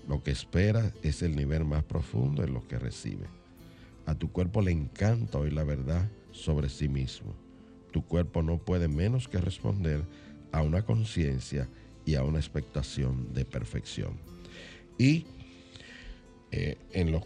Lo 0.08 0.22
que 0.22 0.30
espera 0.30 0.92
es 1.02 1.22
el 1.22 1.36
nivel 1.36 1.64
más 1.66 1.84
profundo 1.84 2.42
en 2.42 2.54
lo 2.54 2.66
que 2.66 2.78
recibe. 2.78 3.26
A 4.06 4.14
tu 4.14 4.32
cuerpo 4.32 4.62
le 4.62 4.72
encanta 4.72 5.38
oír 5.38 5.52
la 5.52 5.64
verdad 5.64 6.08
sobre 6.32 6.70
sí 6.70 6.88
mismo. 6.88 7.34
Tu 7.92 8.02
cuerpo 8.04 8.42
no 8.42 8.56
puede 8.56 8.88
menos 8.88 9.28
que 9.28 9.38
responder 9.38 10.02
a 10.50 10.62
una 10.62 10.82
conciencia 10.82 11.68
y 12.06 12.14
a 12.14 12.24
una 12.24 12.38
expectación 12.38 13.34
de 13.34 13.44
perfección. 13.44 14.14
Y 14.96 15.26
eh, 16.50 16.78
en 16.92 17.20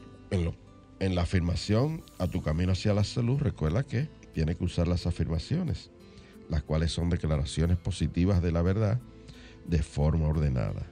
en 0.99 1.15
la 1.15 1.23
afirmación 1.23 2.03
a 2.19 2.27
tu 2.27 2.43
camino 2.43 2.73
hacia 2.73 2.95
la 2.95 3.05
salud, 3.05 3.39
recuerda 3.41 3.85
que 3.85 4.09
tienes 4.33 4.57
que 4.57 4.65
usar 4.65 4.89
las 4.89 5.07
afirmaciones, 5.07 5.91
las 6.49 6.63
cuales 6.63 6.93
son 6.93 7.11
declaraciones 7.11 7.77
positivas 7.77 8.43
de 8.43 8.53
la 8.53 8.63
verdad 8.63 9.01
de 9.67 9.83
forma 9.83 10.27
ordenada. 10.27 10.92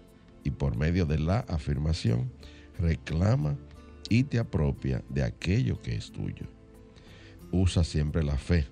Y 0.50 0.52
por 0.52 0.76
medio 0.76 1.06
de 1.06 1.16
la 1.20 1.40
afirmación, 1.48 2.32
reclama 2.76 3.56
y 4.08 4.24
te 4.24 4.40
apropia 4.40 5.00
de 5.08 5.22
aquello 5.22 5.80
que 5.80 5.94
es 5.94 6.10
tuyo. 6.10 6.46
Usa 7.52 7.84
siempre 7.84 8.24
la 8.24 8.36
fe, 8.36 8.66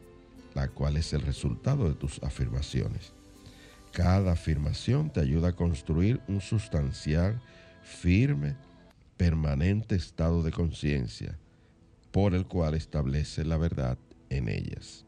la 0.55 0.67
cual 0.67 0.97
es 0.97 1.13
el 1.13 1.23
resultado 1.23 1.89
de 1.89 1.95
tus 1.95 2.21
afirmaciones. 2.25 3.13
Cada 3.93 4.33
afirmación 4.33 5.13
te 5.13 5.21
ayuda 5.21 5.51
a 5.51 5.57
construir 5.57 6.21
un 6.27 6.41
sustancial, 6.41 7.41
firme, 7.85 8.57
permanente 9.17 9.95
estado 9.95 10.43
de 10.43 10.51
conciencia, 10.51 11.39
por 12.11 12.35
el 12.35 12.45
cual 12.47 12.75
establece 12.75 13.45
la 13.45 13.57
verdad 13.57 13.99
en 14.31 14.49
ellas. 14.49 15.08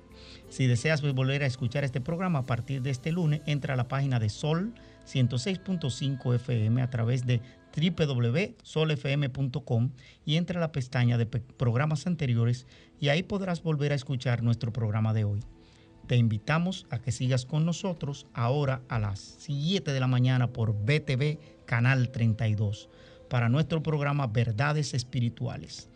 Si 0.48 0.66
deseas 0.66 1.02
volver 1.02 1.42
a 1.42 1.46
escuchar 1.46 1.84
este 1.84 2.00
programa 2.00 2.40
a 2.40 2.46
partir 2.46 2.82
de 2.82 2.90
este 2.90 3.12
lunes, 3.12 3.42
entra 3.46 3.74
a 3.74 3.76
la 3.76 3.88
página 3.88 4.20
de 4.20 4.28
Sol 4.28 4.74
106.5 5.06 6.34
FM 6.34 6.82
a 6.82 6.90
través 6.90 7.26
de 7.26 7.40
www.solfm.com 7.76 9.90
y 10.24 10.36
entra 10.36 10.58
a 10.58 10.60
la 10.60 10.72
pestaña 10.72 11.18
de 11.18 11.26
programas 11.26 12.06
anteriores 12.06 12.66
y 13.00 13.08
ahí 13.08 13.22
podrás 13.22 13.62
volver 13.62 13.92
a 13.92 13.96
escuchar 13.96 14.42
nuestro 14.42 14.72
programa 14.72 15.12
de 15.12 15.24
hoy. 15.24 15.40
Te 16.06 16.16
invitamos 16.16 16.86
a 16.90 17.00
que 17.00 17.12
sigas 17.12 17.46
con 17.46 17.64
nosotros 17.64 18.26
ahora 18.34 18.82
a 18.88 18.98
las 18.98 19.20
7 19.20 19.92
de 19.92 20.00
la 20.00 20.06
mañana 20.06 20.52
por 20.52 20.74
BTV 20.74 21.38
Canal 21.64 22.10
32 22.10 22.90
para 23.28 23.48
nuestro 23.48 23.82
programa 23.82 24.26
Verdades 24.26 24.92
Espirituales, 24.94 25.88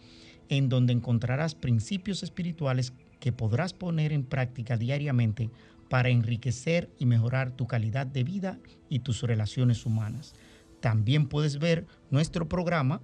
en 0.49 0.70
donde 0.70 0.95
encontrarás 0.95 1.55
principios 1.55 2.22
espirituales 2.22 2.95
que 3.21 3.33
podrás 3.33 3.73
poner 3.73 4.12
en 4.12 4.25
práctica 4.25 4.77
diariamente 4.77 5.51
para 5.89 6.11
enriquecer 6.11 6.91
y 6.99 7.07
mejorar 7.07 7.53
tu 7.53 7.66
calidad 7.66 8.07
de 8.07 8.23
vida 8.25 8.59
y 8.89 8.99
tus 9.01 9.23
relaciones 9.23 9.85
humanas. 9.87 10.35
También 10.81 11.29
puedes 11.29 11.59
ver 11.59 11.87
nuestro 12.11 12.49
programa 12.49 13.01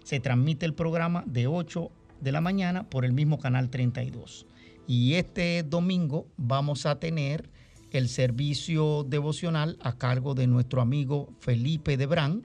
se 0.03 0.19
transmite 0.19 0.65
el 0.65 0.73
programa 0.73 1.23
de 1.25 1.47
8 1.47 1.89
de 2.21 2.31
la 2.31 2.41
mañana 2.41 2.89
por 2.89 3.05
el 3.05 3.13
mismo 3.13 3.37
canal 3.39 3.69
32. 3.69 4.45
Y 4.87 5.13
este 5.15 5.63
domingo 5.63 6.27
vamos 6.35 6.85
a 6.85 6.99
tener 6.99 7.49
el 7.91 8.09
servicio 8.09 9.05
devocional 9.07 9.77
a 9.81 9.97
cargo 9.97 10.35
de 10.35 10.47
nuestro 10.47 10.81
amigo 10.81 11.33
Felipe 11.39 11.97
Debrán. 11.97 12.43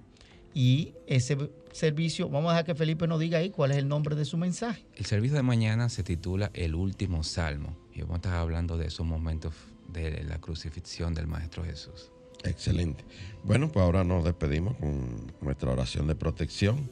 Y 0.54 0.94
ese 1.06 1.50
servicio, 1.72 2.28
vamos 2.28 2.50
a 2.50 2.52
dejar 2.52 2.66
que 2.66 2.74
Felipe 2.74 3.08
nos 3.08 3.18
diga 3.18 3.38
ahí 3.38 3.50
cuál 3.50 3.72
es 3.72 3.78
el 3.78 3.88
nombre 3.88 4.14
de 4.14 4.24
su 4.24 4.36
mensaje. 4.36 4.86
El 4.94 5.04
servicio 5.06 5.36
de 5.36 5.42
mañana 5.42 5.88
se 5.88 6.04
titula 6.04 6.50
El 6.54 6.74
último 6.74 7.24
salmo 7.24 7.76
y 7.92 8.00
vamos 8.02 8.14
a 8.14 8.16
estar 8.16 8.34
hablando 8.34 8.76
de 8.76 8.86
esos 8.86 9.04
momentos 9.04 9.52
de 9.92 10.22
la 10.24 10.40
crucifixión 10.40 11.14
del 11.14 11.26
Maestro 11.26 11.64
Jesús. 11.64 12.10
Excelente. 12.44 13.04
Bueno, 13.42 13.70
pues 13.70 13.84
ahora 13.84 14.04
nos 14.04 14.24
despedimos 14.24 14.76
con 14.76 15.32
nuestra 15.40 15.72
oración 15.72 16.06
de 16.06 16.14
protección. 16.14 16.88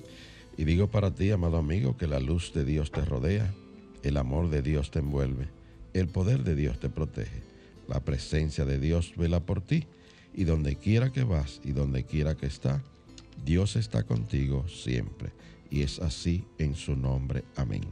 Y 0.57 0.65
digo 0.65 0.89
para 0.91 1.15
ti, 1.15 1.31
amado 1.31 1.57
amigo, 1.59 1.97
que 1.97 2.07
la 2.07 2.21
luz 2.21 2.53
de 2.53 2.65
Dios 2.65 2.91
te 2.91 3.05
rodea, 3.05 3.53
el 4.03 4.17
amor 4.17 4.51
de 4.51 4.63
Dios 4.63 4.91
te 4.91 4.99
envuelve, 4.99 5.49
el 5.95 6.09
poder 6.09 6.45
de 6.45 6.55
Dios 6.55 6.79
te 6.79 6.91
protege, 6.91 7.43
la 7.89 8.01
presencia 8.01 8.65
de 8.65 8.79
Dios 8.79 9.13
vela 9.17 9.41
por 9.41 9.61
ti, 9.61 9.87
y 10.35 10.45
donde 10.45 10.77
quiera 10.77 11.13
que 11.13 11.25
vas 11.25 11.61
y 11.65 11.73
donde 11.73 12.05
quiera 12.05 12.37
que 12.37 12.47
está, 12.47 12.83
Dios 13.45 13.77
está 13.77 14.03
contigo 14.05 14.67
siempre. 14.69 15.31
Y 15.71 15.83
es 15.83 15.99
así 16.01 16.45
en 16.59 16.75
su 16.75 16.97
nombre. 16.97 17.45
Amén. 17.57 17.83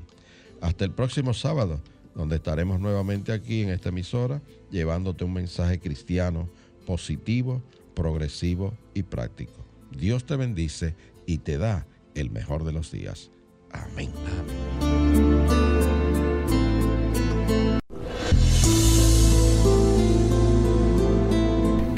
Hasta 0.61 0.84
el 0.84 0.93
próximo 0.93 1.34
sábado, 1.34 1.80
donde 2.14 2.36
estaremos 2.36 2.80
nuevamente 2.80 3.32
aquí 3.32 3.62
en 3.62 3.70
esta 3.70 3.88
emisora, 3.88 4.43
llevándote 4.70 5.24
un 5.24 5.32
mensaje 5.32 5.78
cristiano 5.78 6.49
positivo, 6.86 7.62
progresivo 7.95 8.74
y 8.95 9.03
práctico. 9.03 9.64
Dios 9.97 10.24
te 10.24 10.36
bendice 10.36 10.95
y 11.26 11.38
te 11.38 11.59
da 11.59 11.86
el 12.14 12.30
mejor 12.30 12.64
de 12.64 12.72
los 12.72 12.91
días. 12.91 13.30
Amén. 13.70 14.11